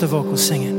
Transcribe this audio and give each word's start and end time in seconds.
Come 0.00 0.14
on, 0.14 0.36
just 0.36 0.69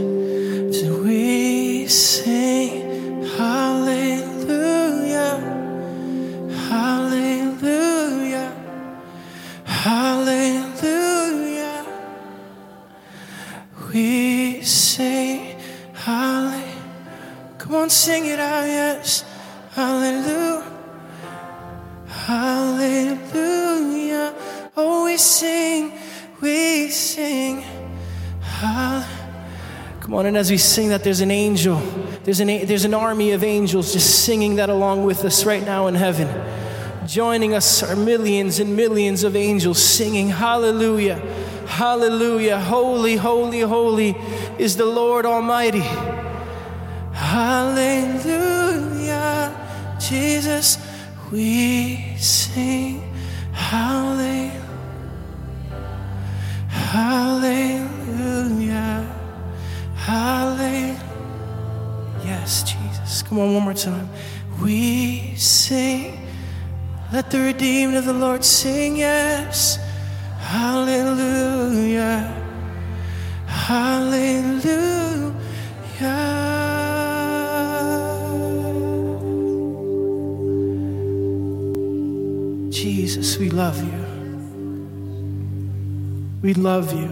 as 30.41 30.50
we 30.50 30.57
sing 30.57 30.90
that, 30.90 31.03
there's 31.03 31.22
an 31.22 31.29
angel. 31.29 31.78
There's 32.24 32.40
an, 32.40 32.47
there's 32.66 32.84
an 32.84 32.96
army 32.96 33.29
of 33.31 33.44
angels 33.44 33.94
just 33.94 34.25
singing 34.25 34.56
that 34.56 34.69
along 34.69 35.06
with 35.06 35.24
us 35.24 35.46
right 35.46 35.63
now 35.63 35.85
in 35.85 35.94
heaven. 35.94 36.28
Joining 37.07 37.53
us 37.53 37.84
are 37.84 37.96
millions 37.96 38.59
and 38.59 38.75
millions 38.75 39.24
of 39.24 39.35
angels 39.35 39.80
singing, 39.80 40.30
Hallelujah, 40.30 41.18
Hallelujah, 41.68 42.59
Holy, 42.59 43.18
Holy, 43.18 43.59
Holy 43.59 44.16
is 44.57 44.78
the 44.78 44.85
Lord 44.85 45.28
Almighty. 45.28 45.85
Hallelujah, 47.13 48.35
Jesus, 50.00 50.80
we 51.31 52.16
sing, 52.18 53.01
Hallelujah. 53.53 54.22
Hallelujah. 54.22 54.60
Come 63.31 63.39
on, 63.39 63.54
one 63.54 63.63
more 63.63 63.74
time. 63.74 64.10
We 64.62 65.36
sing. 65.38 66.19
Let 67.13 67.31
the 67.31 67.39
redeemed 67.39 67.95
of 67.95 68.04
the 68.04 68.12
Lord 68.12 68.44
sing, 68.44 68.98
yes. 68.98 69.80
Hallelujah. 70.38 72.28
Hallelujah. 73.45 75.31
Jesus, 82.69 83.38
we 83.38 83.50
love 83.50 83.81
you. 83.81 84.01
We 86.42 86.54
love 86.54 86.94
you. 86.94 87.10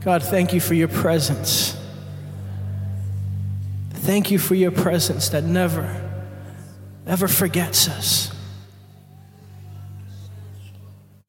God, 0.00 0.22
thank 0.22 0.54
you 0.54 0.60
for 0.60 0.72
your 0.72 0.88
presence. 0.88 1.69
Thank 4.10 4.32
you 4.32 4.40
for 4.40 4.56
your 4.56 4.72
presence 4.72 5.28
that 5.28 5.44
never, 5.44 5.86
ever 7.06 7.28
forgets 7.28 7.88
us. 7.88 8.34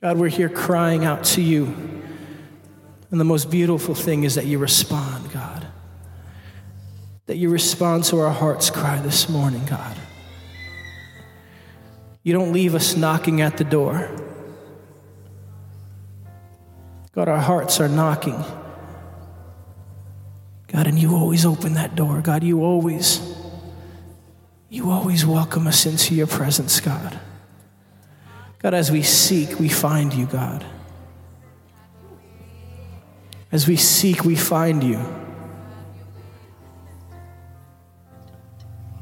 God, 0.01 0.18
we're 0.18 0.30
here 0.30 0.50
crying 0.50 1.06
out 1.06 1.24
to 1.25 1.44
you. 1.44 1.66
And 3.12 3.19
the 3.19 3.24
most 3.24 3.51
beautiful 3.51 3.94
thing 3.94 4.24
is 4.24 4.33
that 4.33 4.48
you 4.48 4.57
respond, 4.57 5.31
God. 5.31 5.68
That 7.28 7.38
you 7.38 7.50
respond 7.50 8.06
to 8.06 8.18
our 8.18 8.31
heart's 8.31 8.72
cry 8.72 9.00
this 9.00 9.30
morning, 9.30 9.63
God. 9.68 9.95
You 12.24 12.34
don't 12.34 12.51
leave 12.51 12.74
us 12.74 12.95
knocking 12.95 13.42
at 13.42 13.57
the 13.57 13.63
door. 13.63 14.10
God, 17.12 17.30
our 17.30 17.42
hearts 17.42 17.80
are 17.80 17.88
knocking. 17.88 18.44
God, 20.71 20.88
and 20.88 20.97
you 20.97 21.15
always 21.15 21.45
open 21.45 21.73
that 21.73 21.95
door. 21.95 22.21
God, 22.21 22.44
you 22.44 22.63
always, 22.63 23.19
you 24.69 24.89
always 24.89 25.25
welcome 25.25 25.68
us 25.68 25.85
into 25.85 26.15
your 26.15 26.27
presence, 26.27 26.79
God. 26.79 27.19
God, 28.59 28.73
as 28.73 28.89
we 28.89 29.01
seek, 29.01 29.59
we 29.59 29.68
find 29.68 30.13
you, 30.13 30.27
God. 30.27 30.63
As 33.51 33.68
we 33.68 33.75
seek, 33.75 34.23
we 34.23 34.35
find 34.35 34.81
you. 34.81 35.03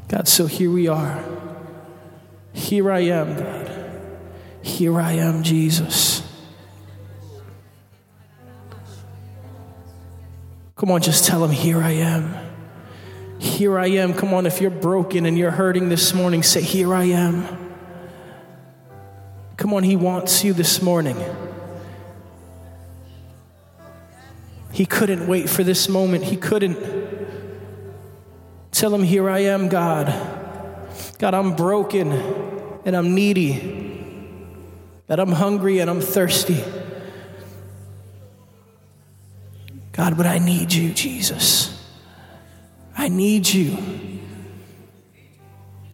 God, 0.08 0.28
so 0.28 0.48
here 0.48 0.72
we 0.72 0.88
are. 0.88 1.24
Here 2.52 2.92
I 2.92 3.02
am, 3.02 3.38
God. 3.38 3.72
Here 4.64 5.00
I 5.00 5.14
am, 5.14 5.44
Jesus. 5.44 6.24
Come 10.80 10.92
on, 10.92 11.02
just 11.02 11.26
tell 11.26 11.44
him, 11.44 11.52
Here 11.52 11.84
I 11.84 11.92
am. 11.92 12.34
Here 13.38 13.78
I 13.78 13.88
am. 13.88 14.14
Come 14.14 14.34
on, 14.34 14.46
if 14.46 14.62
you're 14.62 14.72
broken 14.72 15.26
and 15.26 15.38
you're 15.38 15.52
hurting 15.52 15.90
this 15.90 16.14
morning, 16.14 16.42
say, 16.42 16.62
Here 16.62 16.94
I 16.94 17.04
am. 17.04 17.46
Come 19.58 19.74
on, 19.74 19.84
he 19.84 19.98
wants 19.98 20.46
you 20.46 20.54
this 20.54 20.82
morning. 20.82 21.18
He 24.72 24.86
couldn't 24.86 25.28
wait 25.28 25.50
for 25.50 25.66
this 25.66 25.90
moment. 25.90 26.24
He 26.24 26.38
couldn't. 26.38 26.78
Tell 28.72 28.96
him, 28.96 29.04
Here 29.04 29.30
I 29.30 29.40
am, 29.40 29.68
God. 29.68 30.08
God, 31.18 31.34
I'm 31.34 31.58
broken 31.58 32.14
and 32.86 32.96
I'm 32.96 33.14
needy. 33.14 33.98
That 35.08 35.20
I'm 35.20 35.34
hungry 35.34 35.80
and 35.80 35.90
I'm 35.90 36.00
thirsty. 36.00 36.64
God, 39.92 40.18
but 40.18 40.26
I 40.26 40.40
need 40.40 40.72
you, 40.74 40.94
Jesus. 40.94 41.76
I 42.98 43.08
need 43.08 43.48
you. 43.48 43.78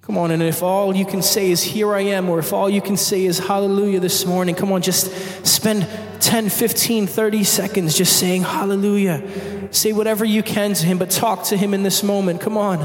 Come 0.01 0.19
on, 0.19 0.29
and 0.29 0.43
if 0.43 0.61
all 0.61 0.95
you 0.95 1.05
can 1.05 1.23
say 1.23 1.49
is, 1.49 1.63
Here 1.63 1.93
I 1.93 2.01
am, 2.01 2.29
or 2.29 2.37
if 2.37 2.53
all 2.53 2.69
you 2.69 2.81
can 2.81 2.95
say 2.95 3.25
is, 3.25 3.39
Hallelujah 3.39 3.99
this 3.99 4.25
morning, 4.25 4.53
come 4.53 4.71
on, 4.71 4.83
just 4.83 5.11
spend 5.45 5.87
10, 6.19 6.49
15, 6.49 7.07
30 7.07 7.43
seconds 7.43 7.97
just 7.97 8.19
saying, 8.19 8.43
Hallelujah. 8.43 9.23
Say 9.71 9.93
whatever 9.93 10.23
you 10.23 10.43
can 10.43 10.73
to 10.75 10.85
Him, 10.85 10.99
but 10.99 11.09
talk 11.09 11.43
to 11.45 11.57
Him 11.57 11.73
in 11.73 11.81
this 11.81 12.03
moment. 12.03 12.39
Come 12.39 12.55
on. 12.55 12.79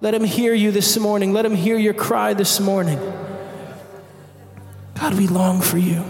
Let 0.00 0.14
Him 0.14 0.24
hear 0.24 0.52
you 0.52 0.72
this 0.72 0.98
morning. 0.98 1.32
Let 1.32 1.46
Him 1.46 1.54
hear 1.54 1.78
your 1.78 1.94
cry 1.94 2.34
this 2.34 2.58
morning. 2.58 2.98
God, 4.98 5.14
we 5.14 5.28
long 5.28 5.60
for 5.60 5.78
you. 5.78 6.04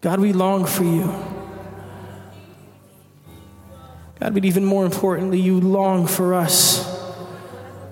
God, 0.00 0.18
we 0.18 0.32
long 0.32 0.64
for 0.64 0.84
you. 0.84 1.31
God, 4.22 4.34
but 4.34 4.44
even 4.44 4.64
more 4.64 4.84
importantly, 4.84 5.40
you 5.40 5.58
long 5.58 6.06
for 6.06 6.32
us. 6.32 6.88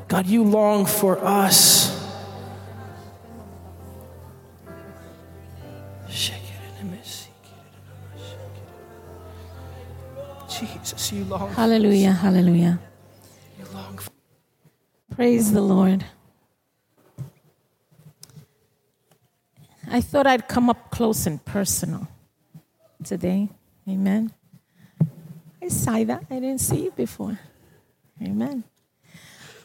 God, 0.06 0.26
you 0.26 0.44
long 0.44 0.86
for 0.86 1.18
us. 1.18 1.90
Jesus, 10.48 11.10
you 11.10 11.24
long. 11.24 11.52
Hallelujah, 11.52 12.12
hallelujah. 12.12 12.78
You 13.58 13.64
long 13.74 13.98
for 13.98 14.10
Praise 15.16 15.52
the 15.52 15.62
Lord. 15.62 16.04
I 19.90 20.00
thought 20.00 20.28
I'd 20.28 20.46
come 20.46 20.70
up 20.70 20.92
close 20.92 21.26
and 21.26 21.44
personal 21.44 22.06
today. 23.02 23.48
Amen. 23.88 24.32
I 25.62 25.68
saw 25.68 26.02
that. 26.04 26.24
I 26.30 26.40
didn't 26.40 26.60
see 26.60 26.86
it 26.86 26.96
before. 26.96 27.38
Amen. 28.22 28.64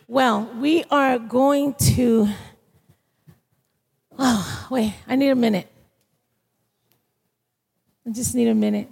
Well, 0.08 0.50
we 0.60 0.84
are 0.92 1.18
going 1.18 1.74
to. 1.96 2.28
Oh, 4.18 4.68
wait, 4.70 4.94
I 5.08 5.16
need 5.16 5.30
a 5.30 5.36
minute. 5.36 5.68
I 8.06 8.12
just 8.12 8.36
need 8.36 8.48
a 8.48 8.56
minute. 8.56 8.90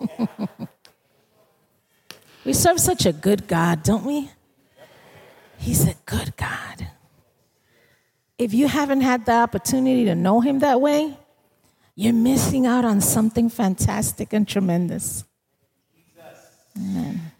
we 2.44 2.52
serve 2.52 2.80
such 2.80 3.06
a 3.06 3.12
good 3.12 3.46
God, 3.46 3.82
don't 3.82 4.04
we? 4.04 4.30
He's 5.58 5.86
a 5.86 5.94
good 6.06 6.36
God. 6.36 6.88
If 8.40 8.54
you 8.54 8.68
haven't 8.68 9.02
had 9.02 9.26
the 9.26 9.32
opportunity 9.32 10.06
to 10.06 10.14
know 10.14 10.40
Him 10.40 10.60
that 10.60 10.80
way, 10.80 11.14
you're 11.94 12.14
missing 12.14 12.64
out 12.64 12.86
on 12.86 13.02
something 13.02 13.50
fantastic 13.50 14.32
and 14.32 14.48
tremendous. 14.48 15.24
Amen. 16.74 17.32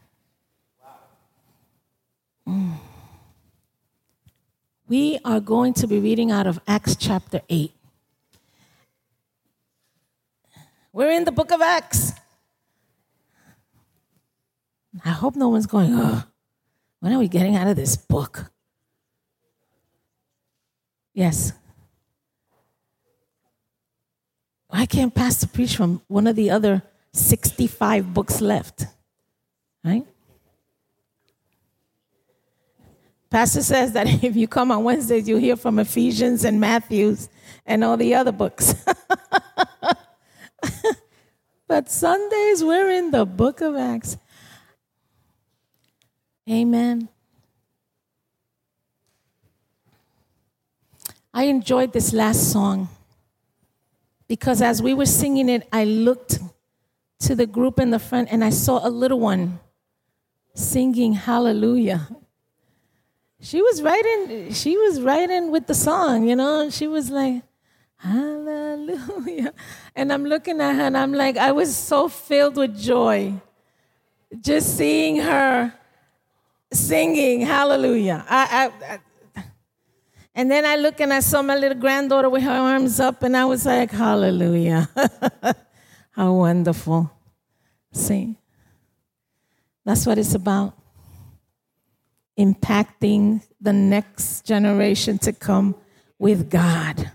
Mm. 2.46 2.74
We 4.88 5.18
are 5.24 5.40
going 5.40 5.72
to 5.72 5.86
be 5.86 6.00
reading 6.00 6.30
out 6.30 6.46
of 6.46 6.60
Acts 6.68 6.96
chapter 6.96 7.40
8. 7.48 7.72
We're 10.92 11.12
in 11.12 11.24
the 11.24 11.32
book 11.32 11.50
of 11.50 11.62
Acts. 11.62 12.12
I 15.02 15.10
hope 15.10 15.34
no 15.34 15.48
one's 15.48 15.64
going, 15.66 15.92
oh, 15.94 16.24
when 16.98 17.14
are 17.14 17.18
we 17.18 17.28
getting 17.28 17.56
out 17.56 17.68
of 17.68 17.76
this 17.76 17.96
book? 17.96 18.50
Yes. 21.20 21.52
Why 24.68 24.86
can't 24.86 25.14
Pastor 25.14 25.46
preach 25.46 25.76
from 25.76 26.00
one 26.08 26.26
of 26.26 26.34
the 26.34 26.48
other 26.48 26.82
65 27.12 28.14
books 28.14 28.40
left? 28.40 28.86
Right? 29.84 30.06
Pastor 33.28 33.60
says 33.60 33.92
that 33.92 34.06
if 34.24 34.34
you 34.34 34.48
come 34.48 34.70
on 34.70 34.82
Wednesdays, 34.82 35.28
you'll 35.28 35.40
hear 35.40 35.56
from 35.56 35.78
Ephesians 35.78 36.42
and 36.42 36.58
Matthews 36.58 37.28
and 37.66 37.84
all 37.84 37.98
the 37.98 38.14
other 38.14 38.32
books. 38.32 38.74
but 41.68 41.90
Sundays, 41.90 42.64
we're 42.64 42.92
in 42.92 43.10
the 43.10 43.26
book 43.26 43.60
of 43.60 43.76
Acts. 43.76 44.16
Amen. 46.48 47.10
I 51.32 51.44
enjoyed 51.44 51.92
this 51.92 52.12
last 52.12 52.50
song 52.50 52.88
because 54.26 54.60
as 54.62 54.82
we 54.82 54.94
were 54.94 55.06
singing 55.06 55.48
it, 55.48 55.68
I 55.72 55.84
looked 55.84 56.38
to 57.20 57.34
the 57.34 57.46
group 57.46 57.78
in 57.78 57.90
the 57.90 57.98
front 57.98 58.28
and 58.32 58.42
I 58.42 58.50
saw 58.50 58.86
a 58.86 58.90
little 58.90 59.20
one 59.20 59.60
singing 60.54 61.12
hallelujah. 61.12 62.08
She 63.40 63.62
was 63.62 63.80
in 63.80 64.52
she 64.52 64.76
was 64.76 64.98
in 64.98 65.50
with 65.50 65.66
the 65.66 65.74
song, 65.74 66.28
you 66.28 66.36
know, 66.36 66.68
she 66.70 66.86
was 66.86 67.10
like 67.10 67.42
hallelujah. 67.96 69.54
And 69.94 70.12
I'm 70.12 70.24
looking 70.24 70.60
at 70.60 70.74
her 70.74 70.82
and 70.82 70.96
I'm 70.96 71.12
like 71.12 71.36
I 71.36 71.52
was 71.52 71.74
so 71.74 72.08
filled 72.08 72.56
with 72.56 72.78
joy 72.78 73.34
just 74.40 74.76
seeing 74.76 75.16
her 75.16 75.72
singing 76.72 77.40
hallelujah. 77.42 78.24
I, 78.28 78.70
I, 78.80 78.94
I, 78.94 78.98
and 80.40 80.50
then 80.50 80.64
I 80.64 80.76
look 80.76 81.00
and 81.00 81.12
I 81.12 81.20
saw 81.20 81.42
my 81.42 81.54
little 81.54 81.76
granddaughter 81.76 82.30
with 82.30 82.42
her 82.44 82.50
arms 82.50 82.98
up, 82.98 83.22
and 83.22 83.36
I 83.36 83.44
was 83.44 83.66
like, 83.66 83.90
hallelujah. 83.90 84.88
How 86.12 86.32
wonderful. 86.32 87.10
See, 87.92 88.36
that's 89.84 90.06
what 90.06 90.16
it's 90.16 90.34
about 90.34 90.72
impacting 92.38 93.42
the 93.60 93.74
next 93.74 94.46
generation 94.46 95.18
to 95.18 95.34
come 95.34 95.74
with 96.18 96.48
God. 96.48 97.12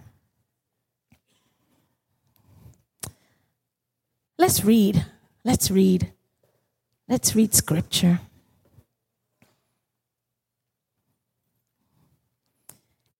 Let's 4.38 4.64
read. 4.64 5.04
Let's 5.44 5.72
read. 5.72 6.12
Let's 7.10 7.36
read 7.36 7.56
scripture. 7.56 8.20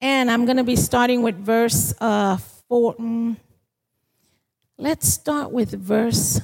And 0.06 0.30
I'm 0.30 0.46
going 0.46 0.58
to 0.58 0.64
be 0.64 0.76
starting 0.76 1.24
with 1.24 1.36
verse 1.36 1.92
uh, 2.00 2.38
4. 2.70 2.96
Mm, 2.98 3.38
let's 4.78 5.08
start 5.08 5.52
with 5.52 5.72
verse 5.72 6.40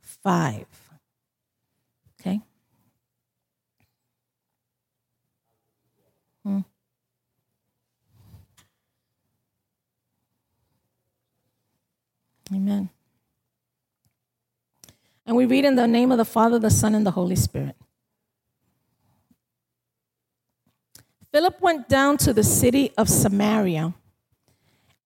5. 0.00 0.64
Okay? 2.18 2.40
Hmm. 6.42 6.60
Amen. 12.50 12.88
And 15.26 15.36
we 15.36 15.44
read 15.44 15.66
in 15.66 15.74
the 15.74 15.86
name 15.86 16.10
of 16.12 16.16
the 16.16 16.24
Father, 16.24 16.58
the 16.58 16.70
Son, 16.70 16.94
and 16.94 17.04
the 17.04 17.10
Holy 17.10 17.36
Spirit. 17.36 17.76
Philip 21.32 21.62
went 21.62 21.88
down 21.88 22.18
to 22.18 22.34
the 22.34 22.44
city 22.44 22.92
of 22.98 23.08
Samaria 23.08 23.94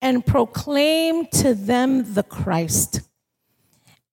and 0.02 0.26
proclaimed 0.26 1.30
to 1.30 1.54
them 1.54 2.14
the 2.14 2.24
Christ. 2.24 3.02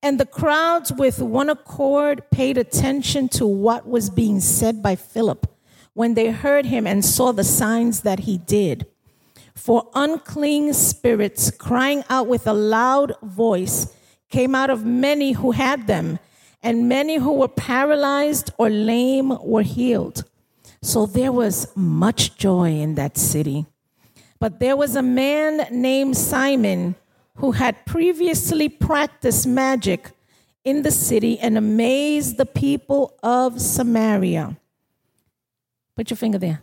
And 0.03 0.19
the 0.19 0.27
crowds, 0.27 0.93
with 0.93 1.19
one 1.19 1.49
accord, 1.49 2.29
paid 2.29 2.59
attention 2.59 3.29
to 3.29 3.47
what 3.47 3.87
was 3.87 4.11
being 4.11 4.39
said 4.41 4.83
by 4.83 4.95
Philip 4.95 5.47
when 5.93 6.13
they 6.13 6.29
heard 6.29 6.67
him 6.67 6.85
and 6.85 7.03
saw 7.03 7.31
the 7.31 7.43
signs 7.43 8.01
that 8.01 8.19
he 8.19 8.37
did. 8.37 8.85
For 9.55 9.89
unclean 9.95 10.73
spirits, 10.73 11.49
crying 11.49 12.03
out 12.11 12.27
with 12.27 12.45
a 12.45 12.53
loud 12.53 13.13
voice, 13.23 13.91
came 14.29 14.53
out 14.53 14.69
of 14.69 14.85
many 14.85 15.31
who 15.31 15.49
had 15.51 15.87
them, 15.87 16.19
and 16.61 16.87
many 16.87 17.15
who 17.15 17.33
were 17.33 17.47
paralyzed 17.47 18.51
or 18.59 18.69
lame 18.69 19.35
were 19.41 19.63
healed. 19.63 20.25
So 20.83 21.05
there 21.05 21.31
was 21.31 21.71
much 21.77 22.35
joy 22.35 22.71
in 22.71 22.95
that 22.95 23.17
city. 23.17 23.65
But 24.37 24.59
there 24.59 24.75
was 24.75 24.97
a 24.97 25.01
man 25.01 25.65
named 25.71 26.17
Simon 26.17 26.95
who 27.37 27.53
had 27.53 27.85
previously 27.85 28.67
practiced 28.67 29.47
magic 29.47 30.11
in 30.65 30.81
the 30.81 30.91
city 30.91 31.39
and 31.39 31.57
amazed 31.57 32.35
the 32.35 32.45
people 32.45 33.17
of 33.23 33.61
Samaria. 33.61 34.57
Put 35.95 36.09
your 36.09 36.17
finger 36.17 36.37
there. 36.37 36.61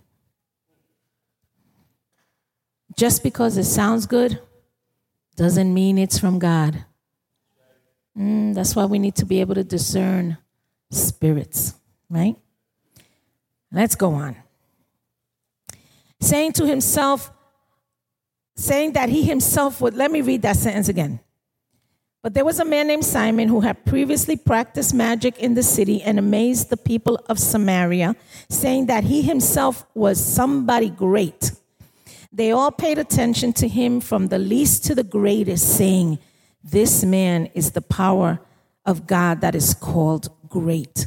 Just 2.99 3.23
because 3.23 3.57
it 3.57 3.65
sounds 3.65 4.05
good 4.05 4.39
doesn't 5.37 5.73
mean 5.73 5.97
it's 5.97 6.19
from 6.19 6.39
God. 6.39 6.85
Mm, 8.19 8.55
that's 8.55 8.77
why 8.77 8.85
we 8.85 8.99
need 8.99 9.15
to 9.15 9.25
be 9.25 9.41
able 9.41 9.55
to 9.55 9.65
discern 9.65 10.37
spirits, 10.91 11.73
right? 12.11 12.37
Let's 13.73 13.95
go 13.95 14.15
on. 14.15 14.37
Saying 16.21 16.53
to 16.55 16.67
himself, 16.67 17.31
saying 18.57 18.93
that 18.93 19.09
he 19.09 19.23
himself 19.23 19.81
would, 19.81 19.95
let 19.95 20.11
me 20.11 20.21
read 20.21 20.43
that 20.43 20.57
sentence 20.57 20.89
again. 20.89 21.21
But 22.23 22.35
there 22.35 22.45
was 22.45 22.61
a 22.61 22.65
man 22.67 22.89
named 22.89 23.05
Simon 23.05 23.49
who 23.49 23.61
had 23.61 23.87
previously 23.87 24.37
practiced 24.37 24.93
magic 24.93 25.39
in 25.39 25.55
the 25.55 25.63
city 25.63 26.03
and 26.03 26.19
amazed 26.19 26.69
the 26.69 26.77
people 26.77 27.19
of 27.29 27.39
Samaria, 27.39 28.15
saying 28.51 28.87
that 28.87 29.05
he 29.05 29.23
himself 29.23 29.87
was 29.95 30.23
somebody 30.23 30.91
great. 30.91 31.53
They 32.31 32.53
all 32.53 32.71
paid 32.71 32.99
attention 32.99 33.55
to 33.55 33.69
him 33.69 34.01
from 34.01 34.27
the 34.27 34.39
least 34.39 34.85
to 34.87 34.95
the 34.95 35.03
greatest, 35.03 35.77
saying, 35.77 36.19
This 36.63 37.05
man 37.05 37.47
is 37.55 37.71
the 37.71 37.81
power 37.81 38.41
of 38.85 39.07
God 39.07 39.41
that 39.41 39.55
is 39.55 39.73
called 39.73 40.29
great 40.49 41.07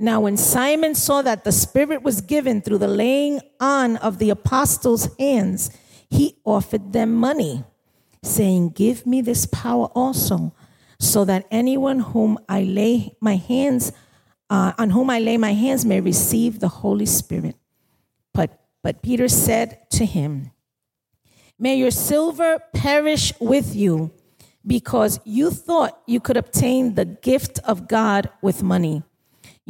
Now, 0.00 0.22
when 0.22 0.38
Simon 0.38 0.94
saw 0.94 1.20
that 1.20 1.44
the 1.44 1.52
Spirit 1.52 2.02
was 2.02 2.22
given 2.22 2.62
through 2.62 2.78
the 2.78 2.88
laying 2.88 3.40
on 3.60 3.98
of 3.98 4.18
the 4.18 4.30
apostles' 4.30 5.14
hands, 5.18 5.70
he 6.08 6.38
offered 6.44 6.94
them 6.94 7.14
money, 7.14 7.64
saying, 8.22 8.70
Give 8.70 9.06
me 9.06 9.20
this 9.20 9.44
power 9.44 9.86
also, 9.94 10.54
so 10.98 11.26
that 11.26 11.46
anyone 11.50 12.00
whom 12.00 12.38
I 12.48 12.62
lay 12.62 13.14
my 13.20 13.36
hands 13.36 13.92
uh, 14.48 14.72
on 14.78 14.90
whom 14.90 15.10
I 15.10 15.20
lay 15.20 15.36
my 15.36 15.52
hands 15.52 15.84
may 15.84 16.00
receive 16.00 16.60
the 16.60 16.68
Holy 16.68 17.06
Spirit. 17.06 17.56
But, 18.34 18.58
but 18.82 19.02
Peter 19.02 19.28
said 19.28 19.78
to 19.90 20.06
him, 20.06 20.50
May 21.58 21.76
your 21.76 21.90
silver 21.90 22.58
perish 22.74 23.32
with 23.38 23.76
you, 23.76 24.10
because 24.66 25.20
you 25.24 25.50
thought 25.50 26.00
you 26.06 26.20
could 26.20 26.38
obtain 26.38 26.94
the 26.94 27.04
gift 27.04 27.60
of 27.64 27.86
God 27.86 28.30
with 28.40 28.62
money. 28.62 29.02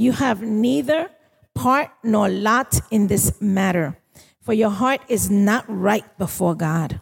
You 0.00 0.12
have 0.12 0.40
neither 0.40 1.10
part 1.54 1.90
nor 2.02 2.30
lot 2.30 2.80
in 2.90 3.08
this 3.08 3.38
matter, 3.38 3.98
for 4.40 4.54
your 4.54 4.70
heart 4.70 5.02
is 5.08 5.28
not 5.28 5.66
right 5.68 6.06
before 6.16 6.54
God. 6.54 7.00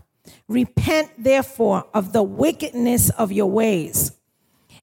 Repent, 0.49 1.13
therefore, 1.17 1.87
of 1.95 2.13
the 2.13 2.25
wickedness 2.25 3.11
of 3.11 3.31
your 3.31 3.47
ways, 3.47 4.19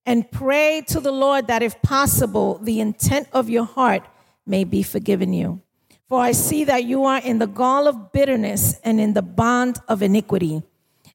and 0.06 0.32
pray 0.32 0.82
to 0.88 1.02
the 1.02 1.12
Lord 1.12 1.48
that, 1.48 1.62
if 1.62 1.82
possible, 1.82 2.58
the 2.60 2.80
intent 2.80 3.28
of 3.34 3.50
your 3.50 3.66
heart 3.66 4.08
may 4.46 4.64
be 4.64 4.82
forgiven 4.82 5.34
you. 5.34 5.62
For 6.08 6.22
I 6.22 6.32
see 6.32 6.64
that 6.64 6.86
you 6.86 7.04
are 7.04 7.20
in 7.20 7.40
the 7.40 7.48
gall 7.48 7.86
of 7.86 8.14
bitterness 8.14 8.80
and 8.86 9.02
in 9.02 9.12
the 9.12 9.24
bond 9.24 9.80
of 9.90 10.02
iniquity. 10.02 10.64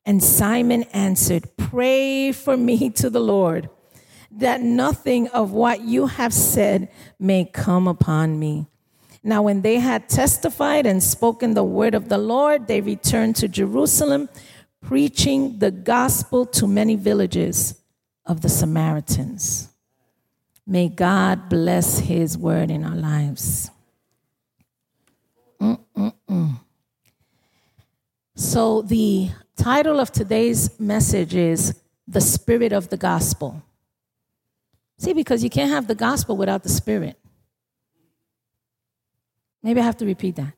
And 0.04 0.22
Simon 0.22 0.82
answered, 0.92 1.56
Pray 1.56 2.30
for 2.32 2.58
me 2.58 2.90
to 2.90 3.08
the 3.08 3.20
Lord 3.20 3.70
that 4.32 4.60
nothing 4.60 5.28
of 5.28 5.52
what 5.52 5.80
you 5.82 6.06
have 6.06 6.32
said 6.32 6.88
may 7.18 7.44
come 7.44 7.88
upon 7.88 8.38
me. 8.38 8.66
Now, 9.22 9.42
when 9.42 9.60
they 9.60 9.76
had 9.76 10.08
testified 10.08 10.86
and 10.86 11.02
spoken 11.02 11.54
the 11.54 11.64
word 11.64 11.94
of 11.94 12.08
the 12.08 12.18
Lord, 12.18 12.68
they 12.68 12.80
returned 12.80 13.36
to 13.36 13.48
Jerusalem, 13.48 14.28
preaching 14.80 15.58
the 15.58 15.70
gospel 15.70 16.46
to 16.46 16.66
many 16.66 16.96
villages 16.96 17.74
of 18.24 18.40
the 18.40 18.48
Samaritans. 18.48 19.68
May 20.66 20.88
God 20.88 21.48
bless 21.50 21.98
his 21.98 22.38
word 22.38 22.70
in 22.70 22.84
our 22.84 22.96
lives. 22.96 23.70
Mm-mm-mm. 25.60 26.60
So, 28.36 28.80
the 28.80 29.30
title 29.56 30.00
of 30.00 30.12
today's 30.12 30.80
message 30.80 31.34
is 31.34 31.78
The 32.08 32.22
Spirit 32.22 32.72
of 32.72 32.88
the 32.88 32.96
Gospel. 32.96 33.62
See, 35.00 35.14
because 35.14 35.42
you 35.42 35.48
can't 35.48 35.70
have 35.70 35.86
the 35.86 35.94
gospel 35.94 36.36
without 36.36 36.62
the 36.62 36.68
spirit. 36.68 37.18
Maybe 39.62 39.80
I 39.80 39.84
have 39.84 39.96
to 39.96 40.04
repeat 40.04 40.36
that. 40.36 40.52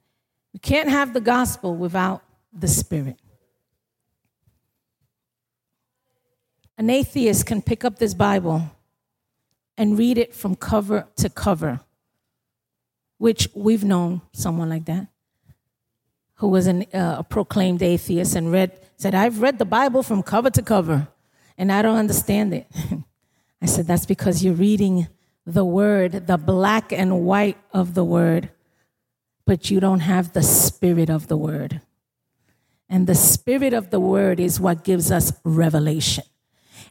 You 0.52 0.58
can't 0.58 0.88
have 0.88 1.14
the 1.14 1.20
gospel 1.20 1.76
without 1.76 2.24
the 2.52 2.66
spirit. 2.66 3.20
An 6.76 6.90
atheist 6.90 7.46
can 7.46 7.62
pick 7.62 7.84
up 7.84 8.00
this 8.00 8.14
Bible 8.14 8.68
and 9.78 9.96
read 9.96 10.18
it 10.18 10.34
from 10.34 10.56
cover 10.56 11.06
to 11.18 11.30
cover, 11.30 11.78
which 13.18 13.48
we've 13.54 13.84
known 13.84 14.22
someone 14.32 14.70
like 14.70 14.86
that 14.86 15.06
who 16.34 16.48
was 16.48 16.66
an, 16.66 16.84
uh, 16.92 17.18
a 17.18 17.22
proclaimed 17.22 17.80
atheist 17.80 18.34
and 18.34 18.50
read 18.50 18.72
said 18.96 19.14
i've 19.14 19.40
read 19.40 19.58
the 19.60 19.64
bible 19.64 20.02
from 20.02 20.24
cover 20.24 20.50
to 20.50 20.60
cover 20.60 21.06
and 21.56 21.70
i 21.70 21.80
don't 21.82 21.96
understand 21.96 22.52
it 22.52 22.66
I 23.62 23.66
said, 23.66 23.86
That's 23.86 24.06
because 24.06 24.44
you're 24.44 24.54
reading 24.54 25.06
the 25.46 25.64
word, 25.64 26.26
the 26.26 26.36
black 26.36 26.92
and 26.92 27.24
white 27.24 27.58
of 27.72 27.94
the 27.94 28.04
word, 28.04 28.50
but 29.46 29.70
you 29.70 29.80
don't 29.80 30.00
have 30.00 30.32
the 30.32 30.42
spirit 30.42 31.08
of 31.08 31.28
the 31.28 31.36
word. 31.36 31.80
And 32.88 33.06
the 33.06 33.14
spirit 33.14 33.72
of 33.72 33.90
the 33.90 34.00
word 34.00 34.38
is 34.38 34.60
what 34.60 34.84
gives 34.84 35.10
us 35.10 35.32
revelation. 35.44 36.24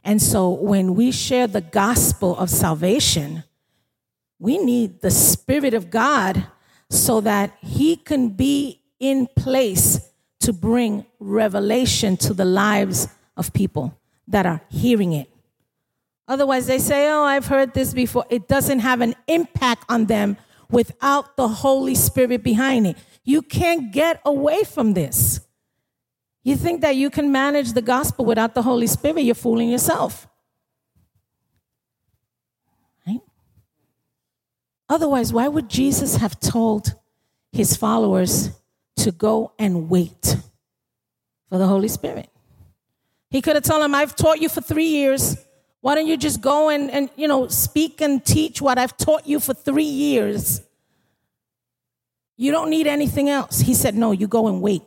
And 0.04 0.20
so 0.20 0.50
when 0.50 0.94
we 0.94 1.12
share 1.12 1.46
the 1.46 1.60
gospel 1.60 2.36
of 2.36 2.50
salvation, 2.50 3.44
we 4.38 4.58
need 4.58 5.00
the 5.00 5.10
spirit 5.10 5.74
of 5.74 5.90
God 5.90 6.44
so 6.90 7.20
that 7.20 7.56
he 7.60 7.96
can 7.96 8.30
be 8.30 8.80
in 8.98 9.28
place 9.36 10.10
to 10.40 10.52
bring 10.52 11.06
revelation 11.20 12.16
to 12.16 12.34
the 12.34 12.44
lives 12.44 13.06
of 13.36 13.52
people 13.52 13.96
that 14.26 14.44
are 14.44 14.60
hearing 14.68 15.12
it. 15.12 15.31
Otherwise, 16.28 16.66
they 16.66 16.78
say, 16.78 17.10
Oh, 17.10 17.24
I've 17.24 17.46
heard 17.46 17.74
this 17.74 17.92
before. 17.92 18.24
It 18.30 18.48
doesn't 18.48 18.80
have 18.80 19.00
an 19.00 19.14
impact 19.26 19.84
on 19.88 20.06
them 20.06 20.36
without 20.70 21.36
the 21.36 21.48
Holy 21.48 21.94
Spirit 21.94 22.42
behind 22.42 22.86
it. 22.86 22.96
You 23.24 23.42
can't 23.42 23.92
get 23.92 24.20
away 24.24 24.64
from 24.64 24.94
this. 24.94 25.40
You 26.42 26.56
think 26.56 26.80
that 26.80 26.96
you 26.96 27.10
can 27.10 27.30
manage 27.30 27.72
the 27.72 27.82
gospel 27.82 28.24
without 28.24 28.54
the 28.54 28.62
Holy 28.62 28.88
Spirit, 28.88 29.22
you're 29.22 29.34
fooling 29.34 29.68
yourself. 29.68 30.26
Right? 33.06 33.20
Otherwise, 34.88 35.32
why 35.32 35.46
would 35.46 35.68
Jesus 35.68 36.16
have 36.16 36.40
told 36.40 36.94
his 37.52 37.76
followers 37.76 38.50
to 38.96 39.12
go 39.12 39.52
and 39.58 39.88
wait 39.88 40.36
for 41.48 41.58
the 41.58 41.66
Holy 41.66 41.88
Spirit? 41.88 42.28
He 43.30 43.40
could 43.40 43.54
have 43.54 43.64
told 43.64 43.82
them, 43.82 43.94
I've 43.94 44.16
taught 44.16 44.40
you 44.40 44.48
for 44.48 44.60
three 44.60 44.88
years. 44.88 45.36
Why 45.82 45.96
don't 45.96 46.06
you 46.06 46.16
just 46.16 46.40
go 46.40 46.70
and, 46.70 46.90
and 46.90 47.10
you 47.16 47.28
know 47.28 47.48
speak 47.48 48.00
and 48.00 48.24
teach 48.24 48.62
what 48.62 48.78
I've 48.78 48.96
taught 48.96 49.26
you 49.26 49.40
for 49.40 49.52
three 49.52 49.82
years? 49.82 50.62
You 52.36 52.52
don't 52.52 52.70
need 52.70 52.86
anything 52.86 53.28
else. 53.28 53.60
He 53.60 53.74
said, 53.74 53.94
No, 53.96 54.12
you 54.12 54.28
go 54.28 54.46
and 54.46 54.62
wait. 54.62 54.82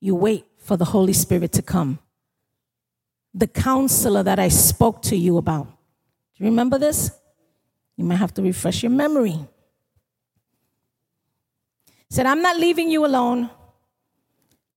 You 0.00 0.14
wait 0.14 0.46
for 0.58 0.76
the 0.76 0.84
Holy 0.84 1.12
Spirit 1.12 1.52
to 1.52 1.62
come. 1.62 1.98
The 3.34 3.48
counselor 3.48 4.22
that 4.22 4.38
I 4.38 4.48
spoke 4.48 5.02
to 5.02 5.16
you 5.16 5.36
about. 5.36 5.66
Do 5.66 6.44
you 6.44 6.46
remember 6.46 6.78
this? 6.78 7.10
You 7.96 8.04
might 8.04 8.16
have 8.16 8.34
to 8.34 8.42
refresh 8.42 8.84
your 8.84 8.90
memory. 8.90 9.38
He 11.86 12.10
said, 12.10 12.26
I'm 12.26 12.40
not 12.40 12.56
leaving 12.56 12.88
you 12.88 13.04
alone, 13.04 13.50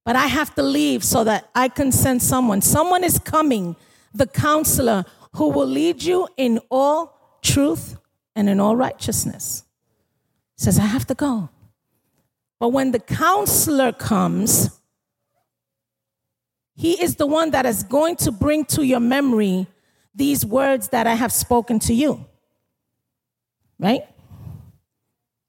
but 0.04 0.16
I 0.16 0.26
have 0.26 0.56
to 0.56 0.64
leave 0.64 1.04
so 1.04 1.24
that 1.26 1.50
I 1.54 1.70
can 1.70 1.92
send 1.92 2.24
someone. 2.24 2.62
Someone 2.62 3.04
is 3.04 3.20
coming 3.20 3.76
the 4.14 4.28
counselor 4.28 5.06
who 5.34 5.50
will 5.50 5.68
lead 5.68 6.02
you 6.02 6.28
in 6.38 6.60
all 6.70 7.40
truth 7.42 7.98
and 8.36 8.50
in 8.50 8.60
all 8.60 8.76
righteousness. 8.76 9.64
says, 10.58 10.80
I 10.80 10.86
have 10.86 11.06
to 11.08 11.16
go. 11.16 11.50
But 12.60 12.70
when 12.70 12.92
the 12.92 13.00
counselor 13.00 13.92
comes, 13.92 14.70
he 16.76 17.02
is 17.02 17.16
the 17.16 17.28
one 17.28 17.52
that 17.52 17.66
is 17.66 17.84
going 17.84 18.16
to 18.18 18.32
bring 18.32 18.66
to 18.66 18.84
your 18.84 19.00
memory 19.00 19.68
these 20.14 20.46
words 20.46 20.90
that 20.90 21.08
I 21.08 21.14
have 21.14 21.32
spoken 21.32 21.80
to 21.80 21.94
you. 21.94 22.26
Right? 23.80 24.02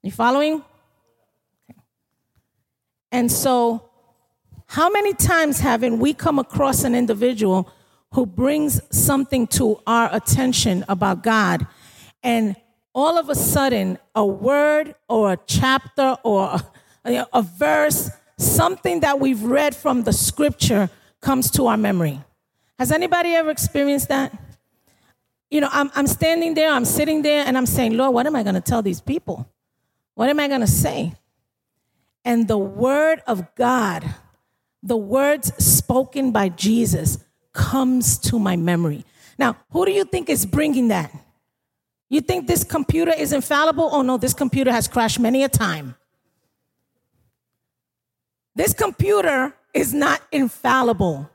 You 0.03 0.11
following? 0.11 0.63
And 3.11 3.31
so, 3.31 3.89
how 4.67 4.89
many 4.89 5.13
times 5.13 5.59
haven't 5.59 5.97
we 5.97 6.13
come 6.13 6.37
across 6.37 6.83
an 6.83 6.93
individual 6.93 7.71
who 8.13 8.25
brings 8.25 8.81
something 8.95 9.47
to 9.47 9.79
our 9.85 10.09
attention 10.13 10.83
about 10.89 11.23
God, 11.23 11.67
and 12.23 12.55
all 12.93 13.17
of 13.17 13.29
a 13.29 13.35
sudden, 13.35 13.97
a 14.15 14.25
word 14.25 14.95
or 15.07 15.33
a 15.33 15.37
chapter 15.45 16.17
or 16.23 16.59
a, 17.05 17.27
a 17.33 17.41
verse, 17.41 18.09
something 18.37 19.01
that 19.01 19.19
we've 19.19 19.43
read 19.43 19.75
from 19.75 20.03
the 20.03 20.13
scripture 20.13 20.89
comes 21.21 21.51
to 21.51 21.67
our 21.67 21.77
memory. 21.77 22.19
Has 22.79 22.91
anybody 22.91 23.33
ever 23.33 23.51
experienced 23.51 24.09
that? 24.09 24.37
You 25.51 25.61
know, 25.61 25.69
I'm, 25.71 25.91
I'm 25.95 26.07
standing 26.07 26.53
there, 26.53 26.71
I'm 26.71 26.85
sitting 26.85 27.21
there, 27.21 27.45
and 27.45 27.57
I'm 27.57 27.65
saying, 27.65 27.95
Lord, 27.95 28.13
what 28.13 28.25
am 28.25 28.35
I 28.35 28.43
going 28.43 28.55
to 28.55 28.61
tell 28.61 28.81
these 28.81 29.01
people? 29.01 29.49
What 30.15 30.29
am 30.29 30.39
I 30.39 30.47
going 30.47 30.61
to 30.61 30.67
say? 30.67 31.13
And 32.25 32.47
the 32.47 32.57
word 32.57 33.21
of 33.27 33.55
God 33.55 34.13
the 34.81 34.97
words 34.97 35.53
spoken 35.63 36.31
by 36.31 36.49
Jesus 36.49 37.17
comes 37.53 38.17
to 38.19 38.39
my 38.39 38.55
memory. 38.55 39.05
Now, 39.37 39.57
who 39.71 39.85
do 39.85 39.91
you 39.91 40.03
think 40.03 40.29
is 40.29 40.45
bringing 40.45 40.89
that? 40.89 41.11
You 42.09 42.21
think 42.21 42.47
this 42.47 42.63
computer 42.63 43.13
is 43.13 43.33
infallible? 43.33 43.89
Oh 43.91 44.01
no, 44.01 44.17
this 44.17 44.33
computer 44.33 44.71
has 44.71 44.87
crashed 44.87 45.19
many 45.19 45.43
a 45.43 45.49
time. 45.49 45.95
This 48.55 48.73
computer 48.73 49.53
is 49.73 49.93
not 49.93 50.21
infallible. 50.31 51.29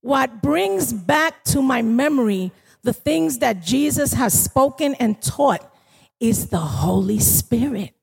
What 0.00 0.42
brings 0.42 0.92
back 0.92 1.44
to 1.44 1.62
my 1.62 1.82
memory 1.82 2.52
the 2.82 2.92
things 2.92 3.38
that 3.38 3.62
Jesus 3.62 4.14
has 4.14 4.38
spoken 4.38 4.94
and 4.94 5.20
taught 5.20 5.70
is 6.18 6.48
the 6.48 6.58
Holy 6.58 7.18
Spirit. 7.18 7.94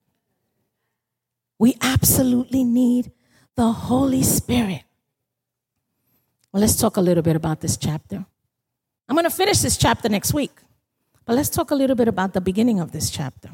We 1.60 1.76
absolutely 1.82 2.64
need 2.64 3.12
the 3.56 3.72
Holy 3.72 4.24
Spirit. 4.24 4.84
Well, 6.52 6.62
let's 6.62 6.76
talk 6.76 6.98
a 6.98 7.02
little 7.02 7.24
bit 7.24 7.36
about 7.36 7.62
this 7.62 7.78
chapter. 7.78 8.26
I'm 9.08 9.16
going 9.16 9.24
to 9.24 9.30
finish 9.30 9.60
this 9.60 9.78
chapter 9.78 10.10
next 10.10 10.34
week, 10.34 10.52
but 11.26 11.36
let's 11.36 11.50
talk 11.50 11.72
a 11.72 11.76
little 11.76 11.96
bit 11.96 12.08
about 12.08 12.34
the 12.34 12.42
beginning 12.42 12.80
of 12.80 12.92
this 12.92 13.10
chapter. 13.10 13.50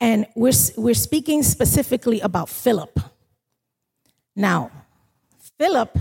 And 0.00 0.26
we're, 0.34 0.52
we're 0.76 0.94
speaking 0.94 1.42
specifically 1.42 2.20
about 2.20 2.48
Philip. 2.48 3.00
Now, 4.36 4.70
Philip, 5.58 5.98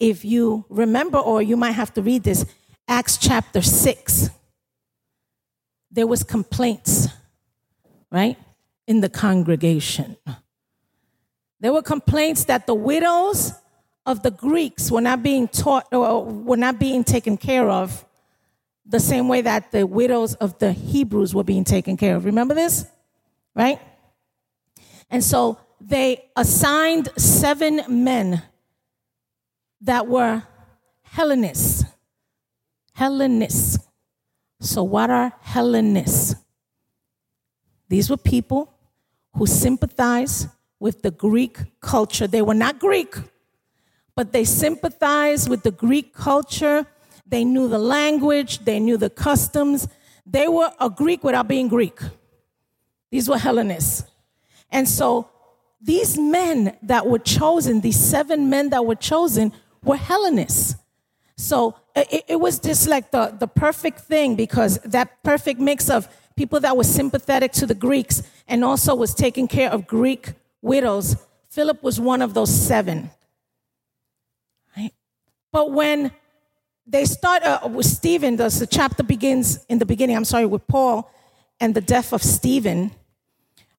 if 0.00 0.24
you 0.24 0.64
remember, 0.68 1.18
or 1.18 1.42
you 1.42 1.56
might 1.56 1.72
have 1.72 1.94
to 1.94 2.02
read 2.02 2.24
this, 2.24 2.44
Acts 2.88 3.16
chapter 3.16 3.62
6, 3.62 4.30
there 5.90 6.06
was 6.06 6.22
complaints, 6.22 7.08
right, 8.10 8.36
in 8.86 9.00
the 9.00 9.08
congregation. 9.08 10.16
There 11.60 11.72
were 11.72 11.82
complaints 11.82 12.44
that 12.44 12.66
the 12.66 12.74
widows 12.74 13.52
of 14.06 14.22
the 14.22 14.30
Greeks 14.30 14.90
were 14.90 15.00
not 15.00 15.22
being 15.22 15.48
taught 15.48 15.86
or 15.92 16.24
were 16.24 16.56
not 16.56 16.78
being 16.78 17.04
taken 17.04 17.36
care 17.36 17.68
of 17.68 18.04
the 18.86 19.00
same 19.00 19.26
way 19.26 19.40
that 19.42 19.72
the 19.72 19.86
widows 19.86 20.34
of 20.34 20.58
the 20.58 20.72
Hebrews 20.72 21.34
were 21.34 21.44
being 21.44 21.64
taken 21.64 21.96
care 21.96 22.14
of. 22.16 22.24
Remember 22.24 22.54
this? 22.54 22.86
Right? 23.54 23.80
And 25.10 25.22
so 25.22 25.58
they 25.80 26.30
assigned 26.36 27.08
seven 27.16 27.82
men 27.88 28.42
that 29.80 30.06
were 30.06 30.42
Hellenists. 31.02 31.84
Hellenists. 32.92 33.78
So, 34.60 34.82
what 34.82 35.10
are 35.10 35.32
Hellenists? 35.40 36.36
These 37.88 38.08
were 38.08 38.16
people 38.16 38.72
who 39.34 39.46
sympathized 39.46 40.48
with 40.78 41.02
the 41.02 41.10
Greek 41.10 41.58
culture. 41.80 42.26
They 42.26 42.42
were 42.42 42.54
not 42.54 42.78
Greek, 42.78 43.14
but 44.16 44.32
they 44.32 44.44
sympathized 44.44 45.48
with 45.48 45.62
the 45.62 45.70
Greek 45.70 46.14
culture. 46.14 46.86
They 47.26 47.44
knew 47.44 47.68
the 47.68 47.78
language, 47.78 48.64
they 48.64 48.80
knew 48.80 48.96
the 48.96 49.10
customs. 49.10 49.86
They 50.24 50.48
were 50.48 50.72
a 50.80 50.90
Greek 50.90 51.22
without 51.22 51.46
being 51.46 51.68
Greek. 51.68 52.00
These 53.10 53.28
were 53.28 53.38
Hellenists. 53.38 54.04
And 54.72 54.88
so 54.88 55.30
these 55.80 56.18
men 56.18 56.76
that 56.82 57.06
were 57.06 57.20
chosen, 57.20 57.80
these 57.80 58.00
seven 58.00 58.50
men 58.50 58.70
that 58.70 58.84
were 58.84 58.96
chosen, 58.96 59.52
were 59.84 59.96
Hellenists. 59.96 60.74
So 61.36 61.76
it, 61.94 62.24
it, 62.28 62.40
was 62.40 62.58
just 62.58 62.88
like 62.88 63.10
the, 63.10 63.36
the 63.38 63.46
perfect 63.46 64.00
thing 64.00 64.34
because 64.34 64.78
that 64.78 65.22
perfect 65.22 65.60
mix 65.60 65.90
of 65.90 66.08
people 66.34 66.60
that 66.60 66.76
were 66.76 66.84
sympathetic 66.84 67.52
to 67.52 67.66
the 67.66 67.74
Greeks 67.74 68.22
and 68.48 68.64
also 68.64 68.94
was 68.94 69.14
taking 69.14 69.46
care 69.46 69.70
of 69.70 69.86
Greek 69.86 70.32
widows. 70.62 71.16
Philip 71.50 71.82
was 71.82 72.00
one 72.00 72.22
of 72.22 72.34
those 72.34 72.50
seven. 72.50 73.10
But 75.56 75.72
when 75.72 76.12
they 76.86 77.06
start 77.06 77.42
uh, 77.42 77.66
with 77.66 77.86
Stephen, 77.86 78.36
the, 78.36 78.50
the 78.50 78.66
chapter 78.66 79.02
begins 79.02 79.64
in 79.70 79.78
the 79.78 79.86
beginning, 79.86 80.14
I'm 80.14 80.26
sorry, 80.26 80.44
with 80.44 80.68
Paul 80.68 81.10
and 81.60 81.74
the 81.74 81.80
death 81.80 82.12
of 82.12 82.22
Stephen. 82.22 82.90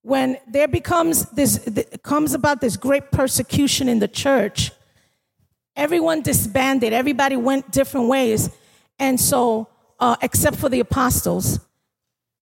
When 0.01 0.39
there 0.47 0.67
becomes 0.67 1.29
this, 1.29 1.69
comes 2.01 2.33
about 2.33 2.61
this 2.61 2.77
great 2.77 3.11
persecution 3.11 3.87
in 3.89 3.99
the 3.99 4.07
church, 4.07 4.71
everyone 5.75 6.23
disbanded, 6.23 6.93
everybody 6.93 7.35
went 7.35 7.69
different 7.69 8.07
ways. 8.07 8.49
And 8.97 9.19
so, 9.19 9.67
uh, 9.99 10.15
except 10.23 10.57
for 10.57 10.69
the 10.69 10.79
apostles. 10.79 11.59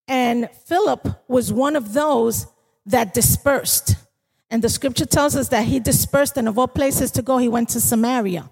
And 0.07 0.49
Philip 0.65 1.09
was 1.27 1.51
one 1.51 1.75
of 1.75 1.91
those 1.91 2.47
that 2.85 3.13
dispersed. 3.13 3.95
And 4.49 4.61
the 4.61 4.69
scripture 4.69 5.05
tells 5.05 5.35
us 5.35 5.49
that 5.49 5.65
he 5.65 5.81
dispersed, 5.81 6.37
and 6.37 6.47
of 6.47 6.57
all 6.57 6.69
places 6.69 7.11
to 7.11 7.21
go, 7.21 7.37
he 7.37 7.49
went 7.49 7.67
to 7.71 7.81
Samaria. 7.81 8.49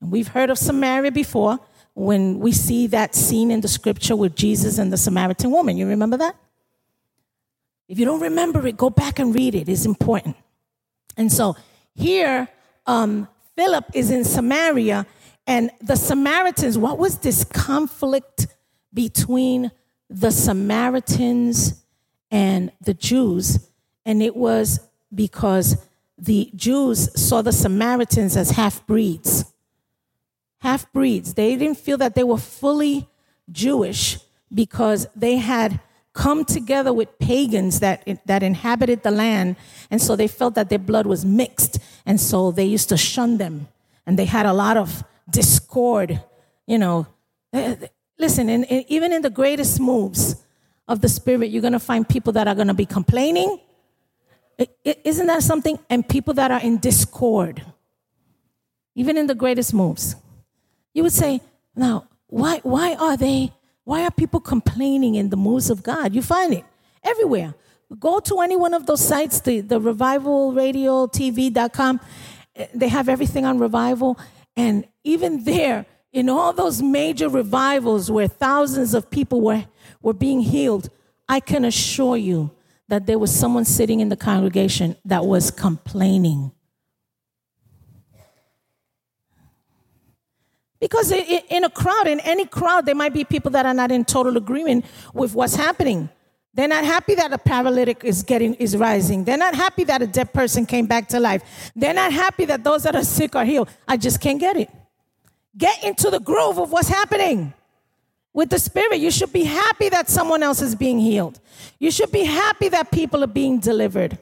And 0.00 0.10
we've 0.12 0.28
heard 0.28 0.50
of 0.50 0.58
Samaria 0.58 1.12
before 1.12 1.58
when 1.94 2.38
we 2.38 2.52
see 2.52 2.86
that 2.88 3.14
scene 3.14 3.50
in 3.50 3.60
the 3.60 3.68
scripture 3.68 4.14
with 4.14 4.36
Jesus 4.36 4.78
and 4.78 4.92
the 4.92 4.96
Samaritan 4.96 5.50
woman. 5.50 5.76
You 5.76 5.86
remember 5.86 6.16
that? 6.18 6.36
If 7.88 7.98
you 7.98 8.04
don't 8.04 8.20
remember 8.20 8.66
it, 8.66 8.76
go 8.76 8.90
back 8.90 9.18
and 9.18 9.34
read 9.34 9.54
it. 9.54 9.68
It's 9.68 9.86
important. 9.86 10.36
And 11.16 11.32
so 11.32 11.56
here, 11.94 12.48
um, 12.86 13.28
Philip 13.56 13.86
is 13.94 14.10
in 14.10 14.24
Samaria, 14.24 15.06
and 15.46 15.70
the 15.80 15.96
Samaritans, 15.96 16.78
what 16.78 16.98
was 16.98 17.18
this 17.18 17.42
conflict 17.42 18.46
between 18.94 19.72
the 20.08 20.30
Samaritans 20.30 21.82
and 22.30 22.70
the 22.80 22.94
Jews? 22.94 23.68
And 24.04 24.22
it 24.22 24.36
was 24.36 24.78
because 25.12 25.84
the 26.16 26.52
Jews 26.54 27.10
saw 27.20 27.42
the 27.42 27.52
Samaritans 27.52 28.36
as 28.36 28.50
half 28.50 28.86
breeds. 28.86 29.44
Half 30.60 30.92
breeds. 30.92 31.34
They 31.34 31.56
didn't 31.56 31.78
feel 31.78 31.98
that 31.98 32.14
they 32.14 32.24
were 32.24 32.38
fully 32.38 33.08
Jewish 33.50 34.18
because 34.52 35.06
they 35.14 35.36
had 35.36 35.80
come 36.12 36.44
together 36.44 36.92
with 36.92 37.16
pagans 37.20 37.78
that, 37.80 38.02
that 38.26 38.42
inhabited 38.42 39.04
the 39.04 39.10
land. 39.10 39.56
And 39.90 40.02
so 40.02 40.16
they 40.16 40.26
felt 40.26 40.54
that 40.56 40.68
their 40.68 40.78
blood 40.78 41.06
was 41.06 41.24
mixed. 41.24 41.78
And 42.04 42.20
so 42.20 42.50
they 42.50 42.64
used 42.64 42.88
to 42.88 42.96
shun 42.96 43.38
them. 43.38 43.68
And 44.04 44.18
they 44.18 44.24
had 44.24 44.46
a 44.46 44.52
lot 44.52 44.76
of 44.76 45.04
discord, 45.30 46.20
you 46.66 46.78
know. 46.78 47.06
Eh, 47.52 47.76
eh, 47.80 47.86
listen, 48.18 48.48
in, 48.48 48.64
in, 48.64 48.84
even 48.88 49.12
in 49.12 49.22
the 49.22 49.30
greatest 49.30 49.78
moves 49.78 50.42
of 50.88 51.00
the 51.00 51.08
Spirit, 51.08 51.50
you're 51.50 51.62
going 51.62 51.72
to 51.72 51.78
find 51.78 52.08
people 52.08 52.32
that 52.32 52.48
are 52.48 52.54
going 52.54 52.68
to 52.68 52.74
be 52.74 52.86
complaining. 52.86 53.60
is 54.84 55.18
not 55.18 55.26
that 55.26 55.42
something? 55.44 55.78
And 55.88 56.08
people 56.08 56.34
that 56.34 56.50
are 56.50 56.60
in 56.60 56.78
discord. 56.78 57.62
Even 58.96 59.16
in 59.16 59.28
the 59.28 59.36
greatest 59.36 59.72
moves. 59.72 60.16
You 60.98 61.04
would 61.04 61.12
say, 61.12 61.40
now, 61.76 62.08
why, 62.26 62.58
why 62.64 62.96
are 62.96 63.16
they 63.16 63.52
why 63.84 64.02
are 64.02 64.10
people 64.10 64.40
complaining 64.40 65.14
in 65.14 65.30
the 65.30 65.36
moves 65.36 65.70
of 65.70 65.84
God? 65.84 66.12
You 66.12 66.22
find 66.22 66.52
it 66.52 66.64
everywhere. 67.04 67.54
Go 68.00 68.18
to 68.18 68.40
any 68.40 68.56
one 68.56 68.74
of 68.74 68.86
those 68.86 69.00
sites, 69.00 69.38
the, 69.38 69.60
the 69.60 69.80
revival 69.80 70.52
radio, 70.52 71.06
TV.com. 71.06 72.00
They 72.74 72.88
have 72.88 73.08
everything 73.08 73.46
on 73.46 73.60
revival. 73.60 74.18
And 74.56 74.88
even 75.04 75.44
there, 75.44 75.86
in 76.12 76.28
all 76.28 76.52
those 76.52 76.82
major 76.82 77.28
revivals 77.28 78.10
where 78.10 78.26
thousands 78.26 78.92
of 78.92 79.08
people 79.08 79.40
were, 79.40 79.66
were 80.02 80.14
being 80.14 80.40
healed, 80.40 80.90
I 81.28 81.38
can 81.38 81.64
assure 81.64 82.16
you 82.16 82.50
that 82.88 83.06
there 83.06 83.20
was 83.20 83.32
someone 83.32 83.64
sitting 83.64 84.00
in 84.00 84.08
the 84.08 84.16
congregation 84.16 84.96
that 85.04 85.24
was 85.24 85.52
complaining. 85.52 86.50
Because 90.80 91.10
in 91.10 91.64
a 91.64 91.70
crowd, 91.70 92.06
in 92.06 92.20
any 92.20 92.46
crowd, 92.46 92.86
there 92.86 92.94
might 92.94 93.12
be 93.12 93.24
people 93.24 93.50
that 93.50 93.66
are 93.66 93.74
not 93.74 93.90
in 93.90 94.04
total 94.04 94.36
agreement 94.36 94.84
with 95.12 95.34
what's 95.34 95.56
happening. 95.56 96.08
They're 96.54 96.68
not 96.68 96.84
happy 96.84 97.14
that 97.16 97.32
a 97.32 97.38
paralytic 97.38 98.04
is 98.04 98.22
getting 98.22 98.54
is 98.54 98.76
rising. 98.76 99.24
They're 99.24 99.36
not 99.36 99.54
happy 99.54 99.84
that 99.84 100.02
a 100.02 100.06
dead 100.06 100.32
person 100.32 100.66
came 100.66 100.86
back 100.86 101.08
to 101.08 101.20
life. 101.20 101.70
They're 101.74 101.94
not 101.94 102.12
happy 102.12 102.44
that 102.46 102.64
those 102.64 102.84
that 102.84 102.94
are 102.94 103.04
sick 103.04 103.34
are 103.34 103.44
healed. 103.44 103.68
I 103.86 103.96
just 103.96 104.20
can't 104.20 104.40
get 104.40 104.56
it. 104.56 104.70
Get 105.56 105.82
into 105.82 106.10
the 106.10 106.20
groove 106.20 106.58
of 106.58 106.70
what's 106.70 106.88
happening. 106.88 107.54
With 108.32 108.50
the 108.50 108.58
spirit, 108.58 108.98
you 108.98 109.10
should 109.10 109.32
be 109.32 109.44
happy 109.44 109.88
that 109.88 110.08
someone 110.08 110.42
else 110.44 110.62
is 110.62 110.76
being 110.76 111.00
healed. 111.00 111.40
You 111.80 111.90
should 111.90 112.12
be 112.12 112.24
happy 112.24 112.68
that 112.68 112.92
people 112.92 113.24
are 113.24 113.28
being 113.28 113.58
delivered. 113.58 114.18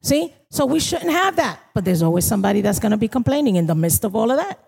See? 0.00 0.34
So 0.50 0.64
we 0.64 0.80
shouldn't 0.80 1.12
have 1.12 1.36
that. 1.36 1.60
But 1.74 1.84
there's 1.84 2.02
always 2.02 2.24
somebody 2.24 2.62
that's 2.62 2.78
going 2.78 2.92
to 2.92 2.96
be 2.96 3.08
complaining 3.08 3.56
in 3.56 3.66
the 3.66 3.74
midst 3.74 4.04
of 4.04 4.16
all 4.16 4.30
of 4.30 4.38
that 4.38 4.67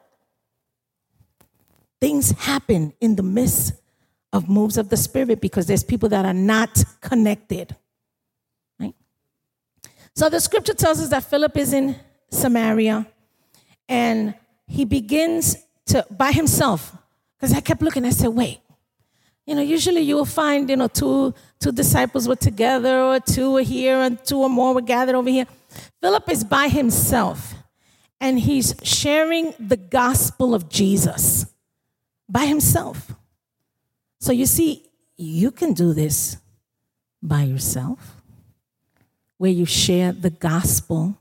things 2.01 2.31
happen 2.33 2.93
in 3.01 3.17
the 3.17 3.23
midst 3.23 3.75
of 4.33 4.49
moves 4.49 4.79
of 4.79 4.89
the 4.89 4.97
spirit 4.97 5.41
because 5.41 5.67
there's 5.67 5.85
people 5.85 6.09
that 6.09 6.25
are 6.25 6.35
not 6.35 6.83
connected. 7.01 7.77
Right? 8.79 8.95
So 10.15 10.29
the 10.29 10.41
scripture 10.41 10.75
tells 10.75 11.01
us 11.01 11.09
that 11.11 11.25
Philip 11.25 11.57
is 11.57 11.73
in 11.73 11.97
Samaria 12.31 13.07
and 13.89 14.35
he 14.67 14.85
begins 14.85 15.57
to 15.87 16.07
by 16.11 16.33
himself. 16.33 16.97
Because 17.37 17.55
I 17.55 17.61
kept 17.61 17.83
looking, 17.83 18.05
I 18.05 18.11
said, 18.11 18.29
wait, 18.29 18.61
you 19.47 19.55
know, 19.55 19.63
usually 19.63 20.03
you 20.03 20.15
will 20.15 20.27
find, 20.27 20.69
you 20.69 20.77
know, 20.77 20.89
two 20.89 21.35
two 21.59 21.73
disciples 21.73 22.29
were 22.29 22.37
together, 22.37 23.01
or 23.01 23.19
two 23.21 23.53
were 23.53 23.63
here, 23.63 24.01
and 24.01 24.23
two 24.25 24.39
or 24.39 24.49
more 24.49 24.75
were 24.75 24.83
gathered 24.83 25.17
over 25.17 25.29
here. 25.29 25.47
Philip 26.01 26.29
is 26.31 26.45
by 26.45 26.69
himself 26.69 27.55
and 28.21 28.39
he's 28.39 28.75
sharing 28.83 29.55
the 29.59 29.77
gospel 29.77 30.55
of 30.55 30.69
Jesus 30.69 31.47
by 32.31 32.47
himself. 32.47 33.12
So 34.21 34.33
you 34.33 34.47
see, 34.47 34.87
you 35.16 35.51
can 35.51 35.73
do 35.73 35.93
this 35.93 36.37
by 37.23 37.43
yourself, 37.43 38.23
where 39.37 39.51
you 39.51 39.66
share 39.66 40.12
the 40.12 40.31
gospel 40.31 41.19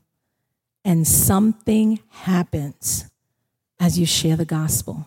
and 0.84 1.06
something 1.06 2.00
happens 2.08 3.10
as 3.78 3.98
you 3.98 4.06
share 4.06 4.36
the 4.36 4.44
gospel. 4.44 5.06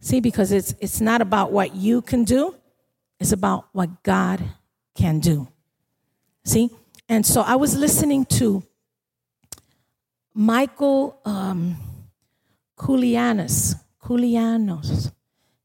See, 0.00 0.20
because 0.20 0.52
it's, 0.52 0.74
it's 0.80 1.00
not 1.00 1.20
about 1.20 1.52
what 1.52 1.74
you 1.74 2.02
can 2.02 2.24
do, 2.24 2.54
it's 3.20 3.32
about 3.32 3.66
what 3.72 4.02
God 4.02 4.42
can 4.94 5.20
do. 5.20 5.48
See? 6.44 6.70
And 7.08 7.24
so 7.24 7.42
I 7.42 7.56
was 7.56 7.76
listening 7.76 8.24
to 8.26 8.62
Michael 10.34 11.20
um, 11.24 11.76
Koulianos, 12.76 13.76
Koulianos, 14.02 15.12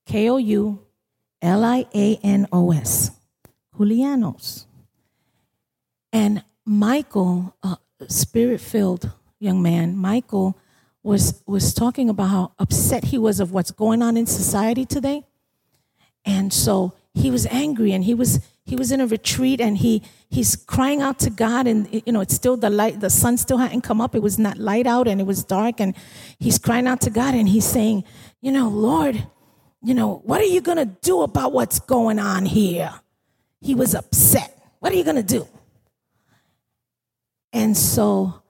K 0.06 0.30
O 0.30 0.38
U 0.38 0.86
L 1.42 1.64
I 1.64 1.86
A 1.94 2.20
N 2.24 2.48
O 2.52 2.72
S, 2.72 3.12
Koulianos. 3.76 4.66
And 6.14 6.44
Michael, 6.66 7.56
uh, 7.64 7.76
spirit 8.08 8.62
filled 8.62 9.12
young 9.40 9.62
man, 9.62 9.96
Michael 9.96 10.58
was, 11.04 11.42
was 11.46 11.74
talking 11.74 12.10
about 12.10 12.30
how 12.30 12.52
upset 12.60 13.06
he 13.06 13.18
was 13.18 13.40
of 13.40 13.52
what's 13.52 13.72
going 13.72 14.02
on 14.02 14.18
in 14.18 14.26
society 14.26 14.86
today. 14.86 15.24
And 16.26 16.52
so 16.52 16.94
he 17.14 17.32
was 17.32 17.46
angry 17.48 17.92
and 17.92 18.04
he 18.04 18.14
was 18.14 18.40
he 18.66 18.76
was 18.76 18.92
in 18.92 19.00
a 19.00 19.08
retreat 19.08 19.62
and 19.62 19.78
he 19.78 20.04
he's 20.30 20.56
crying 20.56 21.02
out 21.02 21.20
to 21.20 21.30
God 21.30 21.68
and 21.68 21.88
you 22.06 22.12
know 22.12 22.20
it's 22.20 22.36
still 22.36 22.58
the 22.58 22.70
light 22.70 23.00
the 23.00 23.10
sun 23.10 23.38
still 23.38 23.58
hadn't 23.58 23.82
come 23.82 24.02
up 24.02 24.14
it 24.14 24.22
was 24.22 24.38
not 24.38 24.58
light 24.58 24.86
out 24.86 25.08
and 25.08 25.20
it 25.22 25.24
was 25.24 25.44
dark 25.44 25.80
and 25.80 25.96
he's 26.38 26.60
crying 26.60 26.86
out 26.86 27.02
to 27.02 27.10
God 27.10 27.34
and 27.34 27.48
he's 27.48 27.66
saying 27.66 28.04
you 28.42 28.52
know 28.52 28.70
Lord 28.70 29.28
you 29.84 29.94
know 29.94 30.22
what 30.26 30.42
are 30.42 30.46
you 30.46 30.62
going 30.62 30.78
to 30.78 30.86
do 30.86 31.22
about 31.22 31.54
what's 31.54 31.80
going 31.80 32.20
on 32.20 32.46
here 32.46 32.92
he 33.62 33.76
was 33.76 33.94
upset 33.96 34.58
what 34.80 34.92
are 34.92 34.96
you 34.96 35.04
going 35.04 35.16
to 35.16 35.24
do 35.24 35.48
and 37.54 37.76
so 37.76 38.42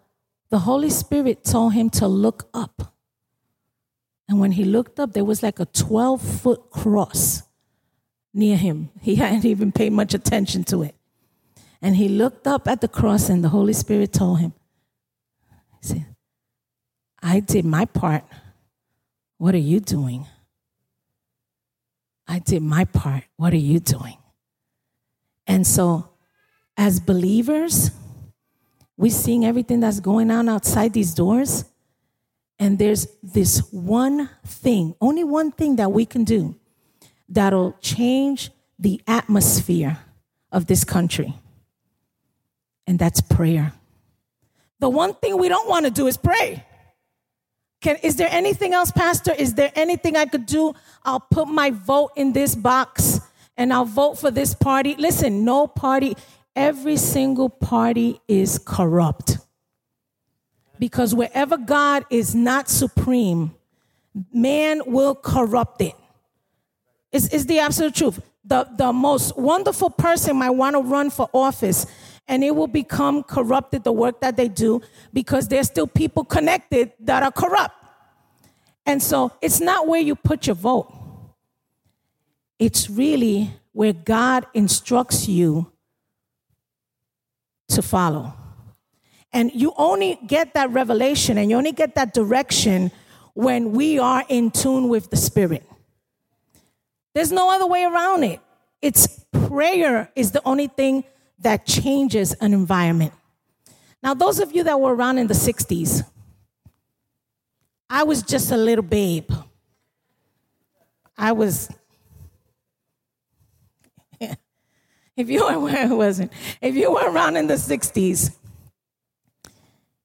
the 0.49 0.59
holy 0.59 0.89
spirit 0.89 1.43
told 1.43 1.73
him 1.73 1.89
to 1.89 2.07
look 2.07 2.49
up 2.53 2.93
and 4.29 4.39
when 4.39 4.53
he 4.53 4.63
looked 4.63 4.99
up 4.99 5.13
there 5.13 5.25
was 5.25 5.43
like 5.43 5.59
a 5.59 5.65
12 5.65 6.21
foot 6.21 6.69
cross 6.71 7.43
near 8.37 8.55
him. 8.55 8.89
He 9.01 9.15
hadn't 9.15 9.45
even 9.45 9.71
paid 9.71 9.91
much 9.91 10.13
attention 10.13 10.63
to 10.65 10.83
it. 10.83 10.95
And 11.81 11.95
he 11.95 12.07
looked 12.07 12.47
up 12.47 12.67
at 12.67 12.81
the 12.81 12.87
cross, 12.87 13.29
and 13.29 13.43
the 13.43 13.49
Holy 13.49 13.73
Spirit 13.73 14.13
told 14.13 14.39
him, 14.39 14.53
He 15.81 15.87
said, 15.87 16.05
I 17.21 17.39
did 17.39 17.65
my 17.65 17.85
part. 17.85 18.23
What 19.37 19.53
are 19.53 19.59
you 19.59 19.79
doing? 19.79 20.25
I 22.27 22.39
did 22.39 22.61
my 22.61 22.85
part. 22.85 23.23
What 23.37 23.53
are 23.53 23.57
you 23.57 23.79
doing? 23.79 24.17
And 25.45 25.65
so, 25.65 26.09
as 26.75 26.99
believers, 26.99 27.91
we're 28.97 29.11
seeing 29.11 29.45
everything 29.45 29.79
that's 29.79 29.99
going 29.99 30.29
on 30.31 30.49
outside 30.49 30.93
these 30.93 31.13
doors. 31.13 31.65
And 32.59 32.77
there's 32.79 33.07
this 33.21 33.59
one 33.71 34.29
thing, 34.45 34.95
only 34.99 35.23
one 35.23 35.51
thing 35.51 35.75
that 35.77 35.91
we 35.91 36.05
can 36.05 36.23
do 36.23 36.55
that'll 37.29 37.73
change 37.79 38.51
the 38.79 39.01
atmosphere 39.07 39.99
of 40.51 40.65
this 40.65 40.83
country. 40.83 41.33
And 42.87 42.97
that's 42.97 43.21
prayer. 43.21 43.73
The 44.79 44.89
one 44.89 45.13
thing 45.13 45.37
we 45.37 45.49
don't 45.49 45.67
want 45.69 45.85
to 45.85 45.91
do 45.91 46.07
is 46.07 46.17
pray. 46.17 46.65
Can, 47.81 47.97
is 47.97 48.15
there 48.15 48.29
anything 48.31 48.73
else, 48.73 48.91
Pastor? 48.91 49.33
Is 49.33 49.53
there 49.53 49.71
anything 49.75 50.17
I 50.17 50.25
could 50.25 50.45
do? 50.45 50.73
I'll 51.05 51.19
put 51.19 51.47
my 51.47 51.71
vote 51.71 52.11
in 52.15 52.33
this 52.33 52.55
box 52.55 53.19
and 53.55 53.71
I'll 53.71 53.85
vote 53.85 54.17
for 54.17 54.31
this 54.31 54.55
party. 54.55 54.95
Listen, 54.97 55.45
no 55.45 55.67
party, 55.67 56.15
every 56.55 56.97
single 56.97 57.49
party 57.49 58.19
is 58.27 58.59
corrupt. 58.59 59.37
Because 60.79 61.13
wherever 61.13 61.57
God 61.57 62.05
is 62.09 62.35
not 62.35 62.69
supreme, 62.69 63.55
man 64.33 64.81
will 64.85 65.15
corrupt 65.15 65.81
it. 65.81 65.87
it. 65.87 65.95
Is, 67.11 67.29
is 67.29 67.45
the 67.45 67.59
absolute 67.59 67.95
truth. 67.95 68.21
The, 68.43 68.67
the 68.75 68.93
most 68.93 69.37
wonderful 69.37 69.89
person 69.89 70.37
might 70.37 70.51
want 70.51 70.75
to 70.75 70.81
run 70.81 71.09
for 71.09 71.29
office 71.33 71.85
and 72.27 72.43
it 72.43 72.55
will 72.55 72.67
become 72.67 73.23
corrupted, 73.23 73.83
the 73.83 73.91
work 73.91 74.21
that 74.21 74.35
they 74.35 74.47
do, 74.47 74.81
because 75.13 75.47
there's 75.47 75.67
still 75.67 75.87
people 75.87 76.23
connected 76.23 76.91
that 76.99 77.23
are 77.23 77.31
corrupt. 77.31 77.75
And 78.85 79.01
so 79.01 79.31
it's 79.41 79.59
not 79.59 79.87
where 79.87 80.01
you 80.01 80.15
put 80.15 80.47
your 80.47 80.55
vote, 80.55 80.93
it's 82.59 82.89
really 82.89 83.51
where 83.71 83.93
God 83.93 84.45
instructs 84.53 85.27
you 85.27 85.71
to 87.69 87.81
follow. 87.81 88.33
And 89.31 89.51
you 89.53 89.73
only 89.77 90.17
get 90.25 90.53
that 90.55 90.71
revelation 90.71 91.37
and 91.37 91.49
you 91.49 91.57
only 91.57 91.73
get 91.73 91.95
that 91.95 92.13
direction 92.13 92.91
when 93.33 93.73
we 93.73 93.99
are 93.99 94.23
in 94.29 94.49
tune 94.49 94.87
with 94.89 95.11
the 95.11 95.17
Spirit. 95.17 95.63
There's 97.13 97.31
no 97.31 97.51
other 97.51 97.67
way 97.67 97.83
around 97.83 98.23
it. 98.23 98.39
It's 98.81 99.25
prayer 99.47 100.11
is 100.15 100.31
the 100.31 100.41
only 100.43 100.67
thing 100.67 101.03
that 101.39 101.65
changes 101.65 102.33
an 102.33 102.53
environment. 102.53 103.13
Now, 104.01 104.13
those 104.13 104.39
of 104.39 104.55
you 104.55 104.63
that 104.63 104.79
were 104.79 104.93
around 104.95 105.17
in 105.17 105.27
the 105.27 105.33
60s, 105.33 106.03
I 107.89 108.03
was 108.03 108.21
just 108.21 108.51
a 108.51 108.57
little 108.57 108.83
babe. 108.83 109.31
I 111.17 111.31
was, 111.31 111.69
if 114.19 115.29
you 115.29 115.45
were 115.45 115.59
where 115.59 115.87
I 115.87 115.93
wasn't, 115.93 116.31
if 116.61 116.75
you 116.75 116.91
were 116.91 117.09
around 117.09 117.37
in 117.37 117.47
the 117.47 117.55
60s, 117.55 118.35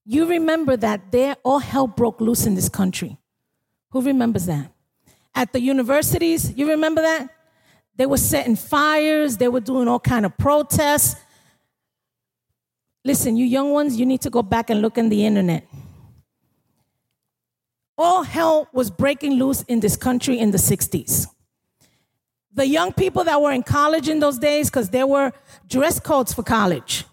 you 0.05 0.27
remember 0.27 0.77
that 0.77 1.13
there 1.13 1.37
all 1.43 1.59
hell 1.59 1.87
broke 1.87 2.21
loose 2.21 2.47
in 2.47 2.55
this 2.55 2.69
country. 2.69 3.19
Who 3.91 4.03
remembers 4.03 4.47
that? 4.47 4.73
at 5.35 5.53
the 5.53 5.61
universities. 5.61 6.53
You 6.57 6.71
remember 6.71 7.03
that? 7.03 7.29
They 7.97 8.07
were 8.07 8.17
setting 8.17 8.57
fires, 8.57 9.37
they 9.37 9.49
were 9.49 9.61
doing 9.61 9.89
all 9.89 10.01
kind 10.01 10.25
of 10.25 10.37
protests. 10.39 11.17
Listen, 13.05 13.37
you 13.37 13.45
young 13.45 13.73
ones, 13.73 13.99
you 13.99 14.07
need 14.07 14.21
to 14.23 14.31
go 14.31 14.43
back 14.43 14.71
and 14.71 14.81
look 14.81 14.97
in 14.97 15.09
the 15.09 15.27
internet. 15.27 15.67
All 17.99 18.23
hell 18.23 18.69
was 18.73 18.91
breaking 18.91 19.35
loose 19.35 19.63
in 19.63 19.81
this 19.81 19.97
country 19.97 20.39
in 20.39 20.51
the 20.51 20.59
60s. 20.59 21.27
The 22.55 22.67
young 22.67 22.93
people 22.93 23.25
that 23.25 23.41
were 23.41 23.53
in 23.53 23.63
college 23.63 24.09
in 24.09 24.21
those 24.21 24.39
days, 24.39 24.71
because 24.71 24.91
there 24.91 25.07
were 25.07 25.33
dress 25.69 25.99
codes 25.99 26.33
for 26.33 26.43
college, 26.43 27.05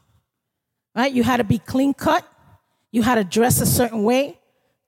right? 0.95 1.11
You 1.11 1.23
had 1.23 1.37
to 1.37 1.43
be 1.43 1.59
clean 1.59 1.93
cut, 1.93 2.25
you 2.91 3.03
had 3.03 3.15
to 3.15 3.23
dress 3.23 3.61
a 3.61 3.65
certain 3.65 4.03
way 4.03 4.39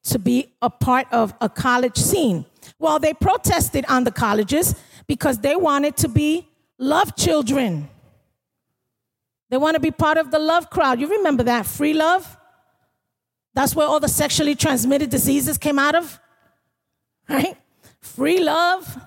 to 0.04 0.20
be 0.20 0.54
a 0.62 0.70
part 0.70 1.08
of 1.12 1.34
a 1.42 1.50
college 1.50 1.98
scene. 1.98 2.46
Well, 2.80 3.00
they 3.00 3.14
protested 3.14 3.86
on 3.88 4.04
the 4.04 4.12
colleges 4.12 4.76
because 5.12 5.40
they 5.40 5.58
wanted 5.58 5.98
to 5.98 6.08
be 6.08 6.48
love 6.78 7.18
children. 7.18 7.90
They 9.50 9.58
want 9.58 9.76
to 9.76 9.82
be 9.82 9.92
part 9.92 10.18
of 10.18 10.32
the 10.32 10.40
love 10.40 10.70
crowd. 10.70 11.02
You 11.02 11.08
remember 11.18 11.44
that 11.44 11.66
free 11.66 11.92
love? 11.92 12.38
That's 13.54 13.76
where 13.76 13.86
all 13.86 14.00
the 14.00 14.08
sexually 14.08 14.56
transmitted 14.56 15.10
diseases 15.10 15.58
came 15.58 15.78
out 15.78 15.96
of, 15.96 16.18
right? 17.28 17.58
Free 18.00 18.40
love, 18.42 18.98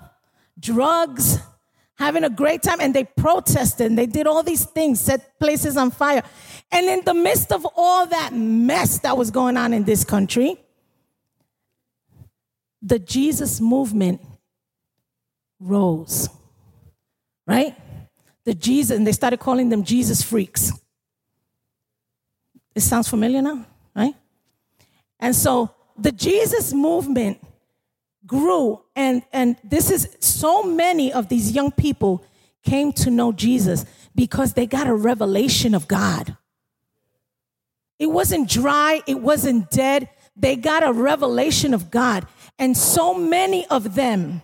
drugs, 0.60 1.38
having 1.94 2.24
a 2.24 2.28
great 2.28 2.62
time. 2.62 2.82
And 2.82 2.92
they 2.92 3.04
protested 3.04 3.86
and 3.86 3.96
they 3.96 4.04
did 4.04 4.26
all 4.26 4.42
these 4.42 4.66
things, 4.66 5.00
set 5.00 5.38
places 5.38 5.78
on 5.78 5.90
fire. 5.90 6.22
And 6.70 6.84
in 6.84 7.00
the 7.06 7.14
midst 7.14 7.50
of 7.50 7.66
all 7.74 8.04
that 8.04 8.34
mess 8.34 8.98
that 8.98 9.16
was 9.16 9.30
going 9.30 9.56
on 9.56 9.72
in 9.72 9.84
this 9.84 10.04
country, 10.04 10.60
the 12.82 12.98
Jesus 12.98 13.58
movement 13.58 14.20
rose, 15.64 16.28
right? 17.46 17.74
The 18.44 18.54
Jesus, 18.54 18.96
and 18.96 19.06
they 19.06 19.12
started 19.12 19.40
calling 19.40 19.70
them 19.70 19.82
Jesus 19.84 20.22
freaks. 20.22 20.72
It 22.74 22.80
sounds 22.80 23.08
familiar 23.08 23.40
now, 23.40 23.64
right? 23.96 24.14
And 25.18 25.34
so 25.34 25.70
the 25.96 26.12
Jesus 26.12 26.72
movement 26.72 27.38
grew, 28.26 28.82
and, 28.94 29.22
and 29.32 29.56
this 29.64 29.90
is 29.90 30.16
so 30.20 30.62
many 30.62 31.12
of 31.12 31.28
these 31.28 31.52
young 31.52 31.70
people 31.70 32.24
came 32.62 32.92
to 32.92 33.10
know 33.10 33.32
Jesus 33.32 33.84
because 34.14 34.54
they 34.54 34.66
got 34.66 34.86
a 34.86 34.94
revelation 34.94 35.74
of 35.74 35.86
God. 35.86 36.36
It 37.98 38.06
wasn't 38.06 38.48
dry, 38.48 39.02
it 39.06 39.20
wasn't 39.20 39.70
dead. 39.70 40.08
They 40.36 40.56
got 40.56 40.82
a 40.82 40.92
revelation 40.92 41.72
of 41.74 41.90
God. 41.90 42.26
And 42.58 42.76
so 42.76 43.14
many 43.14 43.66
of 43.66 43.94
them, 43.94 44.42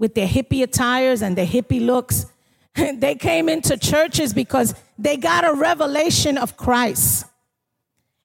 with 0.00 0.14
their 0.14 0.26
hippie 0.26 0.62
attires 0.62 1.20
and 1.20 1.36
their 1.36 1.46
hippie 1.46 1.84
looks, 1.84 2.26
they 2.74 3.14
came 3.14 3.48
into 3.48 3.76
churches 3.76 4.32
because 4.32 4.74
they 4.98 5.16
got 5.16 5.44
a 5.44 5.52
revelation 5.52 6.38
of 6.38 6.56
Christ. 6.56 7.26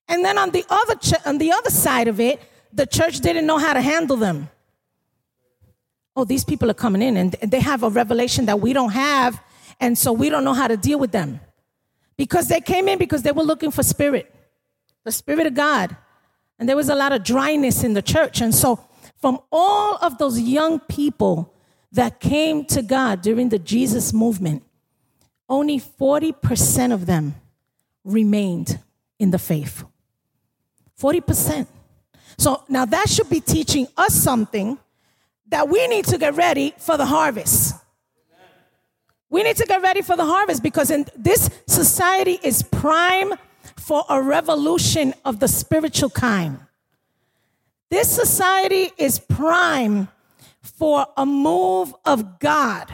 And 0.07 0.23
then 0.23 0.38
on 0.38 0.51
the 0.51 0.65
other 0.69 0.95
ch- 0.95 1.25
on 1.25 1.38
the 1.38 1.51
other 1.51 1.69
side 1.69 2.07
of 2.07 2.19
it, 2.19 2.41
the 2.71 2.85
church 2.85 3.19
didn't 3.19 3.45
know 3.45 3.57
how 3.57 3.73
to 3.73 3.81
handle 3.81 4.15
them. 4.15 4.49
Oh, 6.15 6.23
these 6.23 6.45
people 6.45 6.71
are 6.71 6.75
coming 6.75 7.01
in 7.01 7.17
and 7.17 7.33
they 7.33 7.59
have 7.59 7.83
a 7.83 7.89
revelation 7.89 8.45
that 8.45 8.61
we 8.61 8.71
don't 8.71 8.91
have, 8.91 9.41
and 9.81 9.97
so 9.97 10.13
we 10.13 10.29
don't 10.29 10.45
know 10.45 10.53
how 10.53 10.69
to 10.69 10.77
deal 10.77 10.97
with 10.97 11.11
them. 11.11 11.41
Because 12.15 12.47
they 12.47 12.61
came 12.61 12.88
in 12.88 12.97
because 12.97 13.23
they 13.23 13.33
were 13.33 13.43
looking 13.43 13.71
for 13.71 13.83
spirit, 13.83 14.33
the 15.03 15.11
spirit 15.11 15.45
of 15.45 15.53
God. 15.53 15.97
And 16.57 16.69
there 16.69 16.77
was 16.77 16.88
a 16.88 16.95
lot 16.95 17.11
of 17.11 17.25
dryness 17.25 17.83
in 17.83 17.93
the 17.93 18.01
church. 18.01 18.39
And 18.39 18.55
so, 18.55 18.79
from 19.17 19.39
all 19.51 19.97
of 20.01 20.17
those 20.17 20.39
young 20.39 20.79
people 20.79 21.51
that 21.95 22.19
came 22.19 22.65
to 22.65 22.81
God 22.81 23.21
during 23.21 23.49
the 23.49 23.60
Jesus 23.60 24.13
movement, 24.13 24.63
only 25.47 25.79
40% 25.79 26.93
of 26.93 27.05
them 27.05 27.36
remained 28.03 28.79
in 29.17 29.31
the 29.31 29.39
faith. 29.39 29.84
40%. 30.99 31.67
So 32.38 32.63
now 32.67 32.84
that 32.86 33.10
should 33.10 33.29
be 33.29 33.39
teaching 33.39 33.88
us 33.95 34.13
something 34.13 34.77
that 35.47 35.69
we 35.69 35.88
need 35.88 36.03
to 36.05 36.17
get 36.17 36.36
ready 36.36 36.73
for 36.77 36.97
the 36.97 37.05
harvest. 37.05 37.75
We 39.29 39.43
need 39.43 39.55
to 39.58 39.65
get 39.65 39.81
ready 39.81 40.01
for 40.01 40.17
the 40.17 40.25
harvest 40.25 40.63
because 40.63 40.91
in 40.91 41.05
this 41.15 41.49
society 41.65 42.39
is 42.43 42.62
prime 42.62 43.34
for 43.77 44.03
a 44.10 44.21
revolution 44.21 45.13
of 45.23 45.39
the 45.39 45.47
spiritual 45.47 46.10
kind. 46.10 46.60
This 47.89 48.13
society 48.13 48.91
is 48.97 49.19
prime 49.19 50.10
for 50.65 51.08
a 51.15 51.25
move 51.25 51.93
of 52.06 52.39
God. 52.39 52.91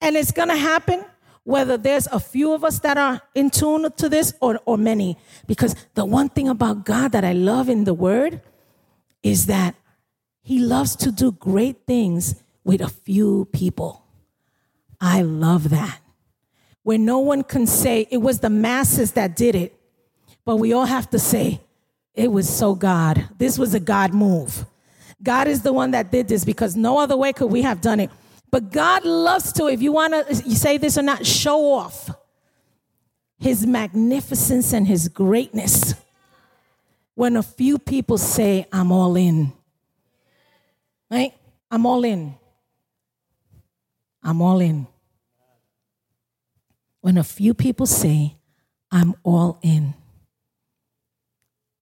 And 0.00 0.16
it's 0.16 0.32
going 0.32 0.48
to 0.48 0.56
happen 0.56 1.04
whether 1.44 1.76
there's 1.76 2.06
a 2.08 2.20
few 2.20 2.52
of 2.52 2.62
us 2.62 2.78
that 2.80 2.98
are 2.98 3.22
in 3.34 3.50
tune 3.50 3.90
to 3.96 4.08
this 4.08 4.34
or, 4.40 4.60
or 4.64 4.76
many. 4.76 5.16
Because 5.46 5.74
the 5.94 6.04
one 6.04 6.28
thing 6.28 6.48
about 6.48 6.84
God 6.84 7.12
that 7.12 7.24
I 7.24 7.32
love 7.32 7.68
in 7.68 7.84
the 7.84 7.94
Word 7.94 8.42
is 9.22 9.46
that 9.46 9.74
He 10.42 10.58
loves 10.58 10.94
to 10.96 11.10
do 11.10 11.32
great 11.32 11.86
things 11.86 12.42
with 12.64 12.80
a 12.80 12.88
few 12.88 13.46
people. 13.46 14.04
I 15.00 15.22
love 15.22 15.70
that. 15.70 16.00
Where 16.82 16.98
no 16.98 17.18
one 17.18 17.42
can 17.42 17.66
say 17.66 18.06
it 18.10 18.18
was 18.18 18.40
the 18.40 18.50
masses 18.50 19.12
that 19.12 19.36
did 19.36 19.54
it, 19.54 19.78
but 20.44 20.56
we 20.56 20.72
all 20.72 20.86
have 20.86 21.10
to 21.10 21.18
say, 21.18 21.60
it 22.14 22.32
was 22.32 22.48
so 22.48 22.74
God. 22.74 23.28
This 23.38 23.58
was 23.58 23.74
a 23.74 23.80
God 23.80 24.12
move. 24.12 24.66
God 25.22 25.48
is 25.48 25.62
the 25.62 25.72
one 25.72 25.90
that 25.92 26.10
did 26.10 26.28
this 26.28 26.44
because 26.44 26.76
no 26.76 26.98
other 26.98 27.16
way 27.16 27.32
could 27.32 27.50
we 27.50 27.62
have 27.62 27.80
done 27.80 28.00
it. 28.00 28.10
But 28.50 28.70
God 28.70 29.04
loves 29.04 29.52
to, 29.54 29.66
if 29.66 29.82
you 29.82 29.92
want 29.92 30.14
to 30.14 30.34
say 30.34 30.78
this 30.78 30.96
or 30.96 31.02
not, 31.02 31.26
show 31.26 31.72
off 31.72 32.10
his 33.38 33.66
magnificence 33.66 34.72
and 34.72 34.86
his 34.86 35.08
greatness. 35.08 35.94
When 37.14 37.36
a 37.36 37.42
few 37.42 37.78
people 37.78 38.16
say, 38.16 38.66
I'm 38.72 38.92
all 38.92 39.16
in. 39.16 39.52
Right? 41.10 41.34
I'm 41.70 41.84
all 41.84 42.04
in. 42.04 42.34
I'm 44.22 44.40
all 44.40 44.60
in. 44.60 44.86
When 47.00 47.18
a 47.18 47.24
few 47.24 47.54
people 47.54 47.86
say, 47.86 48.36
I'm 48.90 49.14
all 49.22 49.58
in. 49.62 49.94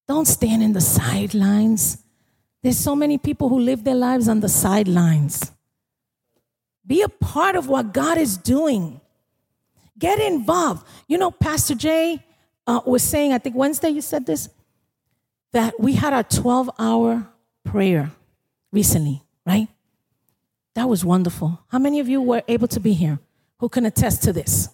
Don't 0.08 0.26
stand 0.26 0.62
in 0.62 0.72
the 0.72 0.80
sidelines. 0.80 2.02
There's 2.66 2.76
so 2.76 2.96
many 2.96 3.16
people 3.16 3.48
who 3.48 3.60
live 3.60 3.84
their 3.84 3.94
lives 3.94 4.26
on 4.26 4.40
the 4.40 4.48
sidelines. 4.48 5.52
Be 6.84 7.00
a 7.00 7.08
part 7.08 7.54
of 7.54 7.68
what 7.68 7.92
God 7.94 8.18
is 8.18 8.36
doing. 8.36 9.00
Get 9.96 10.18
involved. 10.18 10.84
You 11.06 11.16
know, 11.16 11.30
Pastor 11.30 11.76
Jay 11.76 12.24
uh, 12.66 12.80
was 12.84 13.04
saying, 13.04 13.32
I 13.32 13.38
think 13.38 13.54
Wednesday 13.54 13.90
you 13.90 14.00
said 14.00 14.26
this, 14.26 14.48
that 15.52 15.78
we 15.78 15.92
had 15.92 16.12
our 16.12 16.24
12 16.24 16.68
hour 16.76 17.28
prayer 17.62 18.10
recently, 18.72 19.22
right? 19.46 19.68
That 20.74 20.88
was 20.88 21.04
wonderful. 21.04 21.60
How 21.68 21.78
many 21.78 22.00
of 22.00 22.08
you 22.08 22.20
were 22.20 22.42
able 22.48 22.66
to 22.66 22.80
be 22.80 22.94
here 22.94 23.20
who 23.60 23.68
can 23.68 23.86
attest 23.86 24.24
to 24.24 24.32
this? 24.32 24.70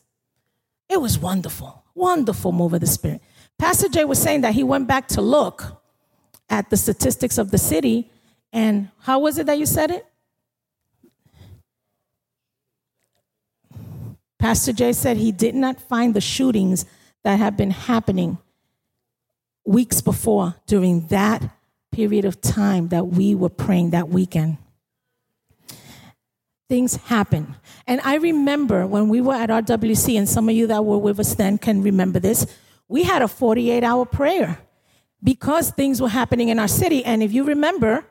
It 0.88 0.98
was 0.98 1.18
wonderful, 1.18 1.84
wonderful 1.94 2.52
move 2.52 2.72
of 2.72 2.80
the 2.80 2.86
Spirit. 2.86 3.20
Pastor 3.58 3.90
Jay 3.90 4.06
was 4.06 4.18
saying 4.18 4.40
that 4.40 4.54
he 4.54 4.64
went 4.64 4.88
back 4.88 5.08
to 5.08 5.20
look 5.20 5.81
at 6.52 6.68
the 6.68 6.76
statistics 6.76 7.38
of 7.38 7.50
the 7.50 7.56
city, 7.56 8.10
and 8.52 8.90
how 9.00 9.18
was 9.18 9.38
it 9.38 9.46
that 9.46 9.58
you 9.58 9.64
said 9.64 9.90
it? 9.90 10.06
Pastor 14.38 14.72
Jay 14.74 14.92
said 14.92 15.16
he 15.16 15.32
did 15.32 15.54
not 15.54 15.80
find 15.80 16.12
the 16.12 16.20
shootings 16.20 16.84
that 17.24 17.38
have 17.38 17.56
been 17.56 17.70
happening 17.70 18.36
weeks 19.64 20.02
before 20.02 20.56
during 20.66 21.06
that 21.06 21.42
period 21.90 22.26
of 22.26 22.40
time 22.42 22.88
that 22.88 23.06
we 23.06 23.34
were 23.34 23.48
praying 23.48 23.90
that 23.90 24.10
weekend. 24.10 24.58
Things 26.68 26.96
happen. 26.96 27.54
And 27.86 28.00
I 28.02 28.16
remember 28.16 28.86
when 28.86 29.08
we 29.08 29.22
were 29.22 29.34
at 29.34 29.48
RWC, 29.48 30.18
and 30.18 30.28
some 30.28 30.50
of 30.50 30.54
you 30.54 30.66
that 30.66 30.84
were 30.84 30.98
with 30.98 31.18
us 31.18 31.34
then 31.34 31.56
can 31.56 31.82
remember 31.82 32.18
this, 32.18 32.46
we 32.88 33.04
had 33.04 33.22
a 33.22 33.28
48 33.28 33.82
hour 33.84 34.04
prayer 34.04 34.58
because 35.22 35.70
things 35.70 36.00
were 36.00 36.08
happening 36.08 36.48
in 36.48 36.58
our 36.58 36.68
city. 36.68 37.04
And 37.04 37.22
if 37.22 37.32
you 37.32 37.44
remember, 37.44 38.04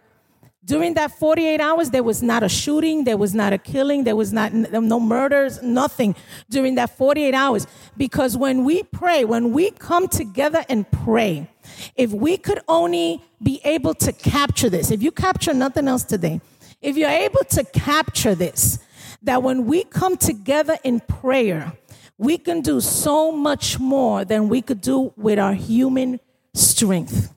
during 0.64 0.94
that 0.94 1.12
48 1.12 1.60
hours, 1.60 1.90
there 1.90 2.04
was 2.04 2.22
not 2.22 2.44
a 2.44 2.50
shooting, 2.50 3.04
there 3.04 3.18
was 3.18 3.34
not 3.34 3.52
a 3.52 3.58
killing, 3.58 4.04
there 4.04 4.16
was 4.16 4.32
not 4.32 4.54
no 4.54 5.00
murders, 5.00 5.62
nothing 5.62 6.16
during 6.50 6.76
that 6.76 6.96
48 6.98 7.34
hours. 7.34 7.66
Because 7.98 8.38
when 8.38 8.64
we 8.64 8.84
pray, 8.84 9.26
when 9.26 9.54
we 9.54 9.72
come 9.72 10.08
together 10.08 10.64
and 10.70 10.90
pray, 10.92 11.50
if 11.96 12.12
we 12.12 12.38
could 12.38 12.60
only 12.68 13.22
be 13.42 13.60
able 13.64 13.96
to 13.96 14.14
capture 14.14 14.70
this, 14.70 14.92
if 14.92 15.02
you 15.02 15.12
capture 15.12 15.54
nothing 15.54 15.88
else 15.88 16.04
today, 16.04 16.40
if 16.82 16.96
you're 16.96 17.10
able 17.10 17.44
to 17.50 17.64
capture 17.64 18.36
this, 18.36 18.80
that 19.24 19.42
when 19.42 19.66
we 19.66 19.84
come 19.84 20.16
together 20.16 20.78
in 20.84 21.00
prayer, 21.00 21.74
we 22.18 22.38
can 22.38 22.62
do 22.62 22.80
so 22.80 23.32
much 23.32 23.80
more 23.80 24.24
than 24.26 24.48
we 24.48 24.62
could 24.62 24.82
do 24.82 25.12
with 25.18 25.40
our 25.40 25.54
human 25.54 26.20
strength. 26.54 27.34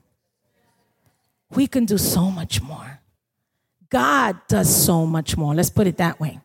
We 1.51 1.67
can 1.67 1.85
do 1.85 1.97
so 1.97 2.29
much 2.29 2.61
more. 2.61 2.99
God 3.89 4.39
does 4.47 4.73
so 4.73 5.05
much 5.05 5.37
more. 5.37 5.53
Let's 5.53 5.69
put 5.69 5.87
it 5.87 5.97
that 5.97 6.19
way. 6.19 6.39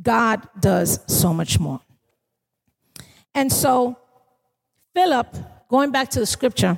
God 0.00 0.48
does 0.58 1.00
so 1.06 1.32
much 1.32 1.60
more. 1.60 1.80
And 3.34 3.52
so, 3.52 3.96
Philip, 4.94 5.34
going 5.68 5.90
back 5.90 6.10
to 6.10 6.20
the 6.20 6.26
scripture, 6.26 6.76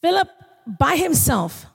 Philip 0.00 0.28
by 0.66 0.96
himself 0.96 1.66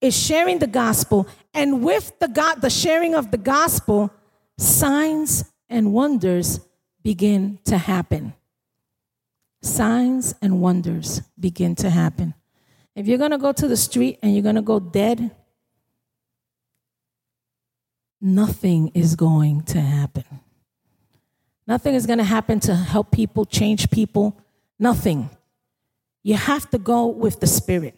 is 0.00 0.16
sharing 0.16 0.58
the 0.58 0.66
gospel, 0.66 1.26
and 1.52 1.82
with 1.82 2.18
the 2.20 2.28
God, 2.28 2.62
the 2.62 2.70
sharing 2.70 3.14
of 3.14 3.30
the 3.30 3.36
gospel, 3.36 4.10
signs 4.56 5.44
and 5.68 5.92
wonders 5.92 6.60
begin 7.02 7.58
to 7.64 7.76
happen. 7.76 8.32
Signs 9.60 10.34
and 10.40 10.60
wonders 10.60 11.22
begin 11.38 11.74
to 11.76 11.90
happen. 11.90 12.34
If 12.94 13.06
you're 13.06 13.18
going 13.18 13.32
to 13.32 13.38
go 13.38 13.52
to 13.52 13.68
the 13.68 13.76
street 13.76 14.18
and 14.22 14.32
you're 14.32 14.42
going 14.42 14.54
to 14.54 14.62
go 14.62 14.80
dead, 14.80 15.30
nothing 18.20 18.88
is 18.88 19.16
going 19.16 19.62
to 19.62 19.80
happen. 19.80 20.24
Nothing 21.66 21.94
is 21.94 22.06
going 22.06 22.18
to 22.18 22.24
happen 22.24 22.60
to 22.60 22.74
help 22.74 23.10
people, 23.10 23.44
change 23.44 23.90
people. 23.90 24.40
Nothing. 24.78 25.28
You 26.22 26.34
have 26.34 26.70
to 26.70 26.78
go 26.78 27.06
with 27.06 27.40
the 27.40 27.46
Spirit. 27.46 27.94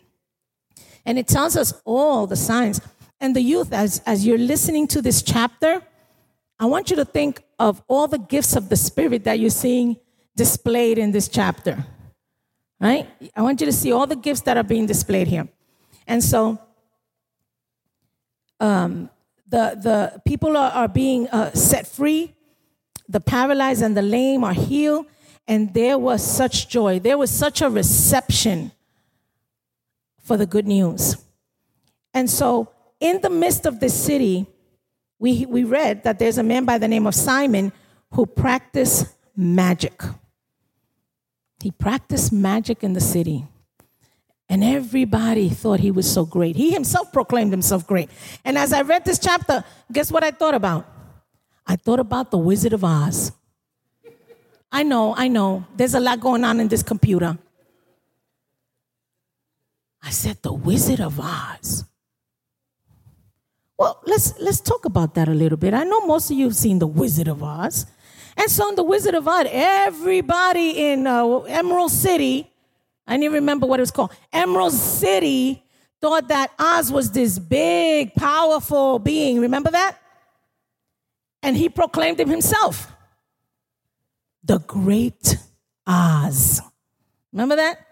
And 1.06 1.18
it 1.18 1.28
tells 1.28 1.56
us 1.56 1.72
all 1.84 2.26
the 2.26 2.36
signs. 2.36 2.80
And 3.20 3.36
the 3.36 3.42
youth, 3.42 3.72
as, 3.72 4.02
as 4.06 4.26
you're 4.26 4.38
listening 4.38 4.86
to 4.88 5.02
this 5.02 5.22
chapter, 5.22 5.82
I 6.58 6.66
want 6.66 6.90
you 6.90 6.96
to 6.96 7.04
think 7.04 7.42
of 7.58 7.82
all 7.86 8.08
the 8.08 8.18
gifts 8.18 8.56
of 8.56 8.68
the 8.70 8.76
Spirit 8.76 9.24
that 9.24 9.38
you're 9.38 9.50
seeing 9.50 9.96
displayed 10.40 10.96
in 10.96 11.12
this 11.12 11.28
chapter. 11.28 11.84
Right? 12.80 13.06
I 13.36 13.42
want 13.42 13.60
you 13.60 13.66
to 13.66 13.72
see 13.72 13.92
all 13.92 14.06
the 14.06 14.16
gifts 14.16 14.40
that 14.46 14.56
are 14.56 14.68
being 14.74 14.86
displayed 14.86 15.28
here. 15.28 15.46
And 16.06 16.24
so, 16.24 16.58
um, 18.58 19.10
the, 19.46 19.64
the 19.86 20.22
people 20.24 20.56
are, 20.56 20.70
are 20.70 20.88
being 20.88 21.28
uh, 21.28 21.52
set 21.52 21.86
free, 21.86 22.32
the 23.06 23.20
paralyzed 23.20 23.82
and 23.82 23.94
the 23.94 24.06
lame 24.16 24.42
are 24.42 24.54
healed, 24.54 25.04
and 25.46 25.74
there 25.74 25.98
was 25.98 26.22
such 26.24 26.70
joy. 26.70 26.98
There 26.98 27.18
was 27.18 27.30
such 27.30 27.60
a 27.60 27.68
reception 27.68 28.72
for 30.22 30.38
the 30.38 30.46
good 30.46 30.66
news. 30.66 31.16
And 32.14 32.30
so, 32.30 32.72
in 32.98 33.20
the 33.20 33.30
midst 33.30 33.66
of 33.66 33.78
this 33.80 33.92
city, 33.92 34.46
we, 35.18 35.44
we 35.44 35.64
read 35.64 36.04
that 36.04 36.18
there's 36.18 36.38
a 36.38 36.42
man 36.42 36.64
by 36.64 36.78
the 36.78 36.88
name 36.88 37.06
of 37.06 37.14
Simon 37.14 37.72
who 38.12 38.24
practiced 38.24 39.06
magic. 39.36 40.00
He 41.62 41.70
practiced 41.70 42.32
magic 42.32 42.82
in 42.82 42.92
the 42.92 43.00
city. 43.00 43.46
And 44.48 44.64
everybody 44.64 45.48
thought 45.48 45.80
he 45.80 45.90
was 45.90 46.10
so 46.10 46.24
great. 46.24 46.56
He 46.56 46.72
himself 46.72 47.12
proclaimed 47.12 47.52
himself 47.52 47.86
great. 47.86 48.10
And 48.44 48.58
as 48.58 48.72
I 48.72 48.82
read 48.82 49.04
this 49.04 49.18
chapter, 49.18 49.62
guess 49.92 50.10
what 50.10 50.24
I 50.24 50.32
thought 50.32 50.54
about? 50.54 50.86
I 51.66 51.76
thought 51.76 52.00
about 52.00 52.32
the 52.32 52.38
Wizard 52.38 52.72
of 52.72 52.82
Oz. 52.82 53.30
I 54.72 54.82
know, 54.82 55.14
I 55.16 55.28
know. 55.28 55.64
There's 55.76 55.94
a 55.94 56.00
lot 56.00 56.20
going 56.20 56.42
on 56.42 56.58
in 56.58 56.68
this 56.68 56.82
computer. 56.82 57.38
I 60.02 60.10
said, 60.10 60.42
the 60.42 60.52
Wizard 60.52 61.00
of 61.00 61.20
Oz. 61.20 61.84
Well, 63.78 64.00
let's 64.04 64.38
let's 64.38 64.60
talk 64.60 64.84
about 64.84 65.14
that 65.14 65.28
a 65.28 65.32
little 65.32 65.56
bit. 65.56 65.72
I 65.72 65.84
know 65.84 66.00
most 66.00 66.30
of 66.30 66.36
you 66.36 66.44
have 66.44 66.56
seen 66.56 66.78
the 66.78 66.86
Wizard 66.86 67.28
of 67.28 67.42
Oz, 67.42 67.86
and 68.36 68.50
so 68.50 68.68
in 68.68 68.74
the 68.74 68.82
Wizard 68.82 69.14
of 69.14 69.26
Oz, 69.26 69.46
everybody 69.50 70.90
in 70.90 71.06
uh, 71.06 71.40
Emerald 71.40 71.90
City, 71.90 72.50
I 73.06 73.16
didn't 73.16 73.32
remember 73.34 73.66
what 73.66 73.80
it 73.80 73.82
was 73.82 73.90
called, 73.90 74.12
Emerald 74.32 74.72
City, 74.72 75.62
thought 76.00 76.28
that 76.28 76.52
Oz 76.58 76.90
was 76.90 77.10
this 77.10 77.38
big, 77.38 78.14
powerful 78.14 78.98
being. 78.98 79.40
Remember 79.40 79.70
that? 79.70 79.98
And 81.42 81.56
he 81.56 81.68
proclaimed 81.68 82.20
him 82.20 82.28
himself, 82.28 82.90
the 84.44 84.58
Great 84.60 85.36
Oz. 85.86 86.60
Remember 87.32 87.56
that? 87.56 87.86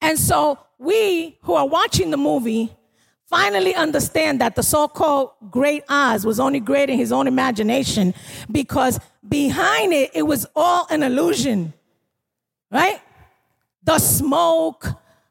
And 0.00 0.18
so 0.18 0.58
we 0.78 1.38
who 1.42 1.54
are 1.54 1.66
watching 1.66 2.10
the 2.10 2.16
movie 2.16 2.72
finally 3.28 3.74
understand 3.74 4.40
that 4.40 4.56
the 4.56 4.62
so 4.62 4.88
called 4.88 5.32
great 5.50 5.84
Oz 5.88 6.24
was 6.24 6.40
only 6.40 6.60
great 6.60 6.88
in 6.88 6.96
his 6.96 7.12
own 7.12 7.26
imagination 7.26 8.14
because 8.50 8.98
behind 9.28 9.92
it, 9.92 10.10
it 10.14 10.22
was 10.22 10.46
all 10.56 10.86
an 10.90 11.02
illusion, 11.02 11.74
right? 12.70 13.00
The 13.84 13.98
smoke, 13.98 14.86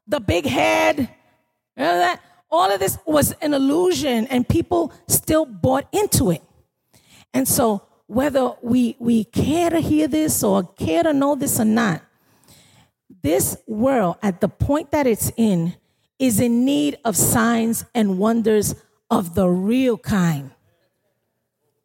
the 0.08 0.20
big 0.20 0.46
head, 0.46 1.00
you 1.00 1.84
know 1.84 1.98
that? 1.98 2.22
All 2.50 2.72
of 2.72 2.80
this 2.80 2.98
was 3.06 3.34
an 3.42 3.54
illusion, 3.54 4.26
and 4.28 4.48
people 4.48 4.94
still 5.08 5.46
bought 5.46 5.86
into 5.92 6.32
it. 6.32 6.42
And 7.34 7.46
so, 7.46 7.86
whether 8.06 8.54
we, 8.62 8.96
we 9.00 9.26
care 9.26 9.70
to 9.70 9.82
hear 9.82 10.08
this 10.08 10.44
or 10.44 10.64
care 10.64 11.04
to 11.04 11.12
know 11.12 11.36
this 11.36 11.60
or 11.60 11.66
not, 11.66 12.02
this 13.22 13.58
world, 13.68 14.16
at 14.24 14.40
the 14.40 14.48
point 14.48 14.92
that 14.92 15.06
it's 15.06 15.30
in, 15.36 15.76
is 16.20 16.40
in 16.40 16.66
need 16.66 16.98
of 17.06 17.16
signs 17.16 17.86
and 17.94 18.18
wonders 18.18 18.76
of 19.10 19.36
the 19.36 19.48
real 19.48 19.98
kind. 19.98 20.52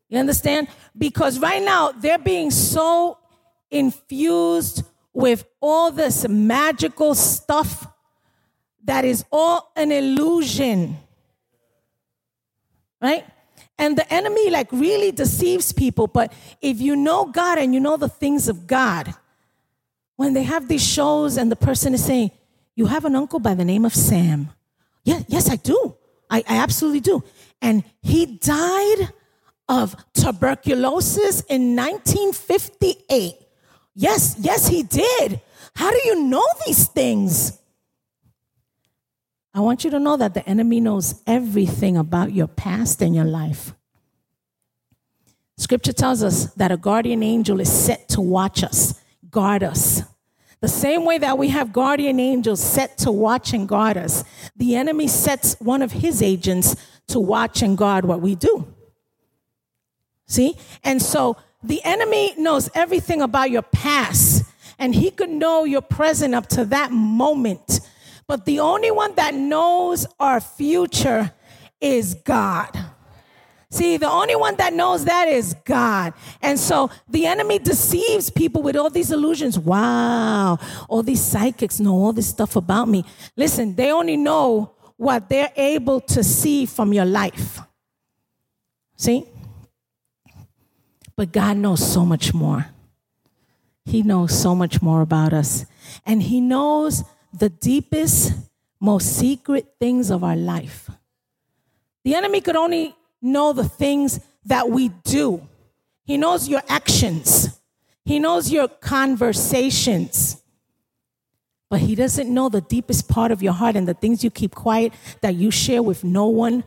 You 0.08 0.18
understand? 0.18 0.68
Because 0.96 1.38
right 1.38 1.62
now 1.62 1.92
they're 1.92 2.18
being 2.18 2.50
so 2.50 3.18
infused 3.70 4.84
with 5.12 5.44
all 5.60 5.90
this 5.90 6.28
magical 6.28 7.14
stuff 7.14 7.86
that 8.84 9.04
is 9.04 9.24
all 9.30 9.72
an 9.76 9.92
illusion. 9.92 10.98
Right? 13.00 13.24
And 13.78 13.96
the 13.96 14.12
enemy 14.12 14.50
like 14.50 14.70
really 14.70 15.12
deceives 15.12 15.72
people, 15.72 16.06
but 16.06 16.32
if 16.60 16.80
you 16.80 16.94
know 16.94 17.26
God 17.26 17.58
and 17.58 17.74
you 17.74 17.80
know 17.80 17.96
the 17.96 18.08
things 18.08 18.48
of 18.48 18.66
God, 18.66 19.14
when 20.16 20.34
they 20.34 20.42
have 20.44 20.68
these 20.68 20.86
shows 20.86 21.36
and 21.36 21.50
the 21.50 21.56
person 21.56 21.94
is 21.94 22.04
saying, 22.04 22.30
You 22.74 22.86
have 22.86 23.04
an 23.04 23.14
uncle 23.14 23.38
by 23.38 23.54
the 23.54 23.64
name 23.64 23.84
of 23.84 23.94
Sam. 23.94 24.50
Yeah, 25.04 25.20
yes, 25.28 25.50
I 25.50 25.56
do. 25.56 25.96
I, 26.30 26.38
I 26.48 26.56
absolutely 26.58 27.00
do. 27.00 27.22
And 27.60 27.84
he 28.00 28.26
died 28.26 29.12
of 29.68 29.94
tuberculosis 30.14 31.42
in 31.42 31.76
1958. 31.76 33.34
Yes, 33.94 34.36
yes, 34.38 34.68
he 34.68 34.82
did. 34.82 35.40
How 35.74 35.90
do 35.90 36.00
you 36.04 36.24
know 36.24 36.44
these 36.66 36.88
things? 36.88 37.58
I 39.54 39.60
want 39.60 39.84
you 39.84 39.90
to 39.90 39.98
know 39.98 40.16
that 40.16 40.34
the 40.34 40.46
enemy 40.48 40.80
knows 40.80 41.22
everything 41.26 41.96
about 41.96 42.32
your 42.32 42.46
past 42.46 43.02
and 43.02 43.14
your 43.14 43.26
life. 43.26 43.74
Scripture 45.58 45.92
tells 45.92 46.22
us 46.22 46.46
that 46.54 46.72
a 46.72 46.76
guardian 46.76 47.22
angel 47.22 47.60
is 47.60 47.70
set 47.70 48.08
to 48.10 48.20
watch 48.20 48.64
us, 48.64 49.00
guard 49.30 49.62
us. 49.62 50.02
The 50.62 50.68
same 50.68 51.04
way 51.04 51.18
that 51.18 51.38
we 51.38 51.48
have 51.48 51.72
guardian 51.72 52.20
angels 52.20 52.62
set 52.62 52.96
to 52.98 53.10
watch 53.10 53.52
and 53.52 53.68
guard 53.68 53.96
us, 53.96 54.22
the 54.54 54.76
enemy 54.76 55.08
sets 55.08 55.56
one 55.58 55.82
of 55.82 55.90
his 55.90 56.22
agents 56.22 56.76
to 57.08 57.18
watch 57.18 57.62
and 57.62 57.76
guard 57.76 58.04
what 58.04 58.20
we 58.20 58.36
do. 58.36 58.72
See? 60.28 60.56
And 60.84 61.02
so 61.02 61.36
the 61.64 61.82
enemy 61.82 62.34
knows 62.38 62.70
everything 62.76 63.22
about 63.22 63.50
your 63.50 63.62
past, 63.62 64.44
and 64.78 64.94
he 64.94 65.10
could 65.10 65.30
know 65.30 65.64
your 65.64 65.82
present 65.82 66.32
up 66.32 66.46
to 66.50 66.64
that 66.66 66.92
moment. 66.92 67.80
But 68.28 68.44
the 68.44 68.60
only 68.60 68.92
one 68.92 69.16
that 69.16 69.34
knows 69.34 70.06
our 70.20 70.40
future 70.40 71.32
is 71.80 72.14
God. 72.14 72.91
See, 73.72 73.96
the 73.96 74.10
only 74.10 74.36
one 74.36 74.54
that 74.56 74.74
knows 74.74 75.06
that 75.06 75.28
is 75.28 75.54
God. 75.64 76.12
And 76.42 76.60
so 76.60 76.90
the 77.08 77.24
enemy 77.24 77.58
deceives 77.58 78.28
people 78.28 78.60
with 78.60 78.76
all 78.76 78.90
these 78.90 79.10
illusions. 79.10 79.58
Wow, 79.58 80.58
all 80.90 81.02
these 81.02 81.22
psychics 81.22 81.80
know 81.80 81.94
all 81.94 82.12
this 82.12 82.28
stuff 82.28 82.54
about 82.54 82.86
me. 82.86 83.02
Listen, 83.34 83.74
they 83.74 83.90
only 83.90 84.18
know 84.18 84.74
what 84.98 85.30
they're 85.30 85.54
able 85.56 86.02
to 86.02 86.22
see 86.22 86.66
from 86.66 86.92
your 86.92 87.06
life. 87.06 87.60
See? 88.96 89.24
But 91.16 91.32
God 91.32 91.56
knows 91.56 91.80
so 91.94 92.04
much 92.04 92.34
more. 92.34 92.66
He 93.86 94.02
knows 94.02 94.38
so 94.38 94.54
much 94.54 94.82
more 94.82 95.00
about 95.00 95.32
us. 95.32 95.64
And 96.04 96.22
He 96.22 96.42
knows 96.42 97.04
the 97.32 97.48
deepest, 97.48 98.34
most 98.78 99.16
secret 99.16 99.76
things 99.80 100.10
of 100.10 100.22
our 100.22 100.36
life. 100.36 100.90
The 102.04 102.14
enemy 102.14 102.42
could 102.42 102.56
only 102.56 102.94
know 103.22 103.52
the 103.52 103.68
things 103.68 104.20
that 104.44 104.68
we 104.68 104.88
do. 105.04 105.46
He 106.04 106.16
knows 106.16 106.48
your 106.48 106.62
actions. 106.68 107.60
He 108.04 108.18
knows 108.18 108.50
your 108.50 108.68
conversations. 108.68 110.42
But 111.70 111.80
he 111.80 111.94
doesn't 111.94 112.28
know 112.28 112.48
the 112.48 112.60
deepest 112.60 113.08
part 113.08 113.30
of 113.30 113.42
your 113.42 113.54
heart 113.54 113.76
and 113.76 113.88
the 113.88 113.94
things 113.94 114.22
you 114.22 114.30
keep 114.30 114.54
quiet 114.54 114.92
that 115.22 115.36
you 115.36 115.50
share 115.50 115.82
with 115.82 116.04
no 116.04 116.26
one. 116.26 116.64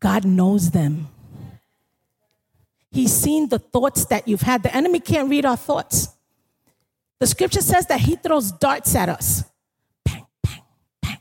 God 0.00 0.24
knows 0.24 0.70
them. 0.70 1.08
He's 2.90 3.12
seen 3.12 3.48
the 3.48 3.58
thoughts 3.58 4.06
that 4.06 4.28
you've 4.28 4.42
had. 4.42 4.62
The 4.62 4.74
enemy 4.74 5.00
can't 5.00 5.28
read 5.28 5.44
our 5.44 5.56
thoughts. 5.56 6.08
The 7.18 7.26
scripture 7.26 7.60
says 7.60 7.86
that 7.88 8.00
he 8.00 8.16
throws 8.16 8.52
darts 8.52 8.94
at 8.94 9.08
us. 9.08 9.44
Bang! 10.04 10.26
Bang! 10.42 10.62
Bang! 11.02 11.18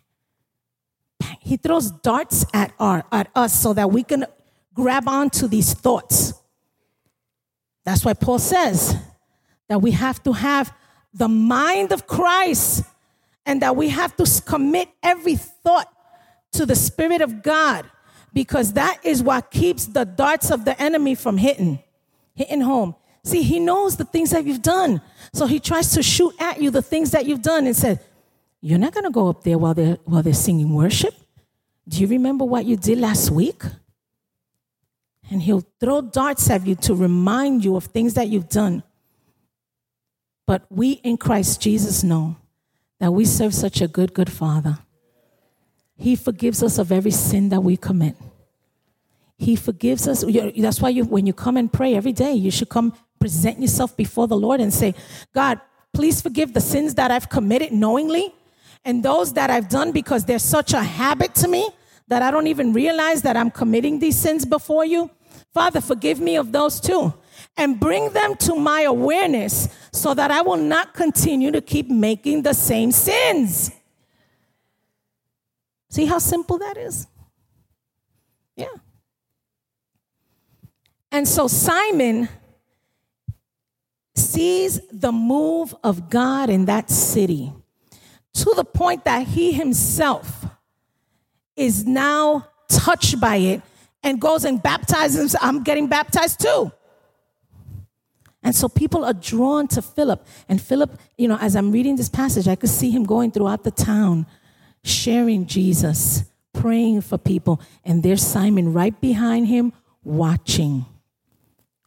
He 1.40 1.58
throws 1.58 1.92
darts 1.92 2.46
at, 2.54 2.72
our, 2.80 3.04
at 3.12 3.30
us 3.36 3.60
so 3.60 3.74
that 3.74 3.92
we 3.92 4.04
can 4.04 4.26
grab 4.74 5.08
onto 5.08 5.48
these 5.48 5.74
thoughts. 5.74 6.34
That's 7.86 8.06
why 8.06 8.14
Paul 8.14 8.40
says 8.40 8.96
that 9.68 9.82
we 9.82 9.92
have 9.92 10.22
to 10.24 10.34
have 10.34 10.74
the 11.14 11.28
mind 11.28 11.92
of 11.92 12.08
Christ 12.08 12.84
and 13.46 13.62
that 13.62 13.76
we 13.76 13.90
have 13.90 14.16
to 14.18 14.42
commit 14.46 14.90
every 15.02 15.36
thought 15.36 15.88
to 16.54 16.66
the 16.66 16.76
Spirit 16.76 17.22
of 17.22 17.44
God 17.44 17.86
because 18.34 18.74
that 18.74 19.00
is 19.04 19.22
what 19.22 19.52
keeps 19.52 19.86
the 19.86 20.06
darts 20.06 20.50
of 20.50 20.66
the 20.66 20.80
enemy 20.82 21.16
from 21.16 21.38
hitting, 21.38 21.80
hitting 22.34 22.62
home. 22.62 22.96
See, 23.24 23.44
he 23.44 23.60
knows 23.60 23.96
the 23.96 24.06
things 24.06 24.32
that 24.32 24.46
you've 24.46 24.62
done. 24.62 25.02
So 25.34 25.46
he 25.46 25.60
tries 25.60 25.92
to 25.94 26.04
shoot 26.04 26.34
at 26.40 26.62
you 26.62 26.72
the 26.72 26.82
things 26.82 27.12
that 27.12 27.26
you've 27.26 27.42
done 27.42 27.68
and 27.68 27.76
said, 27.76 28.00
You're 28.60 28.80
not 28.80 28.94
gonna 28.94 29.12
go 29.12 29.30
up 29.30 29.44
there 29.44 29.58
while 29.58 29.74
they're 29.74 29.98
while 30.06 30.24
they're 30.24 30.34
singing 30.34 30.74
worship. 30.74 31.14
Do 31.88 32.00
you 32.00 32.08
remember 32.08 32.44
what 32.46 32.66
you 32.66 32.76
did 32.76 32.98
last 32.98 33.30
week? 33.30 33.62
And 35.34 35.42
he'll 35.42 35.66
throw 35.80 36.00
darts 36.00 36.50
at 36.52 36.66
you 36.66 36.76
to 36.76 36.94
remind 36.94 37.66
you 37.66 37.76
of 37.76 37.86
things 37.86 38.14
that 38.14 38.28
you've 38.30 38.50
done. 38.50 38.84
But 40.46 40.64
we 40.70 40.92
in 40.92 41.18
Christ 41.18 41.60
Jesus 41.60 42.04
know 42.04 42.38
that 43.00 43.12
we 43.12 43.26
serve 43.26 43.54
such 43.54 43.82
a 43.82 43.88
good, 43.88 44.14
good 44.14 44.32
Father. 44.32 44.78
He 45.98 46.16
forgives 46.16 46.62
us 46.62 46.78
of 46.78 46.92
every 46.92 47.12
sin 47.12 47.50
that 47.50 47.62
we 47.62 47.78
commit. 47.78 48.16
He 49.38 49.56
forgives 49.56 50.08
us. 50.08 50.24
That's 50.58 50.80
why 50.80 50.90
you, 50.90 51.04
when 51.04 51.26
you 51.26 51.34
come 51.34 51.58
and 51.58 51.72
pray 51.72 51.96
every 51.96 52.14
day, 52.14 52.34
you 52.34 52.52
should 52.52 52.70
come 52.70 52.94
present 53.20 53.60
yourself 53.60 53.98
before 53.98 54.28
the 54.28 54.38
Lord 54.38 54.62
and 54.62 54.72
say, 54.72 54.94
God, 55.34 55.60
please 55.94 56.22
forgive 56.22 56.54
the 56.54 56.62
sins 56.62 56.94
that 56.96 57.10
I've 57.10 57.30
committed 57.30 57.72
knowingly 57.72 58.34
and 58.86 59.02
those 59.02 59.34
that 59.34 59.50
I've 59.50 59.70
done 59.70 59.92
because 59.92 60.26
they're 60.26 60.40
such 60.40 60.74
a 60.74 60.84
habit 60.84 61.34
to 61.36 61.48
me 61.48 61.70
that 62.08 62.22
I 62.22 62.32
don't 62.32 62.48
even 62.48 62.74
realize 62.74 63.22
that 63.24 63.36
I'm 63.38 63.50
committing 63.50 64.00
these 64.00 64.20
sins 64.20 64.46
before 64.46 64.86
you. 64.86 65.10
Father, 65.54 65.82
forgive 65.82 66.20
me 66.20 66.36
of 66.36 66.52
those 66.52 66.80
too. 66.80 67.14
And 67.56 67.80
bring 67.80 68.10
them 68.10 68.36
to 68.38 68.56
my 68.56 68.82
awareness 68.82 69.70
so 69.92 70.14
that 70.14 70.32
I 70.32 70.42
will 70.42 70.58
not 70.58 70.94
continue 70.94 71.52
to 71.52 71.62
keep 71.62 71.90
making 71.90 72.42
the 72.42 72.54
same 72.54 72.92
sins. 72.92 73.72
See 75.90 76.06
how 76.06 76.18
simple 76.18 76.58
that 76.58 76.78
is? 76.78 77.06
Yeah. 78.56 78.66
And 81.12 81.28
so 81.28 81.48
Simon 81.48 82.28
sees 84.16 84.82
the 84.92 85.12
move 85.12 85.76
of 85.84 86.10
God 86.10 86.50
in 86.50 86.66
that 86.66 86.90
city 86.90 87.54
to 88.34 88.54
the 88.56 88.64
point 88.64 89.06
that 89.06 89.28
he 89.28 89.52
himself 89.52 90.46
is 91.56 91.86
now 91.86 92.48
touched 92.68 93.20
by 93.20 93.36
it 93.36 93.62
and 94.04 94.20
goes 94.20 94.46
and 94.46 94.62
baptizes. 94.62 95.36
I'm 95.42 95.64
getting 95.64 95.88
baptized 95.88 96.42
too. 96.42 96.72
And 98.44 98.54
so 98.54 98.68
people 98.68 99.06
are 99.06 99.14
drawn 99.14 99.68
to 99.70 99.82
Philip. 99.82 100.26
And 100.50 100.62
Philip, 100.62 101.00
you 101.18 101.28
know, 101.28 101.38
as 101.40 101.56
I'm 101.56 101.72
reading 101.72 101.96
this 101.96 102.10
passage, 102.10 102.48
I 102.48 102.56
could 102.56 102.70
see 102.70 102.92
him 102.92 103.06
going 103.06 103.32
throughout 103.32 103.64
the 103.64 103.72
town, 103.72 104.26
sharing 104.84 105.46
Jesus, 105.46 106.26
praying 106.52 107.02
for 107.02 107.18
people. 107.18 107.62
And 107.86 108.04
there's 108.04 108.22
Simon 108.22 108.74
right 108.74 109.00
behind 109.00 109.48
him, 109.48 109.72
watching. 110.04 110.86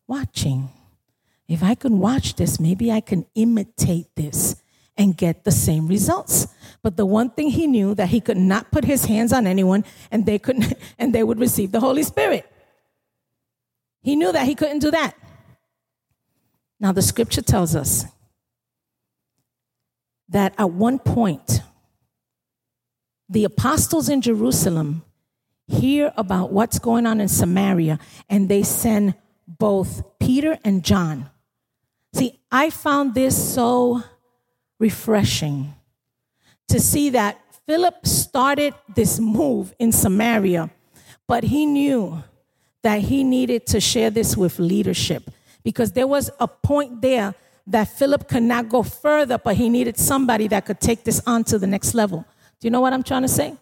Watching. 0.07 0.71
If 1.47 1.63
I 1.63 1.75
can 1.75 1.99
watch 1.99 2.37
this, 2.37 2.59
maybe 2.59 2.91
I 2.91 3.01
can 3.01 3.27
imitate 3.35 4.07
this 4.17 4.57
and 4.97 5.17
get 5.17 5.45
the 5.45 5.51
same 5.51 5.87
results. 5.87 6.49
But 6.83 6.97
the 6.97 7.07
one 7.07 7.31
thing 7.31 7.51
he 7.51 7.67
knew 7.67 7.95
that 7.95 8.09
he 8.09 8.21
could 8.21 8.37
not 8.37 8.71
put 8.71 8.85
his 8.85 9.05
hands 9.05 9.33
on 9.33 9.47
anyone 9.47 9.85
and 10.11 10.25
they 10.25 10.39
couldn't 10.39 10.75
and 10.99 11.15
they 11.15 11.23
would 11.23 11.39
receive 11.39 11.73
the 11.73 11.81
Holy 11.81 12.03
Spirit. 12.03 12.51
He 14.03 14.17
knew 14.17 14.33
that 14.33 14.47
he 14.47 14.55
couldn't 14.55 14.79
do 14.79 14.91
that. 14.93 15.15
Now, 16.79 16.93
the 16.93 17.03
scripture 17.03 17.43
tells 17.43 17.75
us 17.75 18.05
that 20.29 20.55
at 20.59 20.71
one 20.71 20.99
point, 20.99 21.63
the 23.29 23.45
apostles 23.45 24.09
in 24.09 24.21
Jerusalem 24.21 25.03
hear 25.67 26.13
about 26.17 26.53
what's 26.53 26.79
going 26.79 27.07
on 27.07 27.21
in 27.21 27.29
Samaria 27.29 27.99
and 28.29 28.49
they 28.49 28.63
send 28.63 29.15
both 29.49 30.05
Peter 30.19 30.59
and 30.65 30.85
John. 30.85 31.31
See, 32.15 32.39
I 32.51 32.71
found 32.71 33.15
this 33.15 33.55
so 33.55 34.03
refreshing 34.79 35.75
to 36.69 36.81
see 36.81 37.11
that 37.11 37.41
Philip 37.67 38.07
started 38.07 38.75
this 38.95 39.19
move 39.19 39.75
in 39.79 39.93
Samaria, 39.93 40.71
but 41.27 41.45
he 41.45 41.67
knew 41.67 42.23
that 42.83 43.01
he 43.01 43.25
needed 43.25 43.67
to 43.67 43.81
share 43.81 44.11
this 44.11 44.37
with 44.37 44.59
leadership 44.59 45.31
because 45.65 45.93
there 45.93 46.07
was 46.07 46.31
a 46.39 46.47
point 46.47 47.03
there 47.03 47.35
that 47.67 47.89
Philip 47.89 48.29
could 48.29 48.45
not 48.45 48.69
go 48.69 48.85
further, 48.85 49.39
but 49.39 49.57
he 49.57 49.69
needed 49.69 49.99
somebody 49.99 50.47
that 50.49 50.65
could 50.65 50.81
take 50.81 51.03
this 51.03 51.21
on 51.27 51.43
to 51.45 51.59
the 51.59 51.67
next 51.67 51.95
level. 51.95 52.25
Do 52.61 52.67
you 52.67 52.71
know 52.71 52.81
what 52.81 52.93
I'm 52.93 53.03
trying 53.03 53.23
to 53.23 53.29
say? 53.29 53.57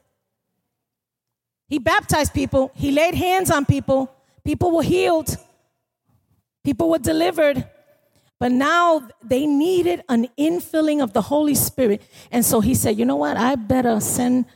He 1.66 1.78
baptized 1.78 2.34
people, 2.34 2.70
he 2.74 2.92
laid 2.92 3.14
hands 3.14 3.50
on 3.50 3.64
people, 3.64 4.14
people 4.44 4.76
were 4.76 4.82
healed, 4.82 5.34
people 6.62 6.90
were 6.90 6.98
delivered. 6.98 7.66
But 8.40 8.52
now 8.52 9.08
they 9.22 9.46
needed 9.46 10.02
an 10.08 10.28
infilling 10.38 11.02
of 11.02 11.12
the 11.12 11.22
Holy 11.22 11.54
Spirit. 11.54 12.02
And 12.30 12.44
so 12.44 12.60
he 12.60 12.74
said, 12.74 12.98
you 12.98 13.04
know 13.04 13.16
what? 13.16 13.36
I 13.36 13.54
better 13.54 14.00
send 14.00 14.46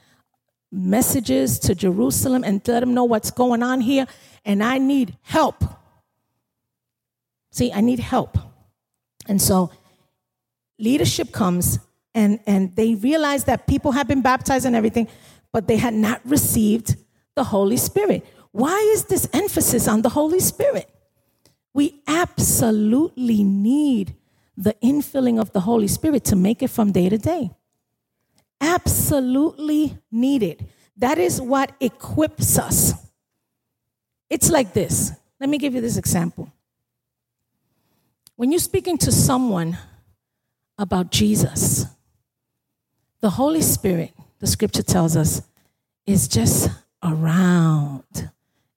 messages 0.70 1.58
to 1.60 1.74
Jerusalem 1.74 2.44
and 2.44 2.66
let 2.68 2.80
them 2.80 2.92
know 2.92 3.04
what's 3.04 3.30
going 3.30 3.62
on 3.62 3.80
here. 3.80 4.06
And 4.44 4.62
I 4.62 4.78
need 4.78 5.16
help. 5.22 5.64
See, 7.52 7.72
I 7.72 7.80
need 7.80 8.00
help. 8.00 8.36
And 9.26 9.40
so 9.40 9.70
leadership 10.78 11.32
comes 11.32 11.78
and, 12.14 12.40
and 12.46 12.74
they 12.74 12.94
realize 12.94 13.44
that 13.44 13.66
people 13.66 13.92
have 13.92 14.08
been 14.08 14.22
baptized 14.22 14.66
and 14.66 14.74
everything, 14.74 15.08
but 15.52 15.68
they 15.68 15.76
had 15.76 15.94
not 15.94 16.20
received 16.24 16.96
the 17.36 17.44
Holy 17.44 17.76
Spirit. 17.76 18.26
Why 18.50 18.78
is 18.92 19.04
this 19.04 19.28
emphasis 19.32 19.86
on 19.86 20.02
the 20.02 20.08
Holy 20.08 20.40
Spirit? 20.40 20.90
We 21.78 22.02
absolutely 22.08 23.44
need 23.44 24.16
the 24.56 24.74
infilling 24.82 25.40
of 25.40 25.52
the 25.52 25.60
Holy 25.60 25.86
Spirit 25.86 26.24
to 26.24 26.34
make 26.34 26.60
it 26.60 26.70
from 26.70 26.90
day 26.90 27.08
to 27.08 27.16
day. 27.16 27.52
Absolutely 28.60 29.96
needed. 30.10 30.66
That 30.96 31.18
is 31.18 31.40
what 31.40 31.70
equips 31.78 32.58
us. 32.58 32.94
It's 34.28 34.50
like 34.50 34.72
this. 34.72 35.12
Let 35.38 35.48
me 35.48 35.56
give 35.56 35.72
you 35.76 35.80
this 35.80 35.96
example. 35.96 36.52
When 38.34 38.50
you're 38.50 38.58
speaking 38.58 38.98
to 38.98 39.12
someone 39.12 39.78
about 40.78 41.12
Jesus, 41.12 41.86
the 43.20 43.30
Holy 43.30 43.62
Spirit, 43.62 44.14
the 44.40 44.48
scripture 44.48 44.82
tells 44.82 45.16
us, 45.16 45.42
is 46.06 46.26
just 46.26 46.70
around 47.04 48.32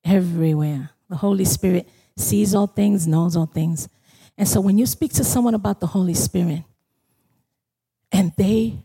everywhere. 0.05 0.91
The 1.09 1.15
Holy 1.17 1.45
Spirit 1.45 1.89
sees 2.21 2.55
all 2.55 2.67
things, 2.67 3.07
knows 3.07 3.35
all 3.35 3.45
things. 3.45 3.89
And 4.37 4.47
so 4.47 4.61
when 4.61 4.77
you 4.77 4.85
speak 4.85 5.13
to 5.13 5.23
someone 5.23 5.53
about 5.53 5.79
the 5.79 5.87
Holy 5.87 6.13
Spirit 6.13 6.63
and 8.11 8.31
they 8.37 8.79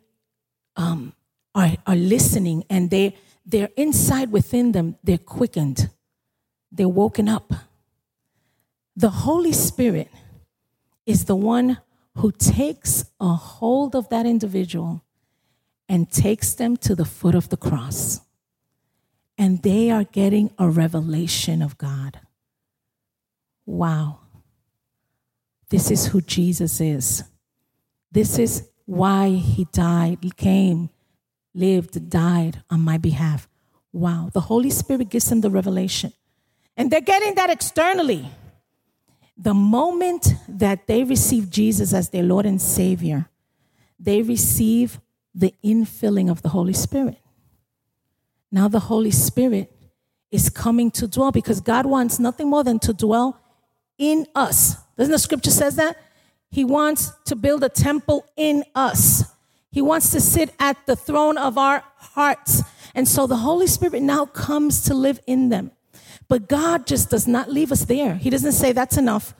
um, 0.77 1.13
are, 1.55 1.71
are 1.87 1.97
listening 1.97 2.65
and 2.69 2.91
they, 2.91 3.17
they're 3.45 3.71
inside 3.77 4.33
within 4.33 4.73
them, 4.73 4.97
they're 5.03 5.19
quickened, 5.19 5.91
they're 6.71 6.89
woken 6.89 7.29
up. 7.29 7.53
The 8.97 9.11
Holy 9.11 9.53
Spirit 9.53 10.09
is 11.07 11.25
the 11.25 11.37
one 11.37 11.79
who 12.17 12.33
takes 12.33 13.05
a 13.21 13.35
hold 13.35 13.95
of 13.95 14.09
that 14.09 14.27
individual 14.27 15.03
and 15.89 16.11
takes 16.11 16.55
them 16.55 16.77
to 16.79 16.95
the 16.95 17.05
foot 17.05 17.35
of 17.35 17.49
the 17.49 17.57
cross. 17.57 18.21
And 19.39 19.63
they 19.63 19.91
are 19.91 20.05
getting 20.05 20.51
a 20.59 20.69
revelation 20.69 21.63
of 21.63 21.79
God. 21.79 22.21
Wow. 23.67 24.21
This 25.69 25.91
is 25.91 26.07
who 26.07 26.21
Jesus 26.21 26.81
is. 26.81 27.25
This 28.13 28.39
is 28.39 28.69
why 28.87 29.31
he 29.31 29.67
died, 29.73 30.19
he 30.23 30.31
came, 30.31 30.91
lived, 31.53 32.09
died 32.09 32.63
on 32.71 32.81
my 32.81 32.97
behalf. 32.97 33.49
Wow. 33.93 34.31
The 34.33 34.41
Holy 34.41 34.71
Spirit 34.71 35.09
gives 35.09 35.29
them 35.29 35.41
the 35.41 35.51
revelation. 35.51 36.13
And 36.77 36.91
they're 36.91 37.01
getting 37.01 37.35
that 37.35 37.51
externally. 37.51 38.31
The 39.37 39.55
moment 39.55 40.35
that 40.49 40.87
they 40.87 41.03
receive 41.03 41.51
Jesus 41.51 41.93
as 41.93 42.11
their 42.11 42.23
Lord 42.23 42.47
and 42.47 42.63
Savior, 42.63 43.29
they 43.99 44.23
receive 44.23 45.01
the 45.35 45.53
infilling 45.65 46.31
of 46.31 46.43
the 46.43 46.51
Holy 46.51 46.73
Spirit. 46.73 47.19
Now 48.53 48.69
the 48.69 48.81
Holy 48.81 49.11
Spirit 49.11 49.73
is 50.31 50.49
coming 50.49 50.91
to 50.93 51.09
dwell 51.09 51.33
because 51.33 51.61
God 51.61 51.87
wants 51.87 52.19
nothing 52.19 52.49
more 52.49 52.65
than 52.65 52.79
to 52.81 52.93
dwell 52.93 53.41
in 53.99 54.27
us. 54.35 54.77
Doesn't 54.97 55.13
the 55.13 55.19
scripture 55.19 55.51
says 55.51 55.77
that? 55.77 55.97
He 56.51 56.65
wants 56.65 57.13
to 57.27 57.37
build 57.37 57.65
a 57.65 57.69
temple 57.69 58.25
in 58.37 58.65
us. 58.75 59.25
He 59.71 59.83
wants 59.83 60.11
to 60.13 60.21
sit 60.21 60.55
at 60.59 60.77
the 60.87 60.97
throne 60.97 61.37
of 61.37 61.59
our 61.59 61.85
hearts. 61.97 62.63
And 62.95 63.07
so 63.07 63.27
the 63.27 63.37
Holy 63.37 63.67
Spirit 63.67 64.03
now 64.03 64.25
comes 64.25 64.83
to 64.85 64.95
live 64.95 65.21
in 65.27 65.51
them. 65.51 65.71
But 66.29 66.49
God 66.49 66.87
just 66.87 67.11
does 67.11 67.29
not 67.29 67.51
leave 67.51 67.71
us 67.71 67.85
there. 67.85 68.15
He 68.15 68.31
doesn't 68.31 68.53
say, 68.53 68.73
That's 68.73 68.97
enough. 68.97 69.35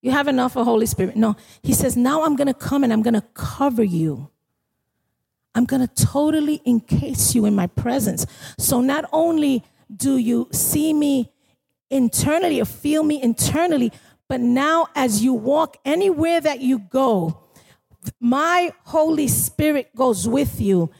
You 0.00 0.10
have 0.10 0.28
enough 0.28 0.56
of 0.56 0.64
Holy 0.64 0.86
Spirit. 0.86 1.16
No, 1.16 1.36
He 1.62 1.72
says, 1.74 1.96
Now 1.96 2.24
I'm 2.24 2.36
going 2.36 2.46
to 2.46 2.54
come 2.54 2.82
and 2.82 2.92
I'm 2.92 3.02
going 3.02 3.14
to 3.14 3.24
cover 3.34 3.84
you. 3.84 4.30
I'm 5.54 5.66
going 5.66 5.86
to 5.86 6.04
totally 6.06 6.60
encase 6.64 7.34
you 7.34 7.44
in 7.44 7.54
my 7.54 7.68
presence. 7.68 8.26
So 8.58 8.80
not 8.80 9.04
only 9.12 9.62
do 9.94 10.16
you 10.16 10.48
see 10.50 10.92
me 10.92 11.30
internally 11.90 12.60
or 12.60 12.64
feel 12.64 13.02
me 13.02 13.22
internally, 13.22 13.92
but 14.28 14.40
now 14.40 14.88
as 14.94 15.22
you 15.22 15.34
walk 15.34 15.76
anywhere 15.84 16.40
that 16.40 16.60
you 16.60 16.78
go, 16.78 17.44
my 18.20 18.72
Holy 18.84 19.28
Spirit 19.28 19.94
goes 19.94 20.28
with 20.28 20.60
you 20.60 20.90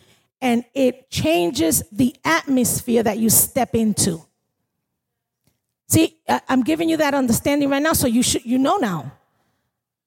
and 0.40 0.64
it 0.74 1.10
changes 1.10 1.82
the 1.90 2.14
atmosphere 2.24 3.02
that 3.02 3.18
you 3.18 3.30
step 3.30 3.74
into. 3.74 4.22
See, 5.88 6.16
I'm 6.48 6.62
giving 6.62 6.88
you 6.88 6.96
that 6.98 7.14
understanding 7.14 7.70
right 7.70 7.82
now, 7.82 7.92
so 7.92 8.06
you 8.06 8.22
should 8.22 8.44
you 8.44 8.58
know 8.58 8.76
now. 8.76 9.12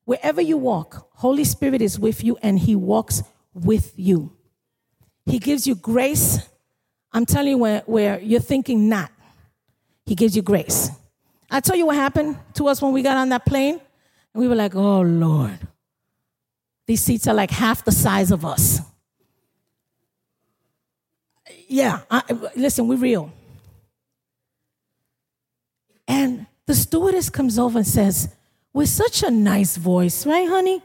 Wherever 0.06 0.42
you 0.42 0.58
walk, 0.58 1.10
Holy 1.14 1.44
Spirit 1.44 1.82
is 1.82 2.00
with 2.00 2.24
you 2.24 2.38
and 2.42 2.58
He 2.60 2.76
walks 2.76 3.24
with 3.54 3.94
you. 3.96 4.32
He 5.26 5.40
gives 5.40 5.68
you 5.68 5.76
grace. 5.76 6.40
I'm 7.12 7.26
telling 7.26 7.50
you 7.50 7.58
where, 7.58 7.84
where 7.86 8.20
you're 8.20 8.40
thinking 8.40 8.90
not. 8.90 9.12
He 10.08 10.16
gives 10.16 10.36
you 10.36 10.42
grace. 10.42 10.90
I 11.52 11.60
tell 11.60 11.76
you 11.76 11.86
what 11.86 11.98
happened 11.98 12.40
to 12.54 12.68
us 12.70 12.82
when 12.82 12.94
we 12.94 13.02
got 13.04 13.18
on 13.18 13.30
that 13.30 13.46
plane, 13.46 13.82
we 14.34 14.48
were 14.48 14.56
like, 14.56 14.74
oh 14.74 15.02
Lord, 15.02 15.60
these 16.88 17.02
seats 17.02 17.28
are 17.28 17.34
like 17.34 17.52
half 17.52 17.84
the 17.84 17.92
size 17.92 18.32
of 18.32 18.46
us. 18.46 18.80
Yeah, 21.68 22.00
I, 22.10 22.24
listen, 22.56 22.88
we're 22.88 22.98
real. 22.98 23.32
And 26.08 26.48
the 26.66 26.74
stewardess 26.74 27.30
comes 27.30 27.60
over 27.60 27.80
and 27.80 27.88
says, 27.88 28.34
with 28.72 28.88
such 28.88 29.24
a 29.24 29.30
nice 29.30 29.76
voice, 29.76 30.26
right, 30.26 30.48
honey? 30.48 30.82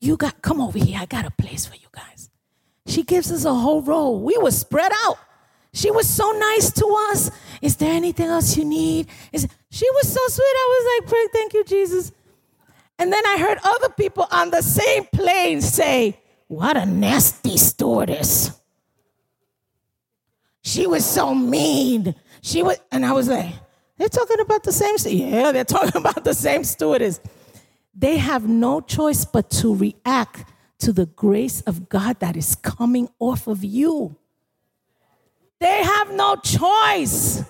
You 0.00 0.16
got, 0.16 0.40
come 0.40 0.62
over 0.62 0.78
here. 0.78 0.98
I 0.98 1.04
got 1.04 1.26
a 1.26 1.30
place 1.30 1.66
for 1.66 1.74
you 1.74 1.88
guys. 1.92 2.30
She 2.86 3.02
gives 3.02 3.30
us 3.30 3.44
a 3.44 3.52
whole 3.52 3.82
row. 3.82 4.12
We 4.12 4.38
were 4.38 4.52
spread 4.52 4.92
out. 5.04 5.18
She 5.78 5.92
was 5.92 6.08
so 6.08 6.32
nice 6.32 6.72
to 6.72 6.86
us. 7.10 7.30
Is 7.62 7.76
there 7.76 7.92
anything 7.92 8.26
else 8.26 8.56
you 8.56 8.64
need? 8.64 9.06
Is, 9.32 9.46
she 9.70 9.88
was 9.92 10.12
so 10.12 10.20
sweet. 10.26 10.42
I 10.42 10.66
was 10.74 10.84
like, 10.90 11.08
pray, 11.08 11.26
thank 11.32 11.54
you, 11.54 11.62
Jesus. 11.62 12.10
And 12.98 13.12
then 13.12 13.24
I 13.24 13.38
heard 13.38 13.58
other 13.62 13.88
people 13.90 14.26
on 14.32 14.50
the 14.50 14.60
same 14.60 15.04
plane 15.04 15.60
say, 15.60 16.18
What 16.48 16.76
a 16.76 16.84
nasty 16.84 17.56
stewardess. 17.56 18.60
She 20.62 20.88
was 20.88 21.06
so 21.06 21.32
mean. 21.32 22.16
She 22.42 22.64
was, 22.64 22.78
and 22.90 23.06
I 23.06 23.12
was 23.12 23.28
like, 23.28 23.54
they're 23.98 24.08
talking 24.08 24.40
about 24.40 24.64
the 24.64 24.72
same. 24.72 24.96
Yeah, 25.06 25.52
they're 25.52 25.64
talking 25.78 26.00
about 26.00 26.24
the 26.24 26.34
same 26.34 26.64
stewardess. 26.64 27.20
They 27.94 28.16
have 28.16 28.48
no 28.48 28.80
choice 28.80 29.24
but 29.24 29.48
to 29.62 29.76
react 29.76 30.44
to 30.80 30.92
the 30.92 31.06
grace 31.06 31.60
of 31.62 31.88
God 31.88 32.18
that 32.18 32.36
is 32.36 32.56
coming 32.56 33.08
off 33.20 33.46
of 33.46 33.62
you. 33.62 34.16
They 35.60 35.82
have 35.82 36.12
no 36.12 36.36
choice. 36.36 37.42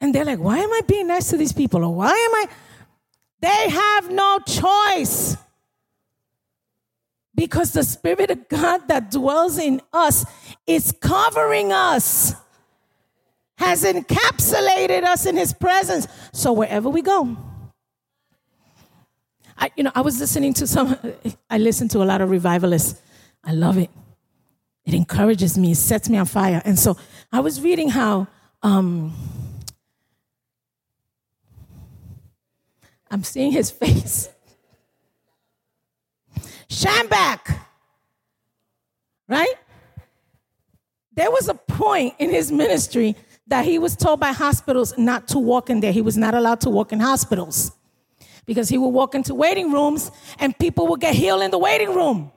And 0.00 0.12
they're 0.12 0.24
like, 0.24 0.40
why 0.40 0.58
am 0.58 0.72
I 0.72 0.80
being 0.86 1.06
nice 1.06 1.30
to 1.30 1.36
these 1.36 1.52
people? 1.52 1.84
Or 1.84 1.94
why 1.94 2.10
am 2.10 2.34
I? 2.34 2.48
They 3.40 3.70
have 3.70 4.10
no 4.10 4.40
choice. 4.40 5.36
Because 7.34 7.72
the 7.72 7.84
Spirit 7.84 8.30
of 8.30 8.48
God 8.48 8.88
that 8.88 9.10
dwells 9.10 9.58
in 9.58 9.80
us 9.92 10.24
is 10.66 10.92
covering 11.00 11.72
us, 11.72 12.34
has 13.58 13.84
encapsulated 13.84 15.04
us 15.04 15.24
in 15.24 15.36
His 15.36 15.52
presence. 15.52 16.08
So 16.32 16.52
wherever 16.52 16.88
we 16.88 17.00
go, 17.00 17.36
I, 19.56 19.70
you 19.76 19.84
know, 19.84 19.92
I 19.94 20.00
was 20.00 20.18
listening 20.18 20.52
to 20.54 20.66
some, 20.66 20.98
I 21.50 21.58
listen 21.58 21.86
to 21.88 22.02
a 22.02 22.04
lot 22.04 22.20
of 22.20 22.30
revivalists. 22.30 23.00
I 23.44 23.52
love 23.52 23.78
it. 23.78 23.90
It 24.84 24.94
encourages 24.94 25.56
me, 25.56 25.72
it 25.72 25.76
sets 25.76 26.08
me 26.08 26.18
on 26.18 26.26
fire. 26.26 26.60
And 26.64 26.78
so 26.78 26.96
I 27.30 27.40
was 27.40 27.60
reading 27.60 27.88
how, 27.88 28.26
um, 28.62 29.14
I'm 33.10 33.22
seeing 33.22 33.52
his 33.52 33.70
face. 33.82 34.28
Schambach, 36.68 37.54
right? 39.28 39.54
There 41.14 41.30
was 41.30 41.48
a 41.48 41.54
point 41.54 42.14
in 42.18 42.30
his 42.30 42.50
ministry 42.50 43.14
that 43.48 43.66
he 43.66 43.78
was 43.78 43.94
told 43.94 44.18
by 44.18 44.32
hospitals 44.32 44.96
not 44.96 45.28
to 45.28 45.38
walk 45.38 45.68
in 45.68 45.80
there. 45.80 45.92
He 45.92 46.00
was 46.00 46.16
not 46.16 46.34
allowed 46.34 46.62
to 46.62 46.70
walk 46.70 46.92
in 46.92 47.00
hospitals 47.00 47.72
because 48.46 48.70
he 48.70 48.78
would 48.78 48.88
walk 48.88 49.14
into 49.14 49.34
waiting 49.34 49.70
rooms 49.70 50.10
and 50.38 50.58
people 50.58 50.86
would 50.88 51.00
get 51.00 51.14
healed 51.14 51.42
in 51.42 51.50
the 51.50 51.58
waiting 51.58 51.94
room. 51.94 52.32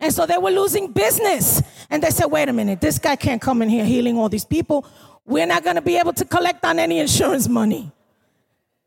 And 0.00 0.12
so 0.12 0.26
they 0.26 0.38
were 0.38 0.50
losing 0.50 0.92
business. 0.92 1.62
And 1.90 2.02
they 2.02 2.10
said, 2.10 2.26
wait 2.26 2.48
a 2.48 2.52
minute, 2.52 2.80
this 2.80 2.98
guy 2.98 3.16
can't 3.16 3.40
come 3.40 3.62
in 3.62 3.68
here 3.68 3.84
healing 3.84 4.16
all 4.16 4.28
these 4.28 4.44
people. 4.44 4.86
We're 5.24 5.46
not 5.46 5.64
going 5.64 5.76
to 5.76 5.82
be 5.82 5.96
able 5.96 6.12
to 6.14 6.24
collect 6.24 6.64
on 6.64 6.78
any 6.78 6.98
insurance 6.98 7.48
money. 7.48 7.90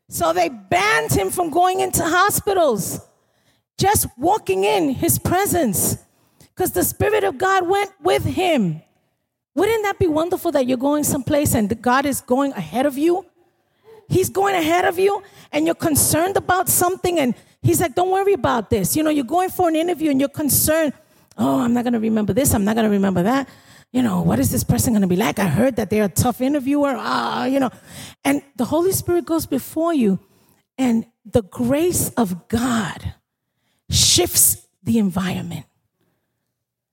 So 0.08 0.32
they 0.32 0.48
banned 0.48 1.12
him 1.12 1.30
from 1.30 1.50
going 1.50 1.80
into 1.80 2.02
hospitals, 2.02 3.00
just 3.78 4.06
walking 4.18 4.64
in 4.64 4.90
his 4.90 5.18
presence, 5.18 5.96
because 6.38 6.72
the 6.72 6.84
Spirit 6.84 7.24
of 7.24 7.38
God 7.38 7.66
went 7.66 7.92
with 8.02 8.24
him. 8.24 8.82
Wouldn't 9.54 9.82
that 9.84 9.98
be 9.98 10.06
wonderful 10.06 10.52
that 10.52 10.66
you're 10.66 10.78
going 10.78 11.04
someplace 11.04 11.54
and 11.54 11.80
God 11.80 12.06
is 12.06 12.20
going 12.20 12.52
ahead 12.52 12.86
of 12.86 12.96
you? 12.96 13.26
He's 14.08 14.28
going 14.28 14.54
ahead 14.54 14.84
of 14.84 14.98
you 14.98 15.22
and 15.52 15.66
you're 15.66 15.74
concerned 15.74 16.36
about 16.36 16.68
something, 16.68 17.18
and 17.18 17.34
He's 17.62 17.80
like, 17.80 17.94
Don't 17.94 18.10
worry 18.10 18.32
about 18.32 18.70
this. 18.70 18.96
You 18.96 19.02
know, 19.02 19.10
you're 19.10 19.24
going 19.24 19.50
for 19.50 19.68
an 19.68 19.76
interview 19.76 20.10
and 20.10 20.20
you're 20.20 20.28
concerned. 20.28 20.92
Oh, 21.36 21.60
I'm 21.60 21.72
not 21.72 21.84
going 21.84 21.94
to 21.94 22.00
remember 22.00 22.32
this. 22.32 22.54
I'm 22.54 22.64
not 22.64 22.74
going 22.74 22.84
to 22.84 22.90
remember 22.90 23.22
that 23.22 23.48
you 23.92 24.02
know, 24.02 24.22
what 24.22 24.38
is 24.38 24.50
this 24.50 24.64
person 24.64 24.94
going 24.94 25.02
to 25.02 25.06
be 25.08 25.16
like? 25.16 25.38
I 25.38 25.46
heard 25.46 25.76
that 25.76 25.90
they're 25.90 26.04
a 26.04 26.08
tough 26.08 26.40
interviewer, 26.40 26.94
ah, 26.96 27.44
you 27.44 27.60
know. 27.60 27.70
And 28.24 28.42
the 28.56 28.64
Holy 28.64 28.92
Spirit 28.92 29.26
goes 29.26 29.44
before 29.44 29.92
you, 29.92 30.18
and 30.78 31.04
the 31.26 31.42
grace 31.42 32.08
of 32.16 32.48
God 32.48 33.14
shifts 33.90 34.66
the 34.82 34.98
environment. 34.98 35.66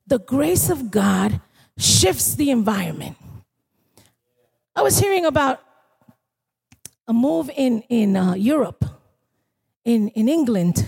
The 0.07 0.19
grace 0.19 0.69
of 0.69 0.91
God 0.91 1.39
shifts 1.77 2.35
the 2.35 2.51
environment. 2.51 3.15
I 4.75 4.81
was 4.81 4.99
hearing 4.99 5.25
about 5.25 5.61
a 7.07 7.13
move 7.13 7.49
in, 7.55 7.81
in 7.83 8.17
uh, 8.17 8.33
Europe, 8.33 8.83
in, 9.85 10.09
in 10.09 10.27
England, 10.27 10.85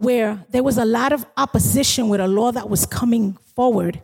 where 0.00 0.44
there 0.50 0.62
was 0.62 0.78
a 0.78 0.84
lot 0.84 1.12
of 1.12 1.26
opposition 1.36 2.08
with 2.08 2.20
a 2.20 2.28
law 2.28 2.50
that 2.50 2.68
was 2.68 2.86
coming 2.86 3.36
forward. 3.54 4.00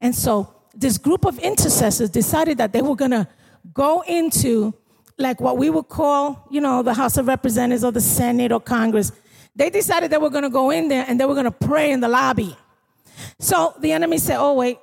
And 0.00 0.14
so 0.14 0.52
this 0.74 0.98
group 0.98 1.24
of 1.24 1.38
intercessors 1.38 2.10
decided 2.10 2.58
that 2.58 2.72
they 2.72 2.82
were 2.82 2.96
going 2.96 3.12
to 3.12 3.28
go 3.72 4.02
into 4.02 4.74
like 5.18 5.40
what 5.40 5.56
we 5.56 5.70
would 5.70 5.88
call, 5.88 6.46
you 6.50 6.60
know, 6.60 6.82
the 6.82 6.94
House 6.94 7.16
of 7.16 7.28
Representatives 7.28 7.84
or 7.84 7.92
the 7.92 8.00
Senate 8.00 8.52
or 8.52 8.60
Congress. 8.60 9.12
They 9.54 9.70
decided 9.70 10.10
they 10.10 10.18
were 10.18 10.30
going 10.30 10.42
to 10.42 10.50
go 10.50 10.70
in 10.70 10.88
there 10.88 11.04
and 11.08 11.18
they 11.18 11.24
were 11.24 11.34
going 11.34 11.44
to 11.44 11.50
pray 11.50 11.92
in 11.92 12.00
the 12.00 12.08
lobby. 12.08 12.56
So 13.38 13.74
the 13.80 13.92
enemy 13.92 14.18
said, 14.18 14.38
Oh, 14.38 14.54
wait, 14.54 14.78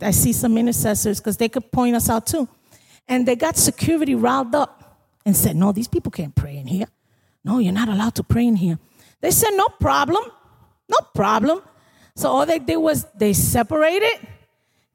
I 0.00 0.12
see 0.12 0.32
some 0.32 0.56
intercessors 0.58 1.18
because 1.18 1.38
they 1.38 1.48
could 1.48 1.72
point 1.72 1.96
us 1.96 2.08
out 2.08 2.26
too. 2.26 2.48
And 3.08 3.26
they 3.26 3.36
got 3.36 3.56
security 3.56 4.14
riled 4.14 4.54
up 4.54 5.00
and 5.26 5.34
said, 5.34 5.56
No, 5.56 5.72
these 5.72 5.88
people 5.88 6.12
can't 6.12 6.34
pray 6.34 6.56
in 6.56 6.66
here. 6.66 6.86
No, 7.44 7.58
you're 7.58 7.72
not 7.72 7.88
allowed 7.88 8.14
to 8.16 8.22
pray 8.22 8.46
in 8.46 8.56
here. 8.56 8.78
They 9.20 9.30
said, 9.30 9.50
No 9.52 9.66
problem. 9.80 10.24
No 10.88 10.98
problem. 11.14 11.62
So 12.14 12.30
all 12.30 12.46
they 12.46 12.58
did 12.58 12.76
was 12.76 13.06
they 13.14 13.32
separated 13.32 14.18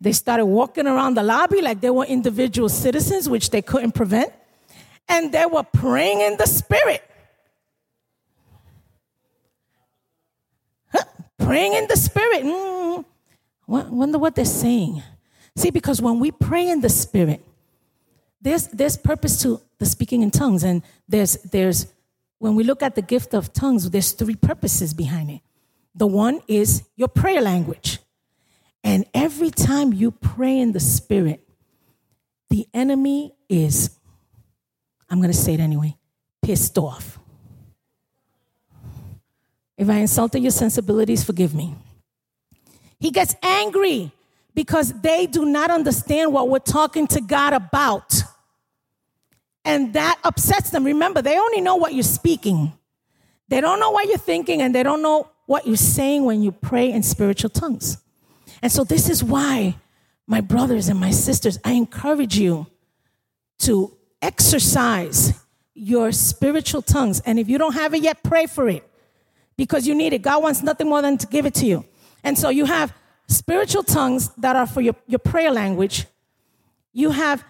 they 0.03 0.11
started 0.11 0.45
walking 0.45 0.85
around 0.85 1.13
the 1.13 1.23
lobby 1.23 1.61
like 1.61 1.79
they 1.79 1.89
were 1.89 2.03
individual 2.03 2.67
citizens, 2.67 3.29
which 3.29 3.51
they 3.51 3.61
couldn't 3.61 3.93
prevent. 3.93 4.33
And 5.07 5.31
they 5.31 5.45
were 5.45 5.63
praying 5.63 6.19
in 6.19 6.35
the 6.35 6.45
spirit. 6.45 7.01
Huh? 10.91 11.05
Praying 11.37 11.75
in 11.75 11.87
the 11.87 11.95
spirit. 11.95 12.43
Mm. 12.43 13.05
Wonder 13.65 14.19
what 14.19 14.35
they're 14.35 14.43
saying. 14.43 15.01
See, 15.55 15.71
because 15.71 16.01
when 16.01 16.19
we 16.19 16.31
pray 16.31 16.67
in 16.67 16.81
the 16.81 16.89
spirit, 16.89 17.41
there's, 18.41 18.67
there's 18.67 18.97
purpose 18.97 19.41
to 19.43 19.61
the 19.77 19.85
speaking 19.85 20.21
in 20.21 20.31
tongues. 20.31 20.65
And 20.65 20.83
there's, 21.07 21.35
there's, 21.43 21.87
when 22.43 22.55
we 22.55 22.65
look 22.65 22.83
at 22.83 22.93
the 22.93 23.01
gift 23.01 23.33
of 23.33 23.53
tongues, 23.53 23.89
there's 23.89 24.11
three 24.11 24.35
purposes 24.35 24.93
behind 24.93 25.31
it. 25.31 25.39
The 25.95 26.05
one 26.05 26.41
is 26.49 26.83
your 26.97 27.07
prayer 27.07 27.39
language. 27.39 27.99
And 28.83 29.05
every 29.13 29.49
time 29.49 29.93
you 29.93 30.11
pray 30.11 30.59
in 30.59 30.73
the 30.73 30.79
Spirit, 30.81 31.47
the 32.49 32.67
enemy 32.73 33.31
is, 33.47 33.97
I'm 35.09 35.19
going 35.19 35.31
to 35.31 35.37
say 35.37 35.53
it 35.53 35.61
anyway, 35.61 35.95
pissed 36.41 36.77
off. 36.77 37.17
If 39.77 39.89
I 39.89 39.99
insulted 39.99 40.41
your 40.41 40.51
sensibilities, 40.51 41.23
forgive 41.23 41.55
me. 41.55 41.75
He 42.99 43.11
gets 43.11 43.37
angry 43.41 44.11
because 44.53 44.91
they 44.99 45.27
do 45.27 45.45
not 45.45 45.71
understand 45.71 46.33
what 46.33 46.49
we're 46.49 46.59
talking 46.59 47.07
to 47.07 47.21
God 47.21 47.53
about. 47.53 48.21
And 49.65 49.93
that 49.93 50.19
upsets 50.23 50.69
them. 50.71 50.83
Remember, 50.83 51.21
they 51.21 51.37
only 51.37 51.61
know 51.61 51.75
what 51.75 51.93
you're 51.93 52.03
speaking, 52.03 52.73
they 53.47 53.61
don't 53.61 53.79
know 53.79 53.91
what 53.91 54.07
you're 54.07 54.17
thinking, 54.17 54.61
and 54.61 54.73
they 54.73 54.83
don't 54.83 55.01
know 55.01 55.29
what 55.45 55.67
you're 55.67 55.75
saying 55.75 56.25
when 56.25 56.41
you 56.41 56.51
pray 56.51 56.91
in 56.91 57.03
spiritual 57.03 57.49
tongues. 57.49 57.97
And 58.61 58.71
so, 58.71 58.83
this 58.83 59.09
is 59.09 59.23
why, 59.23 59.75
my 60.25 60.41
brothers 60.41 60.87
and 60.87 60.99
my 60.99 61.11
sisters, 61.11 61.59
I 61.63 61.73
encourage 61.73 62.37
you 62.37 62.67
to 63.59 63.95
exercise 64.21 65.33
your 65.73 66.11
spiritual 66.11 66.81
tongues. 66.81 67.19
And 67.25 67.39
if 67.39 67.49
you 67.49 67.57
don't 67.57 67.73
have 67.73 67.93
it 67.93 68.03
yet, 68.03 68.23
pray 68.23 68.45
for 68.45 68.69
it 68.69 68.87
because 69.57 69.85
you 69.85 69.95
need 69.95 70.13
it. 70.13 70.21
God 70.21 70.41
wants 70.41 70.63
nothing 70.63 70.87
more 70.87 71.01
than 71.01 71.17
to 71.17 71.27
give 71.27 71.45
it 71.45 71.53
to 71.55 71.65
you. 71.65 71.85
And 72.23 72.37
so, 72.37 72.49
you 72.49 72.65
have 72.65 72.93
spiritual 73.27 73.83
tongues 73.83 74.29
that 74.37 74.55
are 74.55 74.67
for 74.67 74.81
your, 74.81 74.95
your 75.07 75.19
prayer 75.19 75.51
language. 75.51 76.05
You 76.93 77.11
have 77.11 77.43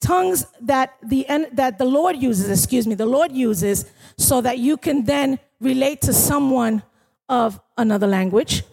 tongues 0.00 0.46
that 0.60 0.96
the 1.02 1.26
that 1.52 1.78
the 1.78 1.84
Lord 1.84 2.16
uses, 2.16 2.48
excuse 2.50 2.86
me, 2.86 2.94
the 2.94 3.06
Lord 3.06 3.32
uses 3.32 3.84
so 4.16 4.40
that 4.40 4.58
you 4.58 4.76
can 4.76 5.04
then 5.04 5.38
relate 5.60 6.00
to 6.02 6.12
someone 6.12 6.82
of 7.28 7.60
another 7.76 8.06
language 8.06 8.64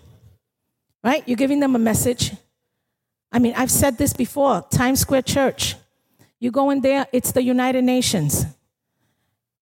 right? 1.07 1.23
You're 1.25 1.37
giving 1.37 1.61
them 1.61 1.73
a 1.73 1.79
message. 1.79 2.33
I 3.31 3.39
mean, 3.39 3.53
I've 3.55 3.71
said 3.71 3.97
this 3.97 4.11
before 4.11 4.65
Times 4.69 4.99
Square 4.99 5.21
Church. 5.21 5.75
You 6.37 6.51
go 6.51 6.69
in 6.69 6.81
there, 6.81 7.07
it's 7.13 7.31
the 7.31 7.41
United 7.41 7.83
Nations. 7.83 8.45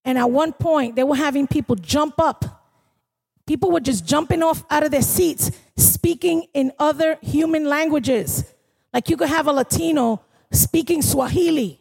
And 0.03 0.17
at 0.17 0.29
one 0.29 0.53
point, 0.53 0.95
they 0.95 1.03
were 1.03 1.15
having 1.15 1.45
people 1.45 1.75
jump 1.75 2.15
up. 2.19 2.63
People 3.45 3.69
were 3.69 3.79
just 3.79 4.07
jumping 4.07 4.41
off 4.41 4.63
out 4.71 4.83
of 4.83 4.89
their 4.89 5.03
seats, 5.03 5.51
speaking 5.77 6.47
in 6.55 6.71
other 6.79 7.19
human 7.21 7.65
languages. 7.65 8.51
Like 8.91 9.07
you 9.09 9.15
could 9.15 9.29
have 9.29 9.45
a 9.45 9.51
Latino 9.51 10.21
speaking 10.55 11.01
Swahili. 11.01 11.79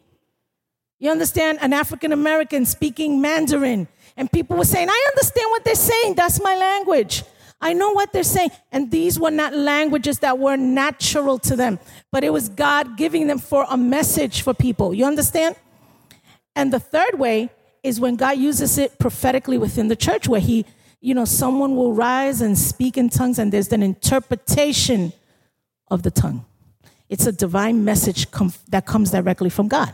You 0.99 1.11
understand? 1.11 1.59
An 1.61 1.73
African 1.73 2.11
American 2.11 2.65
speaking 2.65 3.21
Mandarin. 3.21 3.87
And 4.17 4.31
people 4.31 4.57
were 4.57 4.65
saying, 4.65 4.89
I 4.89 5.09
understand 5.13 5.47
what 5.49 5.65
they're 5.65 5.75
saying. 5.75 6.15
That's 6.15 6.41
my 6.41 6.55
language. 6.55 7.23
I 7.61 7.73
know 7.73 7.91
what 7.91 8.13
they're 8.13 8.23
saying. 8.23 8.51
And 8.71 8.91
these 8.91 9.19
were 9.19 9.31
not 9.31 9.53
languages 9.53 10.19
that 10.19 10.37
were 10.37 10.55
natural 10.55 11.39
to 11.39 11.55
them, 11.55 11.79
but 12.11 12.23
it 12.23 12.31
was 12.31 12.49
God 12.49 12.97
giving 12.97 13.27
them 13.27 13.39
for 13.39 13.65
a 13.69 13.77
message 13.77 14.41
for 14.41 14.53
people. 14.53 14.93
You 14.93 15.05
understand? 15.05 15.55
And 16.55 16.71
the 16.71 16.79
third 16.79 17.19
way 17.19 17.49
is 17.83 17.99
when 17.99 18.15
God 18.15 18.37
uses 18.37 18.77
it 18.77 18.97
prophetically 18.99 19.57
within 19.57 19.87
the 19.87 19.95
church, 19.95 20.27
where 20.27 20.41
He, 20.41 20.65
you 21.01 21.13
know, 21.13 21.25
someone 21.25 21.75
will 21.75 21.93
rise 21.93 22.41
and 22.41 22.57
speak 22.57 22.97
in 22.97 23.09
tongues, 23.09 23.37
and 23.37 23.51
there's 23.51 23.71
an 23.71 23.83
interpretation 23.83 25.13
of 25.89 26.03
the 26.03 26.11
tongue. 26.11 26.45
It's 27.09 27.27
a 27.27 27.31
divine 27.31 27.83
message 27.83 28.31
com- 28.31 28.53
that 28.69 28.85
comes 28.85 29.11
directly 29.11 29.49
from 29.49 29.67
God. 29.67 29.93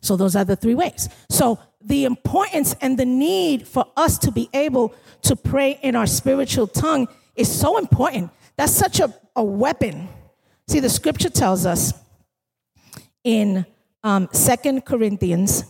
So 0.00 0.16
those 0.16 0.36
are 0.36 0.44
the 0.44 0.56
three 0.56 0.74
ways. 0.74 1.08
So 1.30 1.58
the 1.80 2.04
importance 2.04 2.74
and 2.80 2.98
the 2.98 3.04
need 3.04 3.66
for 3.66 3.86
us 3.96 4.18
to 4.18 4.30
be 4.30 4.48
able 4.52 4.94
to 5.22 5.36
pray 5.36 5.78
in 5.82 5.96
our 5.96 6.06
spiritual 6.06 6.66
tongue 6.66 7.08
is 7.36 7.50
so 7.50 7.78
important. 7.78 8.30
That's 8.56 8.72
such 8.72 9.00
a, 9.00 9.14
a 9.36 9.42
weapon. 9.42 10.08
See, 10.68 10.80
the 10.80 10.90
scripture 10.90 11.30
tells 11.30 11.64
us 11.64 11.92
in 13.24 13.64
um, 14.02 14.28
2 14.32 14.80
Corinthians 14.82 15.64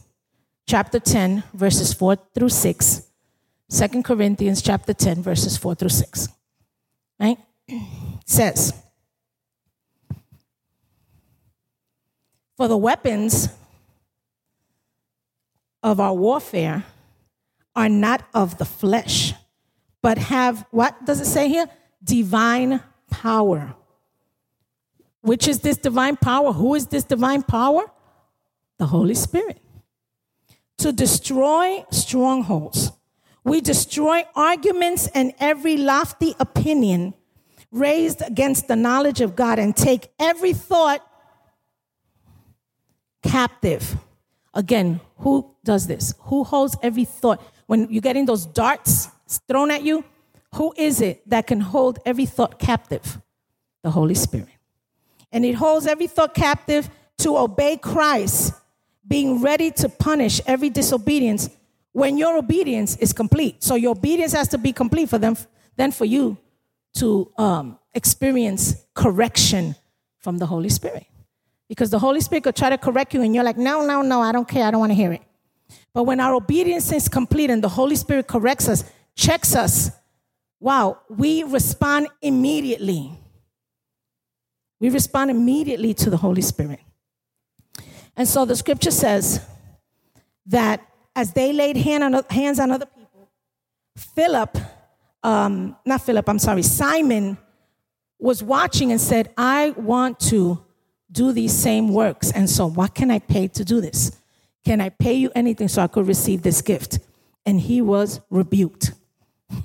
chapter 0.67 0.99
10, 0.99 1.45
verses 1.55 1.93
4 1.93 2.17
through 2.35 2.49
6. 2.49 3.03
2 3.71 4.03
Corinthians 4.03 4.63
chapter 4.63 4.95
10, 4.95 5.23
verses 5.23 5.57
4 5.57 5.75
through 5.75 5.89
6. 5.91 6.29
Right? 7.21 7.39
says, 8.27 8.73
For 12.59 12.67
the 12.67 12.77
weapons 12.77 13.51
of 15.81 16.01
our 16.01 16.13
warfare 16.13 16.85
are 17.77 17.89
not 17.89 18.25
of 18.35 18.59
the 18.59 18.65
flesh, 18.65 19.33
but 20.03 20.19
have, 20.19 20.67
what 20.73 21.05
does 21.05 21.21
it 21.21 21.27
say 21.27 21.49
here? 21.49 21.67
Divine 22.03 22.83
power. 23.11 23.77
Which 25.21 25.47
is 25.47 25.61
this 25.61 25.77
divine 25.77 26.17
power? 26.17 26.53
Who 26.53 26.75
is 26.75 26.89
this 26.89 27.05
divine 27.05 27.45
power? 27.45 27.85
The 28.79 28.87
Holy 28.87 29.15
Spirit. 29.15 29.61
To 30.79 30.91
destroy 30.91 31.85
strongholds. 31.93 32.91
We 33.45 33.61
destroy 33.61 34.25
arguments 34.35 35.07
and 35.15 35.33
every 35.39 35.77
lofty 35.77 36.35
opinion 36.41 37.15
raised 37.71 38.21
against 38.21 38.67
the 38.67 38.75
knowledge 38.75 39.21
of 39.21 39.37
God 39.37 39.61
and 39.61 39.77
take 39.77 40.11
every 40.19 40.55
thought 40.55 41.08
captive. 43.23 43.97
Again, 44.55 45.01
who 45.19 45.55
does 45.65 45.87
this? 45.87 46.15
Who 46.21 46.45
holds 46.45 46.77
every 46.83 47.05
thought? 47.05 47.43
When 47.67 47.91
you're 47.91 48.03
getting 48.03 48.27
those 48.27 48.47
darts 48.47 49.09
thrown 49.47 49.71
at 49.71 49.83
you, 49.83 50.05
who 50.55 50.73
is 50.77 51.01
it 51.01 51.29
that 51.29 51.47
can 51.47 51.61
hold 51.61 51.99
every 52.07 52.27
thought 52.27 52.59
captive? 52.59 53.21
The 53.83 53.91
Holy 53.91 54.15
Spirit. 54.15 54.49
And 55.31 55.45
it 55.45 55.55
holds 55.55 55.87
every 55.87 56.07
thought 56.07 56.35
captive 56.35 56.89
to 57.19 57.37
obey 57.37 57.77
Christ, 57.77 58.55
being 59.07 59.43
ready 59.43 59.71
to 59.73 59.89
punish 59.89 60.41
every 60.47 60.71
disobedience 60.71 61.51
when 61.93 62.17
your 62.17 62.37
obedience 62.37 62.97
is 62.97 63.13
complete. 63.13 63.63
So 63.63 63.75
your 63.75 63.93
obedience 63.93 64.33
has 64.33 64.49
to 64.49 64.59
be 64.59 64.73
complete 64.73 65.09
for 65.09 65.19
them, 65.19 65.37
then 65.77 65.93
for 65.93 66.05
you 66.05 66.39
to 66.95 67.31
um, 67.37 67.79
experience 67.95 68.87
correction 68.95 69.75
from 70.19 70.39
the 70.39 70.47
Holy 70.47 70.69
Spirit. 70.69 71.07
Because 71.69 71.91
the 71.91 71.99
Holy 71.99 72.21
Spirit 72.21 72.45
could 72.45 72.57
try 72.57 72.71
to 72.71 72.79
correct 72.79 73.15
you, 73.15 73.23
and 73.23 73.35
you're 73.35 73.45
like, 73.45 73.59
no, 73.59 73.85
no, 73.85 74.03
no, 74.03 74.21
I 74.23 74.33
don't 74.33 74.49
care, 74.49 74.67
I 74.67 74.71
don't 74.71 74.81
want 74.81 74.91
to 74.91 74.97
hear 74.97 75.13
it. 75.13 75.23
But 75.93 76.05
when 76.05 76.21
our 76.21 76.35
obedience 76.35 76.91
is 76.93 77.09
complete 77.09 77.51
and 77.51 77.63
the 77.63 77.69
Holy 77.69 77.97
Spirit 77.97 78.27
corrects 78.27 78.69
us, 78.69 78.85
checks 79.15 79.55
us, 79.55 79.91
wow, 80.61 80.99
we 81.09 81.43
respond 81.43 82.09
immediately. 82.23 83.13
We 84.81 84.91
respond 84.91 85.31
immediately 85.31 85.93
to 85.95 86.11
the 86.11 86.17
Holy 86.17 86.43
Spirit. 86.43 86.81
And 88.17 88.27
so 88.27 88.45
the 88.45 88.57
scripture 88.57 88.91
says 88.91 89.45
that 90.47 90.87
as 91.15 91.33
they 91.33 91.53
laid 91.53 91.77
hand 91.77 92.03
on, 92.03 92.23
hands 92.31 92.59
on 92.61 92.71
other 92.71 92.87
people, 92.87 93.29
Philip, 93.97 94.57
um, 95.23 95.77
not 95.85 96.01
Philip, 96.03 96.29
I'm 96.29 96.39
sorry, 96.39 96.63
Simon 96.63 97.37
was 98.19 98.43
watching 98.43 98.91
and 98.91 99.01
said, 99.01 99.33
I 99.37 99.71
want 99.71 100.19
to 100.21 100.65
do 101.11 101.33
these 101.33 101.53
same 101.53 101.93
works. 101.93 102.31
And 102.33 102.49
so, 102.49 102.67
what 102.67 102.95
can 102.95 103.11
I 103.11 103.19
pay 103.19 103.49
to 103.49 103.65
do 103.65 103.81
this? 103.81 104.13
Can 104.65 104.81
I 104.81 104.91
pay 104.91 105.15
you 105.15 105.31
anything 105.35 105.69
so 105.69 105.83
I 105.83 105.87
could 105.87 106.07
receive 106.07 106.43
this 106.43 106.63
gift? 106.63 106.99
And 107.47 107.61
he 107.61 107.81
was 107.81 108.21
rebuked. 108.31 108.93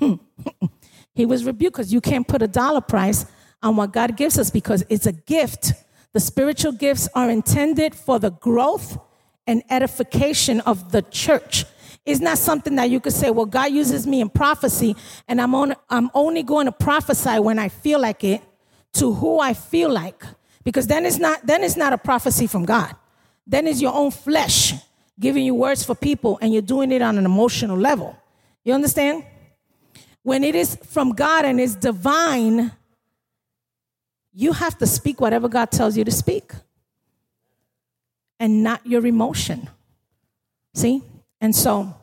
he 1.14 1.26
was 1.26 1.44
rebuked 1.44 1.76
because 1.76 1.92
you 1.92 2.00
can't 2.00 2.26
put 2.26 2.42
a 2.42 2.48
dollar 2.48 2.80
price 2.80 3.26
on 3.62 3.76
what 3.76 3.92
God 3.92 4.16
gives 4.16 4.38
us 4.38 4.50
because 4.50 4.84
it's 4.88 5.06
a 5.06 5.12
gift. 5.12 5.72
The 6.12 6.20
spiritual 6.20 6.72
gifts 6.72 7.08
are 7.14 7.28
intended 7.28 7.94
for 7.94 8.18
the 8.18 8.30
growth 8.30 8.98
and 9.46 9.62
edification 9.68 10.60
of 10.60 10.92
the 10.92 11.02
church. 11.02 11.64
It's 12.06 12.20
not 12.20 12.38
something 12.38 12.76
that 12.76 12.90
you 12.90 13.00
could 13.00 13.14
say, 13.14 13.30
well, 13.30 13.46
God 13.46 13.72
uses 13.72 14.06
me 14.06 14.20
in 14.20 14.28
prophecy, 14.28 14.94
and 15.26 15.40
I'm, 15.40 15.54
on, 15.54 15.74
I'm 15.88 16.10
only 16.12 16.42
going 16.42 16.66
to 16.66 16.72
prophesy 16.72 17.38
when 17.38 17.58
I 17.58 17.68
feel 17.68 17.98
like 18.00 18.22
it 18.24 18.42
to 18.94 19.12
who 19.12 19.40
I 19.40 19.54
feel 19.54 19.90
like 19.90 20.22
because 20.64 20.86
then 20.86 21.06
it's 21.06 21.18
not 21.18 21.46
then 21.46 21.62
it's 21.62 21.76
not 21.76 21.92
a 21.92 21.98
prophecy 21.98 22.46
from 22.46 22.64
God. 22.64 22.96
Then 23.46 23.66
it's 23.66 23.80
your 23.80 23.94
own 23.94 24.10
flesh 24.10 24.72
giving 25.20 25.44
you 25.44 25.54
words 25.54 25.84
for 25.84 25.94
people 25.94 26.38
and 26.40 26.52
you're 26.52 26.62
doing 26.62 26.90
it 26.90 27.02
on 27.02 27.18
an 27.18 27.24
emotional 27.24 27.76
level. 27.76 28.16
You 28.64 28.72
understand? 28.72 29.24
When 30.22 30.42
it 30.42 30.54
is 30.54 30.76
from 30.76 31.10
God 31.12 31.44
and 31.44 31.60
it's 31.60 31.74
divine, 31.74 32.72
you 34.32 34.52
have 34.52 34.78
to 34.78 34.86
speak 34.86 35.20
whatever 35.20 35.48
God 35.48 35.70
tells 35.70 35.96
you 35.96 36.04
to 36.04 36.10
speak 36.10 36.52
and 38.40 38.64
not 38.64 38.84
your 38.86 39.06
emotion. 39.06 39.68
See? 40.72 41.02
And 41.40 41.54
so 41.54 41.94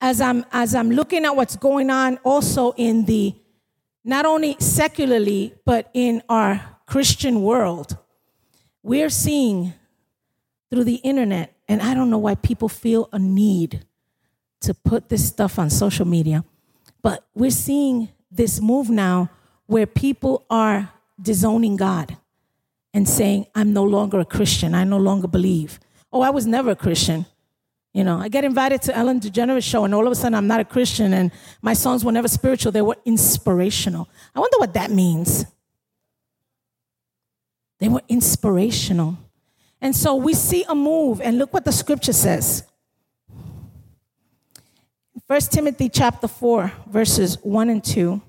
as 0.00 0.20
I'm 0.20 0.44
as 0.50 0.74
I'm 0.74 0.90
looking 0.90 1.24
at 1.24 1.36
what's 1.36 1.56
going 1.56 1.90
on 1.90 2.18
also 2.24 2.72
in 2.72 3.04
the 3.04 3.34
not 4.04 4.26
only 4.26 4.56
secularly 4.58 5.54
but 5.64 5.90
in 5.94 6.22
our 6.28 6.71
Christian 6.92 7.40
world, 7.40 7.96
we're 8.82 9.08
seeing 9.08 9.72
through 10.68 10.84
the 10.84 10.96
internet, 10.96 11.54
and 11.66 11.80
I 11.80 11.94
don't 11.94 12.10
know 12.10 12.18
why 12.18 12.34
people 12.34 12.68
feel 12.68 13.08
a 13.12 13.18
need 13.18 13.86
to 14.60 14.74
put 14.74 15.08
this 15.08 15.26
stuff 15.26 15.58
on 15.58 15.70
social 15.70 16.06
media, 16.06 16.44
but 17.00 17.24
we're 17.34 17.50
seeing 17.50 18.10
this 18.30 18.60
move 18.60 18.90
now 18.90 19.30
where 19.64 19.86
people 19.86 20.44
are 20.50 20.92
disowning 21.18 21.76
God 21.76 22.18
and 22.92 23.08
saying, 23.08 23.46
I'm 23.54 23.72
no 23.72 23.84
longer 23.84 24.20
a 24.20 24.26
Christian. 24.26 24.74
I 24.74 24.84
no 24.84 24.98
longer 24.98 25.28
believe. 25.28 25.80
Oh, 26.12 26.20
I 26.20 26.28
was 26.28 26.46
never 26.46 26.72
a 26.72 26.76
Christian. 26.76 27.24
You 27.94 28.04
know, 28.04 28.18
I 28.18 28.28
get 28.28 28.44
invited 28.44 28.82
to 28.82 28.94
Ellen 28.94 29.18
DeGeneres 29.18 29.64
show, 29.64 29.86
and 29.86 29.94
all 29.94 30.04
of 30.06 30.12
a 30.12 30.14
sudden 30.14 30.34
I'm 30.34 30.46
not 30.46 30.60
a 30.60 30.66
Christian, 30.66 31.14
and 31.14 31.32
my 31.62 31.72
songs 31.72 32.04
were 32.04 32.12
never 32.12 32.28
spiritual. 32.28 32.70
They 32.70 32.82
were 32.82 32.98
inspirational. 33.06 34.10
I 34.34 34.40
wonder 34.40 34.58
what 34.58 34.74
that 34.74 34.90
means. 34.90 35.46
They 37.82 37.88
were 37.88 38.02
inspirational. 38.08 39.18
And 39.80 39.96
so 39.96 40.14
we 40.14 40.34
see 40.34 40.64
a 40.68 40.74
move, 40.74 41.20
and 41.20 41.36
look 41.36 41.52
what 41.52 41.64
the 41.64 41.72
scripture 41.72 42.12
says. 42.12 42.62
1 45.26 45.40
Timothy 45.50 45.88
chapter 45.88 46.28
4, 46.28 46.72
verses 46.86 47.38
1 47.42 47.68
and 47.70 47.82
2. 47.82 48.22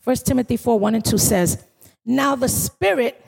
First 0.00 0.24
Timothy 0.24 0.56
4, 0.56 0.78
1 0.78 0.94
and 0.94 1.04
2 1.04 1.18
says, 1.18 1.64
Now 2.06 2.36
the 2.36 2.48
Spirit 2.48 3.20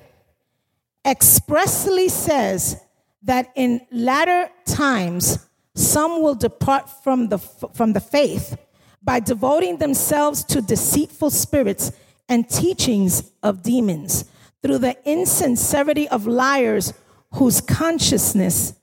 expressly 1.05 2.09
says 2.09 2.81
that 3.25 3.51
in 3.57 3.81
latter 3.91 4.49
times 4.65 5.45
some 5.75 6.23
will 6.23 6.37
depart 6.37 6.89
from 7.03 7.31
the, 7.31 7.39
from 7.39 7.95
the 7.95 8.01
faith 8.01 8.57
by 9.03 9.21
devoting 9.21 9.79
themselves 9.79 10.45
to 10.45 10.61
deceitful 10.61 11.31
spirits 11.31 11.93
and 12.29 12.49
teachings 12.49 13.33
of 13.43 13.63
demons 13.63 14.25
through 14.63 14.79
the 14.79 14.97
insincerity 15.05 16.09
of 16.09 16.27
liars 16.27 16.93
whose 17.35 17.61
consciousness 17.61 18.75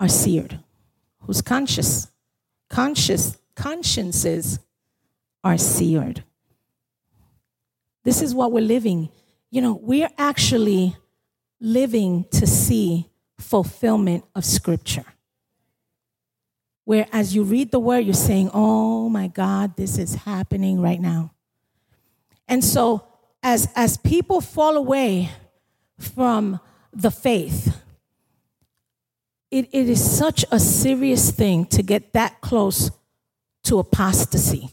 are 0.00 0.08
seared 0.08 0.60
whose 1.28 1.42
conscious 1.42 2.08
conscious 2.70 3.36
consciences 3.54 4.58
are 5.44 5.58
seared. 5.58 6.24
This 8.04 8.22
is 8.22 8.34
what 8.34 8.50
we're 8.50 8.64
living. 8.64 9.10
You 9.50 9.60
know 9.60 9.78
we're 9.80 10.10
actually 10.16 10.96
living 11.60 12.24
to 12.30 12.46
see 12.46 13.10
fulfillment 13.38 14.24
of 14.34 14.44
scripture 14.44 15.04
where 16.88 17.06
as 17.12 17.34
you 17.34 17.42
read 17.42 17.70
the 17.70 17.78
word, 17.78 17.98
you're 17.98 18.14
saying, 18.14 18.48
Oh 18.54 19.10
my 19.10 19.26
God, 19.28 19.76
this 19.76 19.98
is 19.98 20.14
happening 20.14 20.80
right 20.80 20.98
now. 20.98 21.32
And 22.48 22.64
so 22.64 23.06
as, 23.42 23.68
as 23.76 23.98
people 23.98 24.40
fall 24.40 24.74
away 24.74 25.28
from 25.98 26.60
the 26.94 27.10
faith, 27.10 27.78
it, 29.50 29.68
it 29.70 29.86
is 29.86 30.02
such 30.02 30.46
a 30.50 30.58
serious 30.58 31.30
thing 31.30 31.66
to 31.66 31.82
get 31.82 32.14
that 32.14 32.40
close 32.40 32.90
to 33.64 33.78
apostasy. 33.78 34.70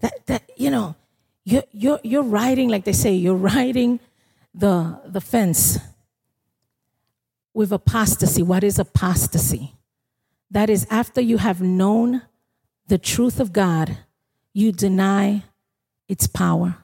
That, 0.00 0.26
that 0.26 0.42
you 0.58 0.70
know, 0.70 0.94
you're, 1.42 1.64
you're, 1.72 2.00
you're 2.04 2.22
riding, 2.22 2.68
like 2.68 2.84
they 2.84 2.92
say, 2.92 3.14
you're 3.14 3.34
riding 3.34 3.98
the, 4.52 5.00
the 5.06 5.22
fence 5.22 5.78
with 7.54 7.72
apostasy. 7.72 8.42
What 8.42 8.62
is 8.62 8.78
apostasy? 8.78 9.72
That 10.50 10.70
is, 10.70 10.86
after 10.90 11.20
you 11.20 11.38
have 11.38 11.60
known 11.60 12.22
the 12.86 12.98
truth 12.98 13.40
of 13.40 13.52
God, 13.52 13.98
you 14.52 14.72
deny 14.72 15.42
its 16.08 16.26
power. 16.26 16.78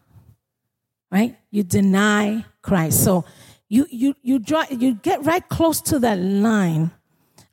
Right? 1.11 1.37
You 1.51 1.63
deny 1.63 2.45
Christ. 2.63 3.05
So 3.05 3.25
you 3.69 3.87
you 3.91 4.15
you 4.23 4.39
draw 4.39 4.65
you 4.71 4.95
get 4.95 5.25
right 5.25 5.47
close 5.49 5.81
to 5.83 5.99
that 6.01 6.19
line 6.19 6.91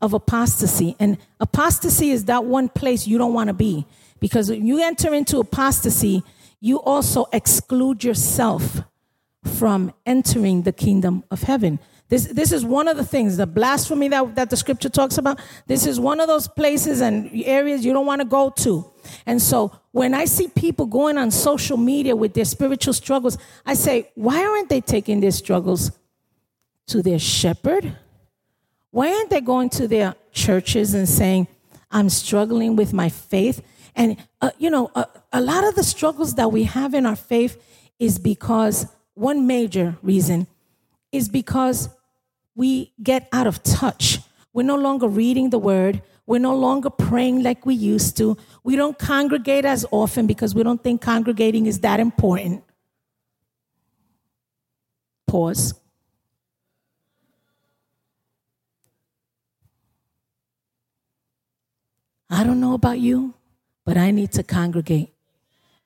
of 0.02 0.14
apostasy. 0.14 0.96
And 1.00 1.18
apostasy 1.40 2.12
is 2.12 2.26
that 2.26 2.46
one 2.46 2.70
place 2.70 3.08
you 3.08 3.18
don't 3.18 3.34
want 3.34 3.48
to 3.50 3.54
be. 3.54 3.86
Because 4.20 4.50
when 4.50 4.66
you 4.66 4.82
enter 4.82 5.14
into 5.14 5.40
apostasy, 5.40 6.24
you 6.60 6.82
also 6.82 7.26
exclude 7.32 8.04
yourself 8.04 8.82
from 9.44 9.94
entering 10.06 10.64
the 10.64 10.74
kingdom 10.74 11.24
of 11.32 11.44
heaven. 11.44 11.80
This, 12.10 12.26
this 12.26 12.52
is 12.52 12.66
one 12.66 12.88
of 12.88 12.98
the 12.98 13.06
things, 13.06 13.38
the 13.38 13.46
blasphemy 13.46 14.08
that, 14.08 14.36
that 14.36 14.50
the 14.50 14.58
scripture 14.58 14.90
talks 14.90 15.20
about. 15.20 15.40
This 15.68 15.86
is 15.86 16.00
one 16.00 16.20
of 16.20 16.28
those 16.28 16.48
places 16.48 17.02
and 17.02 17.30
areas 17.46 17.86
you 17.86 17.94
don't 17.94 18.08
want 18.08 18.22
to 18.22 18.28
go 18.28 18.50
to. 18.50 18.92
And 19.28 19.40
so 19.40 19.72
when 19.92 20.16
I 20.16 20.26
see 20.26 20.48
people 20.48 20.88
going 20.88 21.20
on 21.20 21.30
social 21.30 21.78
media 21.78 22.16
with 22.16 22.34
their 22.34 22.46
spiritual 22.46 22.94
struggles, 22.94 23.38
I 23.64 23.76
say, 23.76 24.10
why 24.16 24.44
aren't 24.44 24.70
they 24.70 24.82
taking 24.82 25.20
their 25.20 25.32
struggles 25.32 25.92
to 26.88 27.04
their 27.04 27.20
shepherd? 27.20 27.96
Why 28.90 29.14
aren't 29.14 29.30
they 29.30 29.42
going 29.42 29.70
to 29.72 29.88
their 29.88 30.16
churches 30.32 30.96
and 30.96 31.08
saying, 31.08 31.48
I'm 31.92 32.10
struggling 32.10 32.76
with 32.76 32.92
my 32.92 33.10
faith? 33.10 33.62
And, 33.96 34.18
uh, 34.42 34.50
you 34.58 34.72
know, 34.72 34.90
a, 34.96 35.06
a 35.32 35.42
lot 35.42 35.64
of 35.64 35.76
the 35.76 35.84
struggles 35.84 36.34
that 36.36 36.52
we 36.52 36.64
have 36.64 36.96
in 36.96 37.06
our 37.06 37.16
faith 37.16 37.64
is 38.00 38.18
because 38.18 38.88
one 39.14 39.46
major 39.46 39.96
reason 40.02 40.48
is 41.12 41.30
because 41.30 41.90
we 42.60 42.92
get 43.02 43.30
out 43.32 43.48
of 43.48 43.64
touch. 43.64 44.20
We're 44.52 44.64
no 44.64 44.76
longer 44.76 45.08
reading 45.08 45.50
the 45.50 45.58
word. 45.58 46.02
We're 46.26 46.42
no 46.42 46.54
longer 46.58 46.90
praying 46.90 47.42
like 47.42 47.66
we 47.66 47.74
used 47.74 48.18
to. 48.18 48.36
We 48.66 48.76
don't 48.76 49.00
congregate 49.00 49.64
as 49.64 49.86
often 49.92 50.28
because 50.28 50.54
we 50.54 50.62
don't 50.62 50.84
think 50.84 51.02
congregating 51.02 51.68
is 51.68 51.80
that 51.80 52.02
important. 52.02 52.62
Pause. 55.26 55.74
I 62.30 62.44
don't 62.44 62.60
know 62.60 62.74
about 62.74 63.00
you, 63.00 63.36
but 63.86 63.96
I 63.96 64.12
need 64.12 64.34
to 64.34 64.44
congregate. 64.44 65.14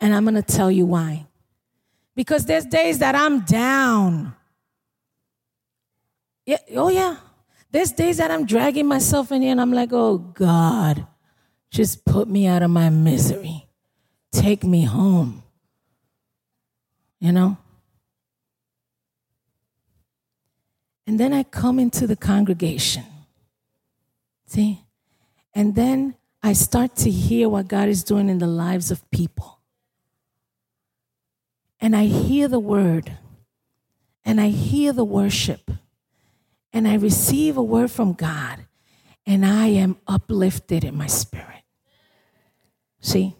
And 0.01 0.15
I'm 0.15 0.23
going 0.23 0.33
to 0.33 0.41
tell 0.41 0.71
you 0.71 0.87
why. 0.87 1.27
Because 2.15 2.47
there's 2.47 2.65
days 2.65 2.97
that 2.97 3.13
I'm 3.13 3.41
down. 3.41 4.33
Yeah, 6.45 6.57
oh 6.75 6.89
yeah. 6.89 7.17
There's 7.71 7.91
days 7.91 8.17
that 8.17 8.29
I'm 8.29 8.45
dragging 8.45 8.87
myself 8.87 9.31
in 9.31 9.41
here 9.41 9.51
and 9.51 9.61
I'm 9.61 9.71
like, 9.71 9.89
oh 9.91 10.17
God, 10.17 11.07
just 11.71 12.05
put 12.05 12.27
me 12.27 12.45
out 12.45 12.61
of 12.61 12.69
my 12.69 12.89
misery. 12.89 13.67
Take 14.31 14.63
me 14.63 14.83
home. 14.83 15.43
You 17.19 17.31
know? 17.31 17.57
And 21.07 21.19
then 21.19 21.33
I 21.33 21.43
come 21.43 21.79
into 21.79 22.07
the 22.07 22.15
congregation. 22.15 23.03
See? 24.45 24.81
And 25.53 25.75
then 25.75 26.15
I 26.41 26.53
start 26.53 26.95
to 26.97 27.09
hear 27.09 27.49
what 27.49 27.67
God 27.67 27.89
is 27.89 28.03
doing 28.03 28.29
in 28.29 28.39
the 28.39 28.47
lives 28.47 28.91
of 28.91 29.09
people 29.11 29.53
and 31.83 31.97
I 31.97 32.05
hear 32.05 32.47
the 32.47 32.61
word 32.61 33.17
and 34.23 34.39
I 34.39 34.47
hear 34.47 34.93
the 34.93 35.03
worship 35.03 35.69
and 36.73 36.87
I 36.87 36.95
receive 36.95 37.57
a 37.57 37.63
word 37.63 37.91
from 37.91 38.13
God 38.13 38.65
and 39.25 39.45
I 39.45 39.67
am 39.67 39.97
uplifted 40.07 40.83
in 40.83 40.97
my 40.97 41.07
spirit. 41.07 41.63
See? 42.99 43.35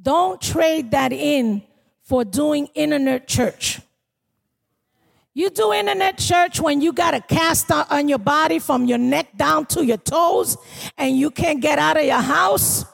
Don't 0.00 0.40
trade 0.40 0.92
that 0.92 1.12
in 1.12 1.62
for 2.02 2.24
doing 2.24 2.68
internet 2.74 3.28
church. 3.28 3.80
You 5.34 5.50
do 5.50 5.72
internet 5.72 6.18
church 6.18 6.60
when 6.60 6.80
you 6.80 6.92
got 6.92 7.14
a 7.14 7.20
cast 7.20 7.70
on 7.70 8.08
your 8.08 8.18
body 8.18 8.58
from 8.58 8.86
your 8.86 8.98
neck 8.98 9.36
down 9.36 9.66
to 9.66 9.84
your 9.84 9.98
toes 9.98 10.56
and 10.96 11.16
you 11.16 11.30
can't 11.30 11.60
get 11.60 11.78
out 11.78 11.96
of 11.96 12.04
your 12.04 12.20
house 12.20 12.84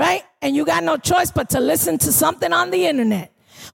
right? 0.00 0.22
And 0.40 0.56
you 0.56 0.64
got 0.64 0.82
no 0.82 0.96
choice 0.96 1.30
but 1.30 1.50
to 1.50 1.60
listen 1.60 1.98
to 1.98 2.10
something 2.10 2.52
on 2.52 2.70
the 2.70 2.86
internet. 2.86 3.29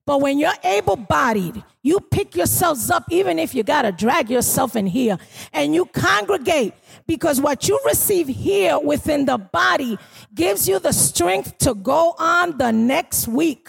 But 0.07 0.21
when 0.21 0.39
you're 0.39 0.53
able 0.63 0.95
bodied, 0.95 1.63
you 1.83 1.99
pick 1.99 2.37
yourselves 2.37 2.91
up, 2.91 3.05
even 3.11 3.41
if 3.41 3.55
you 3.55 3.65
got 3.65 3.83
to 3.83 3.93
drag 3.93 4.31
yourself 4.31 4.77
in 4.77 4.87
here, 4.87 5.19
and 5.53 5.75
you 5.75 5.87
congregate 5.87 6.75
because 7.09 7.41
what 7.41 7.69
you 7.69 7.79
receive 7.85 8.29
here 8.29 8.79
within 8.79 9.25
the 9.25 9.37
body 9.37 9.99
gives 10.33 10.69
you 10.69 10.79
the 10.79 10.93
strength 10.93 11.59
to 11.59 11.75
go 11.75 12.15
on 12.19 12.57
the 12.57 12.71
next 12.71 13.27
week. 13.27 13.69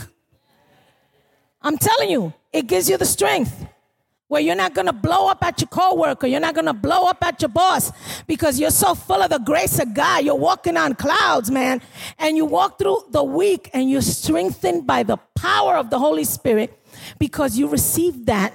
I'm 1.64 1.78
telling 1.78 2.12
you, 2.12 2.34
it 2.54 2.68
gives 2.68 2.88
you 2.88 2.98
the 2.98 3.06
strength 3.06 3.66
where 4.28 4.42
you're 4.42 4.56
not 4.56 4.74
going 4.74 4.88
to 4.88 4.94
blow 4.94 5.30
up 5.30 5.44
at 5.44 5.62
your 5.62 5.70
coworker, 5.70 6.28
you're 6.28 6.40
not 6.40 6.54
going 6.54 6.66
to 6.66 6.74
blow 6.74 7.08
up 7.08 7.24
at 7.24 7.42
your 7.42 7.50
boss 7.50 7.92
because 8.28 8.60
you're 8.60 8.72
so 8.72 8.94
full 8.94 9.22
of 9.22 9.30
the 9.30 9.40
grace 9.40 9.80
of 9.80 9.94
God. 9.94 10.26
You're 10.26 10.36
walking 10.36 10.76
on 10.76 10.96
clouds, 10.96 11.50
man. 11.50 11.82
And 12.20 12.36
you 12.36 12.46
walk 12.46 12.78
through 12.78 13.06
the 13.12 13.24
week 13.24 13.70
and 13.74 13.90
you're 13.90 14.02
strengthened 14.02 14.86
by 14.86 15.04
the 15.04 15.18
power 15.36 15.78
of 15.78 15.90
the 15.90 16.00
Holy 16.00 16.26
Spirit 16.26 16.78
because 17.20 17.58
you 17.58 17.68
receive 17.68 18.26
that 18.26 18.54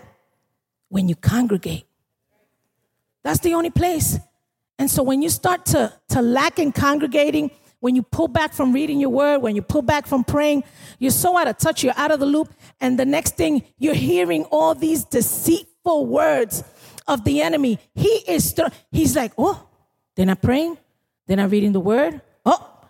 when 0.88 1.08
you 1.08 1.16
congregate. 1.16 1.86
That's 3.22 3.40
the 3.40 3.54
only 3.54 3.70
place. 3.70 4.18
And 4.78 4.90
so 4.90 5.02
when 5.02 5.22
you 5.22 5.30
start 5.30 5.64
to, 5.66 5.92
to 6.08 6.20
lack 6.20 6.58
in 6.58 6.72
congregating, 6.72 7.50
when 7.80 7.96
you 7.96 8.02
pull 8.02 8.28
back 8.28 8.52
from 8.52 8.72
reading 8.72 9.00
your 9.00 9.10
word, 9.10 9.38
when 9.38 9.56
you 9.56 9.62
pull 9.62 9.82
back 9.82 10.06
from 10.06 10.22
praying, 10.22 10.62
you're 10.98 11.10
so 11.10 11.36
out 11.36 11.48
of 11.48 11.58
touch, 11.58 11.82
you're 11.82 11.92
out 11.96 12.12
of 12.12 12.20
the 12.20 12.26
loop. 12.26 12.52
And 12.82 12.98
the 12.98 13.06
next 13.06 13.36
thing, 13.36 13.62
you're 13.78 13.94
hearing 13.94 14.44
all 14.50 14.74
these 14.74 15.04
deceitful 15.06 16.04
words 16.04 16.62
of 17.08 17.24
the 17.24 17.40
enemy. 17.40 17.78
He 17.94 18.10
is, 18.28 18.52
th- 18.52 18.68
he's 18.90 19.16
like, 19.16 19.32
oh, 19.38 19.66
they're 20.14 20.26
not 20.26 20.42
praying, 20.42 20.76
they're 21.26 21.38
not 21.38 21.50
reading 21.50 21.72
the 21.72 21.80
word. 21.80 22.20
Oh, 22.44 22.80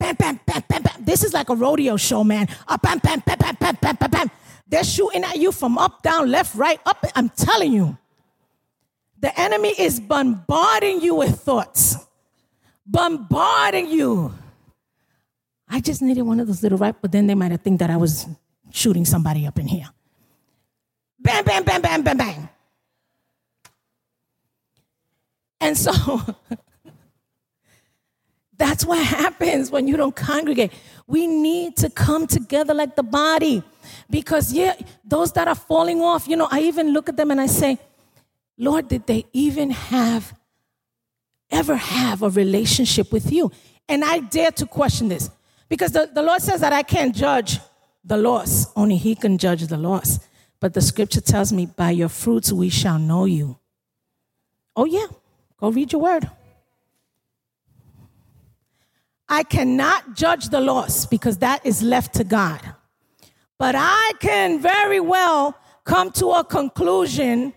bam, 0.00 0.16
bam, 0.16 0.40
bam, 0.44 0.64
bam, 0.68 0.82
bam. 0.82 1.04
This 1.04 1.22
is 1.22 1.32
like 1.32 1.50
a 1.50 1.54
rodeo 1.54 1.96
show, 1.96 2.24
man. 2.24 2.48
Oh, 2.66 2.76
bam, 2.82 2.98
bam, 2.98 3.22
bam, 3.24 3.38
bam, 3.38 3.56
bam, 3.60 3.78
bam, 3.80 3.96
bam, 3.96 4.10
bam. 4.10 4.30
They're 4.66 4.82
shooting 4.82 5.22
at 5.22 5.36
you 5.36 5.52
from 5.52 5.78
up, 5.78 6.02
down, 6.02 6.28
left, 6.28 6.56
right, 6.56 6.80
up. 6.84 7.04
I'm 7.14 7.28
telling 7.28 7.72
you. 7.72 7.96
The 9.20 9.38
enemy 9.38 9.72
is 9.78 10.00
bombarding 10.00 11.00
you 11.00 11.14
with 11.14 11.38
thoughts 11.40 11.96
bombarding 12.86 13.88
you. 13.88 14.32
I 15.68 15.80
just 15.80 16.00
needed 16.00 16.22
one 16.22 16.38
of 16.38 16.46
those 16.46 16.62
little 16.62 16.78
right, 16.78 16.94
but 17.00 17.10
then 17.10 17.26
they 17.26 17.34
might 17.34 17.50
have 17.50 17.60
think 17.60 17.80
that 17.80 17.90
I 17.90 17.96
was 17.96 18.26
shooting 18.70 19.04
somebody 19.04 19.46
up 19.46 19.58
in 19.58 19.66
here. 19.66 19.88
Bam, 21.18 21.44
bam, 21.44 21.64
bam, 21.64 21.82
bam, 21.82 22.02
bam, 22.02 22.16
bam. 22.16 22.48
And 25.60 25.76
so 25.76 25.92
that's 28.56 28.84
what 28.84 29.04
happens 29.04 29.70
when 29.70 29.88
you 29.88 29.96
don't 29.96 30.14
congregate. 30.14 30.72
We 31.06 31.26
need 31.26 31.76
to 31.78 31.90
come 31.90 32.26
together 32.26 32.74
like 32.74 32.96
the 32.96 33.02
body 33.02 33.62
because, 34.10 34.52
yeah, 34.52 34.74
those 35.04 35.32
that 35.32 35.48
are 35.48 35.54
falling 35.54 36.00
off, 36.02 36.28
you 36.28 36.36
know, 36.36 36.48
I 36.50 36.60
even 36.60 36.92
look 36.92 37.08
at 37.08 37.16
them 37.16 37.30
and 37.30 37.40
I 37.40 37.46
say, 37.46 37.78
Lord, 38.58 38.88
did 38.88 39.06
they 39.06 39.26
even 39.32 39.70
have 39.70 40.34
ever 41.50 41.76
have 41.76 42.22
a 42.22 42.30
relationship 42.30 43.12
with 43.12 43.32
you? 43.32 43.50
And 43.88 44.04
I 44.04 44.18
dare 44.20 44.50
to 44.52 44.66
question 44.66 45.08
this 45.08 45.30
because 45.68 45.92
the, 45.92 46.10
the 46.12 46.22
Lord 46.22 46.42
says 46.42 46.60
that 46.60 46.72
I 46.72 46.82
can't 46.82 47.14
judge 47.14 47.58
the 48.06 48.16
loss. 48.16 48.72
only 48.76 48.96
He 48.96 49.14
can 49.14 49.36
judge 49.36 49.66
the 49.66 49.76
loss. 49.76 50.20
But 50.60 50.72
the 50.72 50.80
scripture 50.80 51.20
tells 51.20 51.52
me, 51.52 51.66
by 51.66 51.90
your 51.90 52.08
fruits 52.08 52.52
we 52.52 52.70
shall 52.70 52.98
know 52.98 53.26
you. 53.26 53.58
Oh, 54.74 54.84
yeah, 54.84 55.06
go 55.58 55.70
read 55.70 55.92
your 55.92 56.02
word. 56.02 56.30
I 59.28 59.42
cannot 59.42 60.14
judge 60.14 60.48
the 60.48 60.60
loss 60.60 61.04
because 61.04 61.38
that 61.38 61.66
is 61.66 61.82
left 61.82 62.14
to 62.14 62.24
God. 62.24 62.60
But 63.58 63.74
I 63.76 64.12
can 64.20 64.60
very 64.60 65.00
well 65.00 65.58
come 65.84 66.10
to 66.12 66.28
a 66.28 66.44
conclusion 66.44 67.52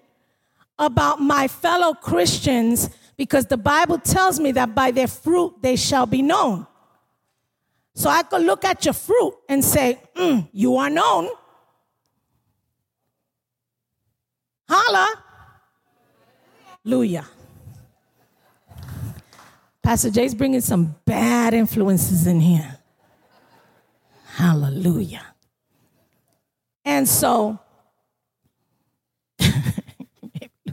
about 0.80 1.22
my 1.22 1.48
fellow 1.48 1.94
Christians 1.94 2.90
because 3.18 3.46
the 3.46 3.58
Bible 3.58 4.00
tells 4.00 4.40
me 4.40 4.52
that 4.54 4.74
by 4.74 4.92
their 4.92 5.08
fruit 5.08 5.62
they 5.62 5.76
shall 5.76 6.06
be 6.06 6.22
known. 6.22 6.66
So 8.00 8.10
I 8.10 8.24
could 8.24 8.44
look 8.44 8.64
at 8.64 8.86
your 8.86 8.94
fruit 8.94 9.34
and 9.50 9.62
say, 9.64 10.00
mm, 10.16 10.48
You 10.54 10.78
are 10.78 10.90
known. 10.90 11.28
Hallelujah. 16.86 17.26
Pastor 19.84 20.12
Jay's 20.12 20.34
bringing 20.34 20.62
some 20.62 20.96
bad 21.04 21.54
influences 21.54 22.26
in 22.26 22.40
here. 22.40 22.78
Hallelujah. 24.28 25.26
And 26.86 27.06
so, 27.06 27.60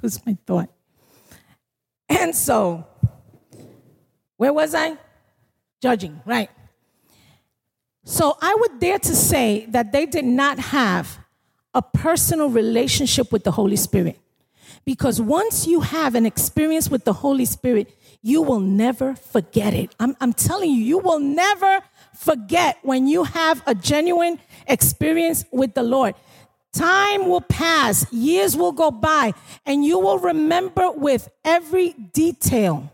lose 0.00 0.24
my 0.24 0.38
thought. 0.46 0.70
And 2.08 2.36
so, 2.36 2.86
where 4.36 4.52
was 4.52 4.76
I? 4.76 4.96
Judging, 5.82 6.22
right. 6.24 6.50
So 8.06 8.38
I 8.40 8.54
would 8.54 8.78
dare 8.78 9.00
to 9.00 9.16
say 9.16 9.66
that 9.70 9.90
they 9.90 10.06
did 10.06 10.24
not 10.24 10.60
have 10.60 11.18
a 11.74 11.82
personal 11.82 12.48
relationship 12.48 13.32
with 13.32 13.42
the 13.42 13.50
Holy 13.50 13.74
Spirit. 13.74 14.16
Because 14.84 15.20
once 15.20 15.66
you 15.66 15.80
have 15.80 16.14
an 16.14 16.24
experience 16.24 16.88
with 16.88 17.04
the 17.04 17.12
Holy 17.12 17.44
Spirit, 17.44 17.92
you 18.22 18.42
will 18.42 18.60
never 18.60 19.16
forget 19.16 19.74
it. 19.74 19.92
I'm, 19.98 20.16
I'm 20.20 20.32
telling 20.32 20.70
you, 20.70 20.76
you 20.76 20.98
will 20.98 21.18
never 21.18 21.80
forget 22.14 22.78
when 22.82 23.08
you 23.08 23.24
have 23.24 23.60
a 23.66 23.74
genuine 23.74 24.38
experience 24.68 25.44
with 25.50 25.74
the 25.74 25.82
Lord. 25.82 26.14
Time 26.72 27.26
will 27.28 27.40
pass, 27.40 28.10
years 28.12 28.56
will 28.56 28.72
go 28.72 28.92
by, 28.92 29.34
and 29.66 29.84
you 29.84 29.98
will 29.98 30.20
remember 30.20 30.92
with 30.92 31.28
every 31.44 31.90
detail 32.12 32.92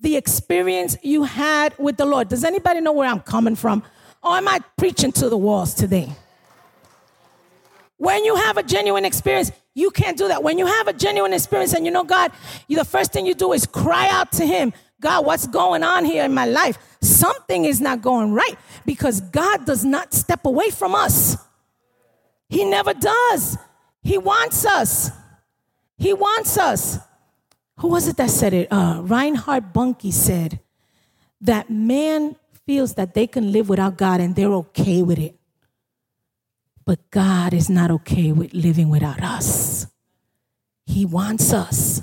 the 0.00 0.16
experience 0.16 0.96
you 1.02 1.24
had 1.24 1.74
with 1.78 1.98
the 1.98 2.06
Lord. 2.06 2.28
Does 2.28 2.44
anybody 2.44 2.80
know 2.80 2.92
where 2.92 3.08
I'm 3.08 3.20
coming 3.20 3.56
from? 3.56 3.82
Or 4.22 4.36
am 4.36 4.48
I 4.48 4.60
preaching 4.76 5.12
to 5.12 5.28
the 5.28 5.36
walls 5.36 5.74
today? 5.74 6.12
When 7.96 8.24
you 8.24 8.36
have 8.36 8.56
a 8.56 8.62
genuine 8.62 9.04
experience, 9.04 9.52
you 9.74 9.90
can't 9.90 10.18
do 10.18 10.28
that. 10.28 10.42
When 10.42 10.58
you 10.58 10.66
have 10.66 10.88
a 10.88 10.92
genuine 10.92 11.32
experience 11.32 11.72
and 11.72 11.84
you 11.84 11.90
know 11.90 12.04
God, 12.04 12.32
you, 12.68 12.76
the 12.76 12.84
first 12.84 13.12
thing 13.12 13.26
you 13.26 13.34
do 13.34 13.52
is 13.52 13.66
cry 13.66 14.08
out 14.10 14.32
to 14.32 14.46
Him 14.46 14.72
God, 15.02 15.26
what's 15.26 15.48
going 15.48 15.82
on 15.82 16.04
here 16.04 16.24
in 16.24 16.32
my 16.32 16.46
life? 16.46 16.78
Something 17.00 17.64
is 17.64 17.80
not 17.80 18.00
going 18.00 18.32
right 18.32 18.56
because 18.86 19.20
God 19.20 19.66
does 19.66 19.84
not 19.84 20.14
step 20.14 20.46
away 20.46 20.70
from 20.70 20.94
us. 20.94 21.36
He 22.48 22.64
never 22.64 22.94
does. 22.94 23.58
He 24.02 24.16
wants 24.16 24.64
us. 24.64 25.10
He 25.98 26.14
wants 26.14 26.56
us. 26.56 27.00
Who 27.78 27.88
was 27.88 28.06
it 28.06 28.16
that 28.18 28.30
said 28.30 28.54
it? 28.54 28.68
Uh, 28.70 29.00
Reinhard 29.02 29.72
Bonnke 29.72 30.12
said 30.12 30.60
that 31.40 31.68
man 31.68 32.36
feels 32.72 32.94
that 32.94 33.12
they 33.12 33.26
can 33.26 33.52
live 33.52 33.68
without 33.68 33.98
God 33.98 34.18
and 34.18 34.34
they're 34.34 34.54
okay 34.64 35.02
with 35.02 35.18
it. 35.18 35.34
But 36.86 37.10
God 37.10 37.52
is 37.52 37.68
not 37.68 37.90
okay 37.90 38.32
with 38.32 38.54
living 38.54 38.88
without 38.88 39.22
us. 39.22 39.86
He 40.86 41.04
wants 41.04 41.52
us. 41.52 42.00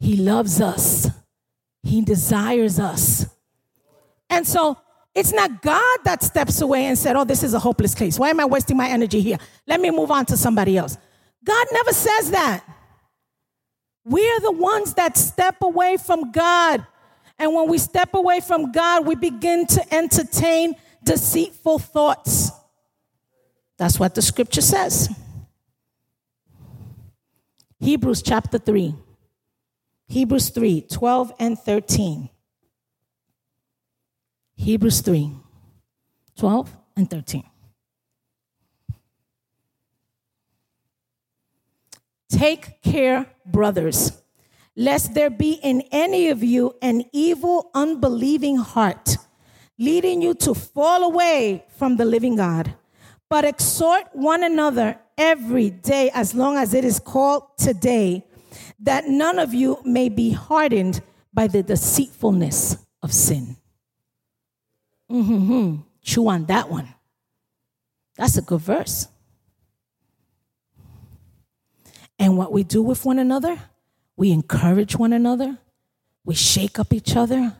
He 0.00 0.16
loves 0.16 0.60
us. 0.60 1.06
He 1.84 2.02
desires 2.02 2.80
us. 2.80 3.26
And 4.28 4.44
so 4.44 4.78
it's 5.14 5.32
not 5.32 5.62
God 5.62 5.98
that 6.02 6.24
steps 6.24 6.60
away 6.60 6.86
and 6.86 6.98
said, 6.98 7.14
Oh, 7.14 7.22
this 7.22 7.44
is 7.44 7.54
a 7.54 7.60
hopeless 7.60 7.94
case. 7.94 8.18
Why 8.18 8.30
am 8.30 8.40
I 8.40 8.46
wasting 8.46 8.76
my 8.76 8.88
energy 8.88 9.20
here? 9.20 9.38
Let 9.68 9.80
me 9.80 9.92
move 9.92 10.10
on 10.10 10.26
to 10.26 10.36
somebody 10.36 10.76
else. 10.76 10.98
God 11.44 11.66
never 11.70 11.92
says 11.92 12.32
that. 12.32 12.64
We're 14.04 14.40
the 14.40 14.52
ones 14.52 14.94
that 14.94 15.16
step 15.16 15.62
away 15.62 15.98
from 15.98 16.32
God. 16.32 16.84
And 17.38 17.54
when 17.54 17.68
we 17.68 17.78
step 17.78 18.14
away 18.14 18.40
from 18.40 18.72
God, 18.72 19.06
we 19.06 19.14
begin 19.14 19.66
to 19.68 19.94
entertain 19.94 20.74
deceitful 21.04 21.78
thoughts. 21.78 22.50
That's 23.76 23.98
what 23.98 24.14
the 24.14 24.22
scripture 24.22 24.60
says. 24.60 25.08
Hebrews 27.78 28.22
chapter 28.22 28.58
3. 28.58 28.94
Hebrews 30.08 30.48
3 30.50 30.86
12 30.90 31.32
and 31.38 31.58
13. 31.58 32.28
Hebrews 34.56 35.00
3 35.02 35.30
12 36.36 36.76
and 36.96 37.08
13. 37.08 37.44
Take 42.28 42.82
care, 42.82 43.26
brothers, 43.46 44.12
lest 44.78 45.12
there 45.12 45.28
be 45.28 45.54
in 45.54 45.82
any 45.90 46.28
of 46.28 46.44
you 46.44 46.72
an 46.80 47.02
evil, 47.12 47.68
unbelieving 47.74 48.56
heart, 48.56 49.16
leading 49.76 50.22
you 50.22 50.32
to 50.34 50.54
fall 50.54 51.02
away 51.02 51.64
from 51.76 51.96
the 51.96 52.04
living 52.04 52.36
God. 52.36 52.72
But 53.28 53.44
exhort 53.44 54.04
one 54.12 54.44
another 54.44 54.96
every 55.18 55.70
day, 55.70 56.10
as 56.14 56.32
long 56.32 56.56
as 56.56 56.74
it 56.74 56.84
is 56.84 57.00
called 57.00 57.58
today, 57.58 58.24
that 58.78 59.08
none 59.08 59.40
of 59.40 59.52
you 59.52 59.82
may 59.84 60.08
be 60.08 60.30
hardened 60.30 61.02
by 61.34 61.48
the 61.48 61.64
deceitfulness 61.64 62.76
of 63.02 63.12
sin. 63.12 63.56
Mm-hmm. 65.10 65.80
Chew 66.02 66.28
on 66.28 66.46
that 66.46 66.70
one. 66.70 66.94
That's 68.16 68.36
a 68.36 68.42
good 68.42 68.60
verse. 68.60 69.08
And 72.16 72.38
what 72.38 72.52
we 72.52 72.62
do 72.62 72.80
with 72.80 73.04
one 73.04 73.18
another, 73.18 73.58
we 74.18 74.32
encourage 74.32 74.96
one 74.96 75.12
another, 75.12 75.56
we 76.24 76.34
shake 76.34 76.80
up 76.80 76.92
each 76.92 77.14
other 77.14 77.54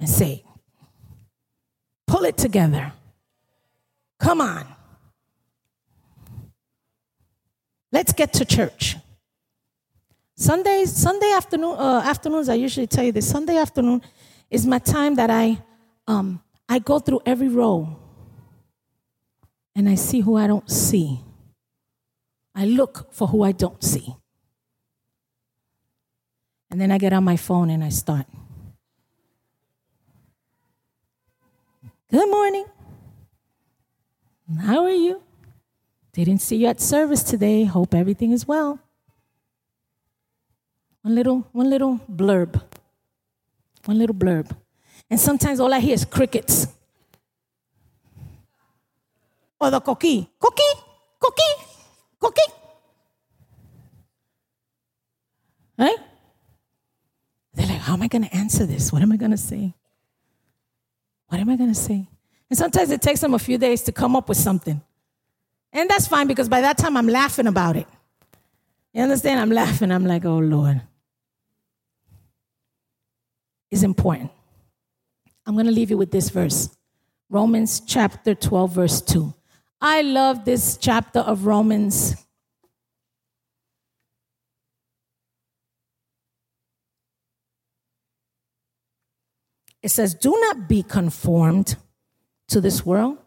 and 0.00 0.08
say, 0.08 0.42
pull 2.04 2.24
it 2.24 2.36
together. 2.36 2.92
Come 4.18 4.40
on. 4.40 4.66
Let's 7.92 8.12
get 8.12 8.32
to 8.34 8.44
church. 8.44 8.96
Sundays, 10.36 10.92
Sunday 10.92 11.30
afternoon, 11.30 11.76
uh, 11.78 12.02
afternoons, 12.04 12.48
I 12.48 12.54
usually 12.54 12.88
tell 12.88 13.04
you 13.04 13.12
this. 13.12 13.30
Sunday 13.30 13.56
afternoon 13.56 14.02
is 14.50 14.66
my 14.66 14.80
time 14.80 15.14
that 15.14 15.30
I, 15.30 15.62
um, 16.08 16.42
I 16.68 16.80
go 16.80 16.98
through 16.98 17.20
every 17.24 17.48
row 17.48 17.96
and 19.76 19.88
I 19.88 19.94
see 19.94 20.18
who 20.18 20.34
I 20.36 20.48
don't 20.48 20.68
see. 20.68 21.20
I 22.52 22.64
look 22.64 23.14
for 23.14 23.28
who 23.28 23.44
I 23.44 23.52
don't 23.52 23.82
see. 23.82 24.16
And 26.74 26.80
then 26.80 26.90
I 26.90 26.98
get 26.98 27.12
on 27.12 27.22
my 27.22 27.36
phone 27.36 27.70
and 27.70 27.84
I 27.84 27.88
start. 27.88 28.26
Good 32.10 32.28
morning. 32.28 32.64
How 34.58 34.82
are 34.82 34.90
you? 34.90 35.22
Didn't 36.12 36.40
see 36.40 36.56
you 36.56 36.66
at 36.66 36.80
service 36.80 37.22
today. 37.22 37.62
Hope 37.62 37.94
everything 37.94 38.32
is 38.32 38.48
well. 38.48 38.80
One 41.02 41.14
little, 41.14 41.46
one 41.52 41.70
little 41.70 42.00
blurb. 42.10 42.60
One 43.84 43.96
little 43.96 44.16
blurb. 44.16 44.50
And 45.08 45.20
sometimes 45.20 45.60
all 45.60 45.72
I 45.72 45.78
hear 45.78 45.94
is 45.94 46.04
crickets. 46.04 46.66
Or 49.60 49.70
the 49.70 49.80
coqui. 49.80 50.26
Coqui, 50.42 50.70
coqui, 51.20 51.50
coqui. 52.20 52.52
Right? 55.78 55.98
How 57.84 57.92
am 57.92 58.00
I 58.00 58.08
going 58.08 58.24
to 58.24 58.34
answer 58.34 58.64
this? 58.64 58.90
What 58.94 59.02
am 59.02 59.12
I 59.12 59.18
going 59.18 59.32
to 59.32 59.36
say? 59.36 59.74
What 61.28 61.38
am 61.38 61.50
I 61.50 61.56
going 61.56 61.68
to 61.68 61.78
say? 61.78 62.08
And 62.48 62.58
sometimes 62.58 62.90
it 62.90 63.02
takes 63.02 63.20
them 63.20 63.34
a 63.34 63.38
few 63.38 63.58
days 63.58 63.82
to 63.82 63.92
come 63.92 64.16
up 64.16 64.26
with 64.26 64.38
something. 64.38 64.80
And 65.70 65.90
that's 65.90 66.06
fine 66.06 66.26
because 66.26 66.48
by 66.48 66.62
that 66.62 66.78
time 66.78 66.96
I'm 66.96 67.08
laughing 67.08 67.46
about 67.46 67.76
it. 67.76 67.86
You 68.94 69.02
understand? 69.02 69.38
I'm 69.38 69.50
laughing. 69.50 69.92
I'm 69.92 70.06
like, 70.06 70.24
oh 70.24 70.38
Lord. 70.38 70.80
It's 73.70 73.82
important. 73.82 74.30
I'm 75.44 75.52
going 75.52 75.66
to 75.66 75.72
leave 75.72 75.90
you 75.90 75.98
with 75.98 76.10
this 76.10 76.30
verse 76.30 76.74
Romans 77.28 77.80
chapter 77.80 78.34
12, 78.34 78.72
verse 78.72 79.02
2. 79.02 79.34
I 79.82 80.00
love 80.00 80.46
this 80.46 80.78
chapter 80.78 81.20
of 81.20 81.44
Romans. 81.44 82.16
It 89.84 89.92
says, 89.92 90.14
Do 90.14 90.36
not 90.40 90.68
be 90.68 90.82
conformed 90.82 91.76
to 92.48 92.60
this 92.60 92.84
world 92.84 93.18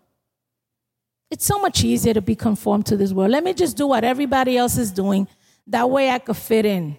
it's 1.29 1.45
so 1.45 1.59
much 1.59 1.83
easier 1.83 2.13
to 2.13 2.21
be 2.21 2.35
conformed 2.35 2.85
to 2.87 2.97
this 2.97 3.11
world. 3.11 3.31
Let 3.31 3.43
me 3.43 3.53
just 3.53 3.75
do 3.75 3.87
what 3.87 4.03
everybody 4.03 4.57
else 4.57 4.77
is 4.77 4.91
doing. 4.91 5.27
That 5.67 5.89
way 5.89 6.09
I 6.09 6.19
could 6.19 6.37
fit 6.37 6.65
in. 6.65 6.97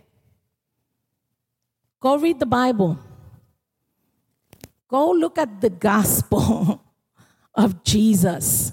Go 2.00 2.18
read 2.18 2.38
the 2.38 2.46
Bible. 2.46 2.98
Go 4.86 5.10
look 5.12 5.38
at 5.38 5.60
the 5.60 5.70
gospel 5.70 6.84
of 7.54 7.82
Jesus. 7.82 8.72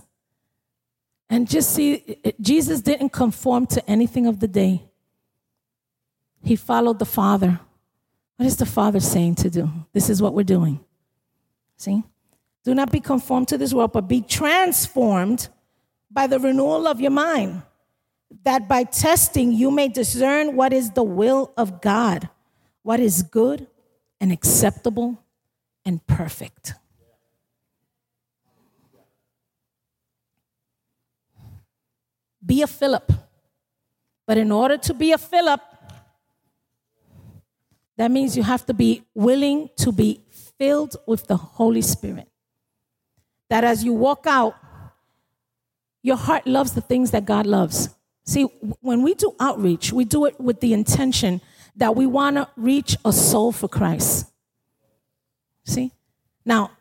And 1.29 1.49
just 1.49 1.71
see, 1.71 2.19
Jesus 2.39 2.81
didn't 2.81 3.09
conform 3.09 3.65
to 3.67 3.89
anything 3.89 4.27
of 4.27 4.39
the 4.39 4.47
day. 4.47 4.83
He 6.43 6.55
followed 6.55 6.99
the 6.99 7.05
Father. 7.05 7.59
What 8.37 8.45
is 8.45 8.57
the 8.57 8.65
Father 8.65 8.99
saying 8.99 9.35
to 9.35 9.49
do? 9.49 9.69
This 9.93 10.09
is 10.09 10.21
what 10.21 10.33
we're 10.33 10.43
doing. 10.43 10.79
See? 11.77 12.03
Do 12.63 12.73
not 12.73 12.91
be 12.91 12.99
conformed 12.99 13.47
to 13.49 13.57
this 13.57 13.73
world, 13.73 13.93
but 13.93 14.07
be 14.07 14.21
transformed 14.21 15.49
by 16.11 16.27
the 16.27 16.39
renewal 16.39 16.87
of 16.87 16.99
your 16.99 17.11
mind, 17.11 17.61
that 18.43 18.67
by 18.67 18.83
testing 18.83 19.51
you 19.51 19.69
may 19.71 19.87
discern 19.87 20.55
what 20.55 20.73
is 20.73 20.91
the 20.91 21.03
will 21.03 21.53
of 21.57 21.81
God, 21.81 22.29
what 22.81 22.99
is 22.99 23.23
good 23.23 23.67
and 24.19 24.31
acceptable 24.31 25.23
and 25.85 26.05
perfect. 26.07 26.73
Be 32.45 32.61
a 32.61 32.67
Philip. 32.67 33.11
But 34.27 34.37
in 34.37 34.51
order 34.51 34.77
to 34.77 34.93
be 34.93 35.11
a 35.11 35.17
Philip, 35.17 35.61
That 37.97 38.11
means 38.11 38.35
you 38.35 38.43
have 38.43 38.65
to 38.65 38.73
be 38.73 39.03
willing 39.13 39.69
to 39.77 39.91
be 39.91 40.21
filled 40.57 40.97
with 41.07 41.27
the 41.27 41.37
Holy 41.37 41.81
Spirit. 41.81 42.27
That 43.49 43.63
as 43.63 43.83
you 43.83 43.93
walk 43.93 44.25
out, 44.27 44.55
your 46.01 46.17
heart 46.17 46.45
loves 46.45 46.73
the 46.73 46.81
things 46.81 47.11
that 47.11 47.25
God 47.25 47.45
loves. 47.45 47.89
See, 48.25 48.43
when 48.81 49.01
we 49.01 49.13
do 49.13 49.35
outreach, 49.39 49.93
we 49.93 50.03
do 50.03 50.25
it 50.25 50.39
with 50.39 50.59
the 50.59 50.73
intention 50.73 51.41
that 51.75 51.95
we 51.95 52.05
want 52.05 52.37
to 52.37 52.47
reach 52.55 52.97
a 53.05 53.11
soul 53.11 53.51
for 53.51 53.67
Christ. 53.67 54.27
See? 55.63 55.91
Now, 56.43 56.71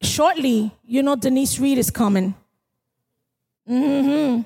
shortly, 0.00 0.72
you 0.84 1.02
know, 1.02 1.16
Denise 1.16 1.58
Reed 1.58 1.78
is 1.78 1.90
coming. 1.90 2.34
Mm-hmm. 3.68 4.42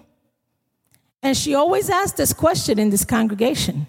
And 1.23 1.37
she 1.37 1.55
always 1.55 1.91
asks 1.91 2.17
this 2.17 2.33
question 2.33 2.79
in 2.79 2.91
this 2.91 3.05
congregation. 3.05 3.89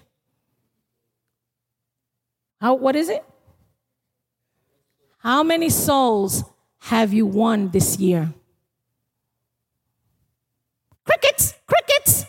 How, 2.60 2.74
what 2.74 2.96
is 2.96 3.08
it? 3.08 3.24
How 5.18 5.42
many 5.42 5.70
souls 5.70 6.44
have 6.78 7.12
you 7.12 7.26
won 7.26 7.70
this 7.70 7.98
year? 7.98 8.32
Crickets, 11.04 11.54
crickets. 11.66 12.24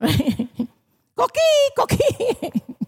Cookie, 1.20 1.40
cookie. 1.76 2.52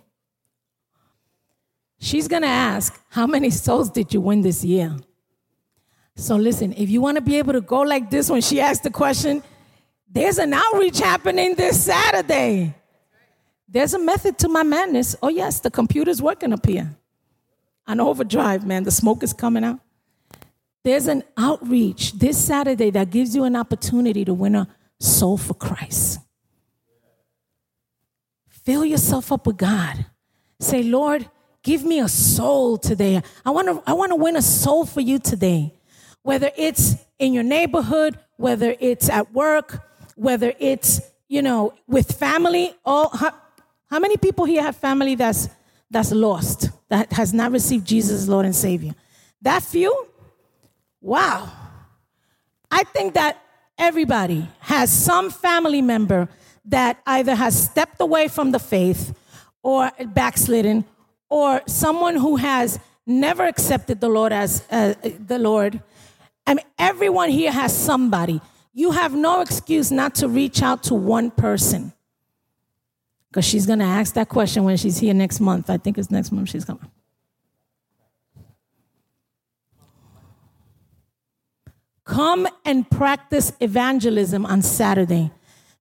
She's 1.99 2.29
going 2.29 2.41
to 2.43 2.49
ask, 2.49 2.99
How 3.11 3.27
many 3.27 3.51
souls 3.51 3.91
did 3.91 4.15
you 4.15 4.23
win 4.23 4.41
this 4.41 4.65
year? 4.65 4.97
So 6.17 6.37
listen, 6.37 6.73
if 6.73 6.89
you 6.89 7.03
want 7.03 7.17
to 7.17 7.21
be 7.21 7.37
able 7.37 7.53
to 7.53 7.61
go 7.61 7.81
like 7.81 8.09
this 8.09 8.31
when 8.31 8.41
she 8.41 8.61
asks 8.61 8.83
the 8.83 8.91
question, 8.91 9.43
there's 10.11 10.39
an 10.39 10.55
outreach 10.55 10.99
happening 10.99 11.55
this 11.55 11.85
Saturday. 11.85 12.75
There's 13.73 13.95
a 13.95 13.99
method 13.99 14.39
to 14.41 14.49
my 14.49 14.63
madness. 14.63 15.17
Oh, 15.23 15.29
yes, 15.29 15.61
the 15.61 15.71
computer's 15.71 16.21
working 16.21 16.53
up 16.53 16.67
here. 16.67 16.95
On 17.87 18.01
overdrive, 18.01 18.67
man. 18.67 18.85
The 18.85 18.91
smoke 18.91 19.23
is 19.23 19.33
coming 19.33 19.65
out. 19.65 19.81
There's 20.85 21.07
an 21.07 21.25
outreach 21.39 22.13
this 22.13 22.37
Saturday 22.45 22.91
that 22.91 23.09
gives 23.11 23.35
you 23.35 23.45
an 23.45 23.57
opportunity 23.57 24.27
to 24.27 24.35
win 24.35 24.57
a 24.57 24.69
soul 25.01 25.39
for 25.39 25.55
Christ. 25.55 26.21
Fill 28.49 28.85
yourself 28.85 29.33
up 29.33 29.47
with 29.47 29.57
God. 29.57 30.05
Say, 30.61 30.83
Lord, 30.83 31.29
give 31.63 31.83
me 31.83 31.99
a 31.99 32.09
soul 32.09 32.77
today. 32.77 33.23
I 33.45 33.51
want 33.51 33.69
to 33.69 33.83
I 33.87 33.95
want 33.95 34.11
to 34.11 34.17
win 34.17 34.37
a 34.37 34.43
soul 34.43 34.85
for 34.85 35.01
you 35.01 35.19
today. 35.19 35.75
Whether 36.23 36.51
it's 36.57 36.97
in 37.19 37.33
your 37.33 37.43
neighborhood, 37.43 38.19
whether 38.37 38.77
it's 38.79 39.09
at 39.09 39.33
work, 39.33 39.83
whether 40.15 40.53
it's, 40.59 41.01
you 41.29 41.41
know, 41.41 41.75
with 41.87 42.13
family, 42.13 42.75
all 42.85 43.11
how, 43.93 43.99
many 43.99 44.17
people 44.17 44.45
here 44.45 44.63
have 44.63 44.77
family 44.77 45.15
that's 45.15 45.49
that's 45.91 46.13
lost, 46.13 46.71
that 46.89 47.13
has 47.13 47.35
not 47.35 47.53
received 47.53 47.87
Jesus 47.87 48.27
Lord 48.27 48.47
and 48.47 48.57
Savior? 48.57 48.95
That 49.43 49.63
few? 49.63 50.07
Wow. 51.01 51.53
I 52.71 52.85
think 52.85 53.15
that 53.15 53.43
everybody 53.77 54.49
has 54.61 54.91
some 54.91 55.31
family 55.31 55.83
member 55.83 56.29
that 56.65 57.01
either 57.07 57.35
has 57.35 57.61
stepped 57.61 58.01
away 58.01 58.29
from 58.29 58.53
the 58.53 58.59
faith 58.59 59.15
or 59.63 59.91
backslidden 60.07 60.85
or 61.29 61.61
someone 61.67 62.17
who 62.17 62.37
has 62.37 62.79
never 63.07 63.45
accepted 63.45 64.01
the 64.01 64.09
Lord 64.09 64.33
as 64.33 64.65
uh, 64.71 64.95
the 65.03 65.39
Lord. 65.39 65.83
I 66.47 66.55
mean, 66.55 66.65
everyone 66.79 67.31
here 67.31 67.53
has 67.53 67.77
somebody. 67.77 68.41
You 68.73 68.93
have 68.93 69.15
no 69.15 69.41
excuse 69.41 69.91
not 69.91 70.15
to 70.17 70.29
reach 70.29 70.63
out 70.63 70.85
to 70.85 70.95
one 70.95 71.31
person. 71.31 71.93
Because 73.33 73.47
she's 73.47 73.65
going 73.65 73.79
to 73.79 73.87
ask 73.87 74.13
that 74.13 74.29
question 74.29 74.63
when 74.65 74.77
she's 74.77 74.99
here 74.99 75.15
next 75.15 75.41
month. 75.41 75.71
I 75.71 75.79
think 75.79 75.97
it's 75.97 76.11
next 76.11 76.33
month 76.33 76.51
she's 76.51 76.67
coming. 76.67 76.91
Come 82.05 82.47
and 82.67 82.89
practice 82.91 83.55
evangelism 83.59 84.45
on 84.45 84.61
Saturday. 84.61 85.31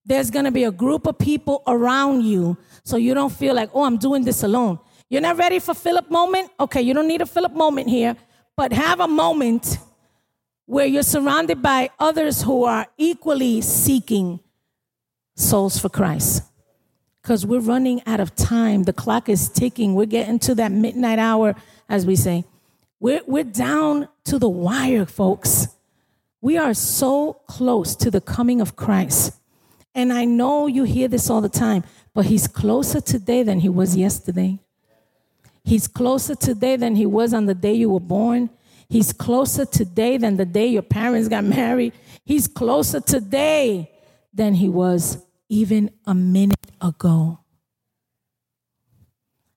There's 0.06 0.32
going 0.32 0.46
to 0.46 0.52
be 0.52 0.64
a 0.64 0.72
group 0.72 1.06
of 1.06 1.18
people 1.18 1.62
around 1.68 2.22
you 2.22 2.56
so 2.86 2.96
you 2.96 3.14
don't 3.14 3.34
feel 3.34 3.54
like, 3.54 3.70
oh, 3.74 3.84
I'm 3.84 3.98
doing 3.98 4.24
this 4.24 4.44
alone. 4.44 4.80
You're 5.10 5.20
not 5.20 5.38
ready 5.38 5.60
for 5.60 5.74
Philip 5.74 6.10
moment? 6.10 6.52
Okay, 6.58 6.82
you 6.82 6.94
don't 6.94 7.08
need 7.10 7.20
a 7.20 7.26
Philip 7.26 7.52
moment 7.52 7.90
here, 7.90 8.16
but 8.56 8.72
have 8.72 9.02
a 9.02 9.10
moment 9.10 9.78
where 10.66 10.86
you're 10.86 11.04
surrounded 11.04 11.62
by 11.62 11.90
others 12.00 12.44
who 12.44 12.64
are 12.64 12.88
equally 12.98 13.60
seeking 13.60 14.40
souls 15.36 15.78
for 15.78 15.90
Christ. 15.90 16.44
Because 17.22 17.46
we're 17.46 17.60
running 17.60 18.02
out 18.06 18.20
of 18.20 18.36
time. 18.36 18.84
The 18.84 18.94
clock 18.94 19.30
is 19.30 19.50
ticking. 19.50 19.94
We're 19.94 20.06
getting 20.06 20.40
to 20.40 20.56
that 20.56 20.72
midnight 20.72 21.20
hour, 21.20 21.56
as 21.88 22.06
we 22.06 22.16
say. 22.16 22.46
We're, 23.00 23.22
we're 23.28 23.44
down 23.44 24.08
to 24.26 24.40
the 24.40 24.50
wire, 24.50 25.06
folks. 25.06 25.68
We 26.42 26.58
are 26.58 26.74
so 26.74 27.34
close 27.48 27.96
to 27.98 28.10
the 28.10 28.22
coming 28.22 28.62
of 28.62 28.76
Christ. 28.76 29.36
And 29.94 30.12
I 30.12 30.26
know 30.26 30.68
you 30.68 30.84
hear 30.84 31.08
this 31.08 31.30
all 31.30 31.42
the 31.42 31.50
time, 31.50 31.84
but 32.14 32.26
he's 32.26 32.48
closer 32.48 33.02
today 33.02 33.44
than 33.44 33.60
he 33.60 33.70
was 33.70 33.96
yesterday. 33.96 34.60
He's 35.64 35.88
closer 35.88 36.36
today 36.36 36.76
than 36.76 36.96
he 36.96 37.06
was 37.06 37.34
on 37.34 37.46
the 37.46 37.54
day 37.54 37.74
you 37.74 37.90
were 37.90 38.00
born. 38.00 38.50
He's 38.90 39.14
closer 39.14 39.66
today 39.66 40.18
than 40.18 40.38
the 40.38 40.46
day 40.46 40.68
your 40.68 40.82
parents 40.82 41.28
got 41.28 41.44
married. 41.62 41.94
He's 42.26 42.48
closer 42.48 43.00
today 43.00 43.92
than 44.34 44.56
he 44.56 44.70
was 44.70 45.24
even 45.52 45.92
a 46.08 46.16
minute 46.16 46.72
ago. 46.80 47.40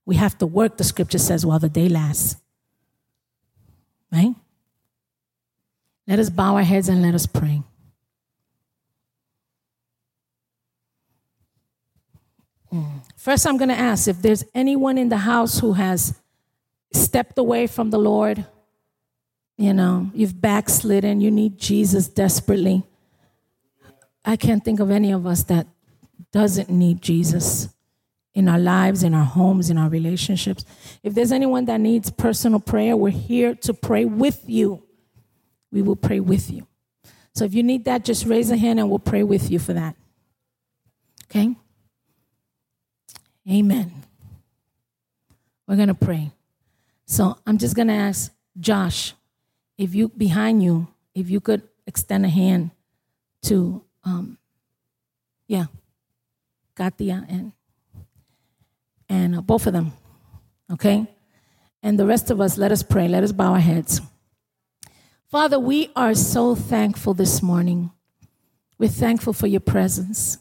We 0.04 0.16
have 0.16 0.36
to 0.38 0.46
work, 0.46 0.76
the 0.76 0.84
scripture 0.84 1.18
says, 1.18 1.46
while 1.46 1.60
the 1.60 1.68
day 1.68 1.88
lasts. 1.88 2.36
Right? 4.12 4.34
Let 6.08 6.18
us 6.18 6.30
bow 6.30 6.56
our 6.56 6.64
heads 6.64 6.88
and 6.88 7.00
let 7.00 7.14
us 7.14 7.26
pray. 7.26 7.62
First, 13.16 13.46
I'm 13.46 13.56
going 13.56 13.68
to 13.68 13.78
ask 13.78 14.08
if 14.08 14.20
there's 14.20 14.44
anyone 14.52 14.98
in 14.98 15.08
the 15.08 15.18
house 15.18 15.60
who 15.60 15.74
has 15.74 16.20
stepped 16.92 17.38
away 17.38 17.68
from 17.68 17.90
the 17.90 17.98
Lord. 17.98 18.44
You 19.56 19.72
know, 19.72 20.10
you've 20.12 20.40
backslidden, 20.40 21.20
you 21.20 21.30
need 21.30 21.56
Jesus 21.56 22.08
desperately. 22.08 22.82
I 24.24 24.34
can't 24.34 24.64
think 24.64 24.80
of 24.80 24.90
any 24.90 25.12
of 25.12 25.24
us 25.24 25.44
that 25.44 25.68
doesn't 26.32 26.70
need 26.70 27.00
Jesus 27.02 27.68
in 28.34 28.48
our 28.48 28.58
lives, 28.58 29.02
in 29.02 29.14
our 29.14 29.24
homes, 29.24 29.70
in 29.70 29.78
our 29.78 29.88
relationships. 29.88 30.64
If 31.02 31.14
there's 31.14 31.32
anyone 31.32 31.66
that 31.66 31.80
needs 31.80 32.10
personal 32.10 32.60
prayer, 32.60 32.96
we're 32.96 33.10
here 33.10 33.54
to 33.56 33.72
pray 33.72 34.04
with 34.04 34.42
you. 34.48 34.82
We 35.70 35.82
will 35.82 35.96
pray 35.96 36.20
with 36.20 36.50
you. 36.50 36.66
So 37.34 37.44
if 37.44 37.54
you 37.54 37.62
need 37.62 37.84
that, 37.84 38.04
just 38.04 38.26
raise 38.26 38.50
a 38.50 38.56
hand 38.56 38.78
and 38.78 38.88
we'll 38.88 38.98
pray 38.98 39.22
with 39.22 39.50
you 39.50 39.58
for 39.58 39.72
that. 39.72 39.96
Okay? 41.24 41.54
Amen. 43.50 43.92
We're 45.66 45.76
going 45.76 45.88
to 45.88 45.94
pray. 45.94 46.30
So 47.06 47.36
I'm 47.46 47.58
just 47.58 47.76
going 47.76 47.88
to 47.88 47.94
ask 47.94 48.32
Josh, 48.58 49.14
if 49.76 49.94
you, 49.94 50.08
behind 50.08 50.62
you, 50.62 50.88
if 51.14 51.28
you 51.28 51.40
could 51.40 51.62
extend 51.86 52.24
a 52.24 52.28
hand 52.28 52.70
to, 53.42 53.82
um, 54.04 54.38
yeah, 55.46 55.66
Katia 56.74 57.26
and, 57.28 57.52
and 59.08 59.36
uh, 59.36 59.40
both 59.40 59.66
of 59.66 59.72
them, 59.72 59.92
okay? 60.72 61.06
And 61.82 61.98
the 61.98 62.06
rest 62.06 62.30
of 62.30 62.40
us, 62.40 62.56
let 62.56 62.72
us 62.72 62.82
pray. 62.82 63.08
Let 63.08 63.22
us 63.22 63.32
bow 63.32 63.52
our 63.52 63.60
heads. 63.60 64.00
Father, 65.26 65.58
we 65.58 65.90
are 65.94 66.14
so 66.14 66.54
thankful 66.54 67.12
this 67.12 67.42
morning. 67.42 67.90
We're 68.78 68.88
thankful 68.88 69.32
for 69.32 69.46
your 69.46 69.60
presence. 69.60 70.38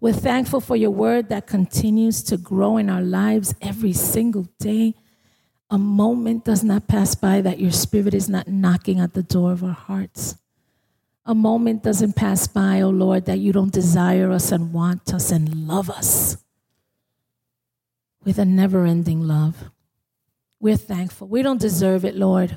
We're 0.00 0.12
thankful 0.12 0.60
for 0.60 0.74
your 0.74 0.90
word 0.90 1.28
that 1.28 1.46
continues 1.46 2.22
to 2.24 2.36
grow 2.36 2.76
in 2.76 2.90
our 2.90 3.02
lives 3.02 3.54
every 3.60 3.92
single 3.92 4.48
day. 4.58 4.94
A 5.70 5.78
moment 5.78 6.44
does 6.44 6.64
not 6.64 6.88
pass 6.88 7.14
by 7.14 7.40
that 7.40 7.60
your 7.60 7.70
spirit 7.70 8.12
is 8.12 8.28
not 8.28 8.48
knocking 8.48 8.98
at 8.98 9.14
the 9.14 9.22
door 9.22 9.52
of 9.52 9.62
our 9.62 9.70
hearts. 9.70 10.36
A 11.24 11.34
moment 11.34 11.84
doesn't 11.84 12.14
pass 12.14 12.46
by, 12.46 12.80
oh 12.80 12.90
Lord, 12.90 13.26
that 13.26 13.38
you 13.38 13.52
don't 13.52 13.72
desire 13.72 14.32
us 14.32 14.50
and 14.50 14.72
want 14.72 15.14
us 15.14 15.30
and 15.30 15.68
love 15.68 15.88
us 15.88 16.36
with 18.24 18.38
a 18.38 18.44
never 18.44 18.84
ending 18.84 19.20
love. 19.20 19.70
We're 20.60 20.76
thankful. 20.76 21.28
We 21.28 21.42
don't 21.42 21.60
deserve 21.60 22.04
it, 22.04 22.16
Lord. 22.16 22.56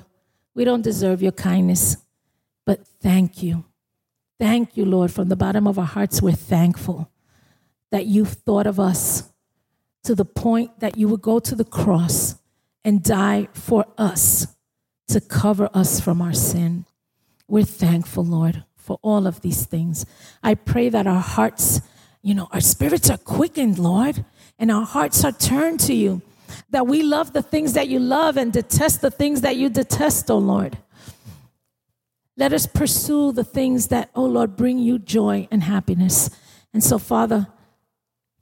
We 0.54 0.64
don't 0.64 0.82
deserve 0.82 1.22
your 1.22 1.32
kindness, 1.32 1.98
but 2.66 2.88
thank 3.02 3.44
you. 3.44 3.66
Thank 4.40 4.78
you, 4.78 4.86
Lord. 4.86 5.12
From 5.12 5.30
the 5.30 5.36
bottom 5.36 5.68
of 5.68 5.80
our 5.80 5.86
hearts, 5.86 6.22
we're 6.22 6.34
thankful 6.34 7.10
that 7.92 8.06
you've 8.06 8.30
thought 8.30 8.68
of 8.68 8.80
us 8.80 9.32
to 10.04 10.16
the 10.16 10.26
point 10.26 10.80
that 10.80 10.98
you 10.98 11.08
would 11.08 11.22
go 11.22 11.40
to 11.40 11.56
the 11.56 11.64
cross 11.64 12.36
and 12.84 13.04
die 13.04 13.48
for 13.54 13.86
us 13.98 14.48
to 15.08 15.22
cover 15.22 15.70
us 15.74 16.00
from 16.00 16.22
our 16.22 16.34
sin. 16.34 16.86
We're 17.48 17.64
thankful, 17.64 18.26
Lord, 18.26 18.64
for 18.76 19.00
all 19.02 19.28
of 19.28 19.42
these 19.42 19.66
things. 19.66 20.06
I 20.42 20.56
pray 20.56 20.90
that 20.90 21.08
our 21.08 21.22
hearts, 21.22 21.82
you 22.22 22.34
know, 22.34 22.48
our 22.52 22.62
spirits 22.62 23.10
are 23.10 23.18
quickened, 23.18 23.78
Lord, 23.78 24.26
and 24.58 24.72
our 24.72 24.86
hearts 24.86 25.24
are 25.24 25.32
turned 25.32 25.80
to 25.82 25.94
you. 25.94 26.22
That 26.70 26.88
we 26.88 27.04
love 27.04 27.34
the 27.34 27.42
things 27.42 27.74
that 27.74 27.88
you 27.88 28.00
love 28.00 28.38
and 28.38 28.52
detest 28.52 29.02
the 29.02 29.12
things 29.12 29.42
that 29.42 29.58
you 29.58 29.70
detest, 29.70 30.30
oh 30.30 30.38
Lord. 30.38 30.78
Let 32.38 32.52
us 32.52 32.68
pursue 32.68 33.32
the 33.32 33.44
things 33.44 33.88
that, 33.88 34.10
oh 34.16 34.26
Lord, 34.26 34.56
bring 34.56 34.78
you 34.78 35.00
joy 35.00 35.48
and 35.52 35.64
happiness. 35.64 36.30
And 36.74 36.84
so, 36.84 36.98
Father, 36.98 37.48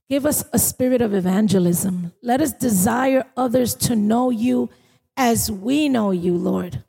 give 0.10 0.26
us 0.26 0.44
a 0.52 0.60
spirit 0.60 1.02
of 1.02 1.14
evangelism. 1.14 2.14
Let 2.22 2.42
us 2.42 2.52
desire 2.52 3.26
others 3.38 3.76
to 3.76 3.96
know 3.96 4.32
you 4.32 4.70
as 5.16 5.52
we 5.52 5.90
know 5.90 6.12
you, 6.12 6.36
Lord. 6.36 6.84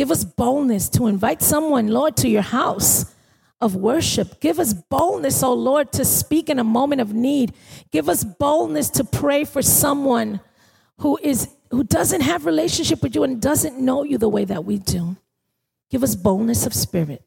Give 0.00 0.10
us 0.10 0.24
boldness 0.24 0.88
to 0.96 1.08
invite 1.08 1.42
someone, 1.42 1.88
Lord, 1.88 2.16
to 2.16 2.28
your 2.30 2.40
house 2.40 3.14
of 3.60 3.76
worship. 3.76 4.40
Give 4.40 4.58
us 4.58 4.72
boldness, 4.72 5.42
oh 5.42 5.52
Lord, 5.52 5.92
to 5.92 6.06
speak 6.06 6.48
in 6.48 6.58
a 6.58 6.64
moment 6.64 7.02
of 7.02 7.12
need. 7.12 7.52
Give 7.90 8.08
us 8.08 8.24
boldness 8.24 8.88
to 8.92 9.04
pray 9.04 9.44
for 9.44 9.60
someone 9.60 10.40
who 11.00 11.18
is 11.22 11.50
who 11.70 11.84
doesn't 11.84 12.22
have 12.22 12.46
relationship 12.46 13.02
with 13.02 13.14
you 13.14 13.24
and 13.24 13.42
doesn't 13.42 13.78
know 13.78 14.02
you 14.02 14.16
the 14.16 14.26
way 14.30 14.46
that 14.46 14.64
we 14.64 14.78
do. 14.78 15.18
Give 15.90 16.02
us 16.02 16.16
boldness 16.16 16.64
of 16.64 16.72
spirit. 16.72 17.22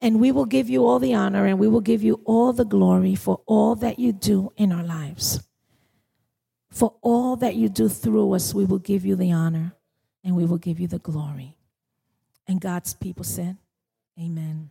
And 0.00 0.18
we 0.18 0.32
will 0.32 0.46
give 0.46 0.68
you 0.68 0.84
all 0.84 0.98
the 0.98 1.14
honor 1.14 1.46
and 1.46 1.60
we 1.60 1.68
will 1.68 1.80
give 1.80 2.02
you 2.02 2.20
all 2.24 2.52
the 2.52 2.64
glory 2.64 3.14
for 3.14 3.40
all 3.46 3.76
that 3.76 4.00
you 4.00 4.10
do 4.10 4.52
in 4.56 4.72
our 4.72 4.82
lives. 4.82 5.40
For 6.72 6.96
all 7.02 7.36
that 7.36 7.54
you 7.54 7.68
do 7.68 7.88
through 7.88 8.32
us, 8.32 8.52
we 8.52 8.64
will 8.64 8.80
give 8.80 9.06
you 9.06 9.14
the 9.14 9.30
honor 9.30 9.74
and 10.24 10.34
we 10.34 10.44
will 10.44 10.58
give 10.58 10.80
you 10.80 10.88
the 10.88 10.98
glory. 10.98 11.56
And 12.46 12.60
God's 12.60 12.94
people 12.94 13.24
said, 13.24 13.56
Amen. 14.18 14.70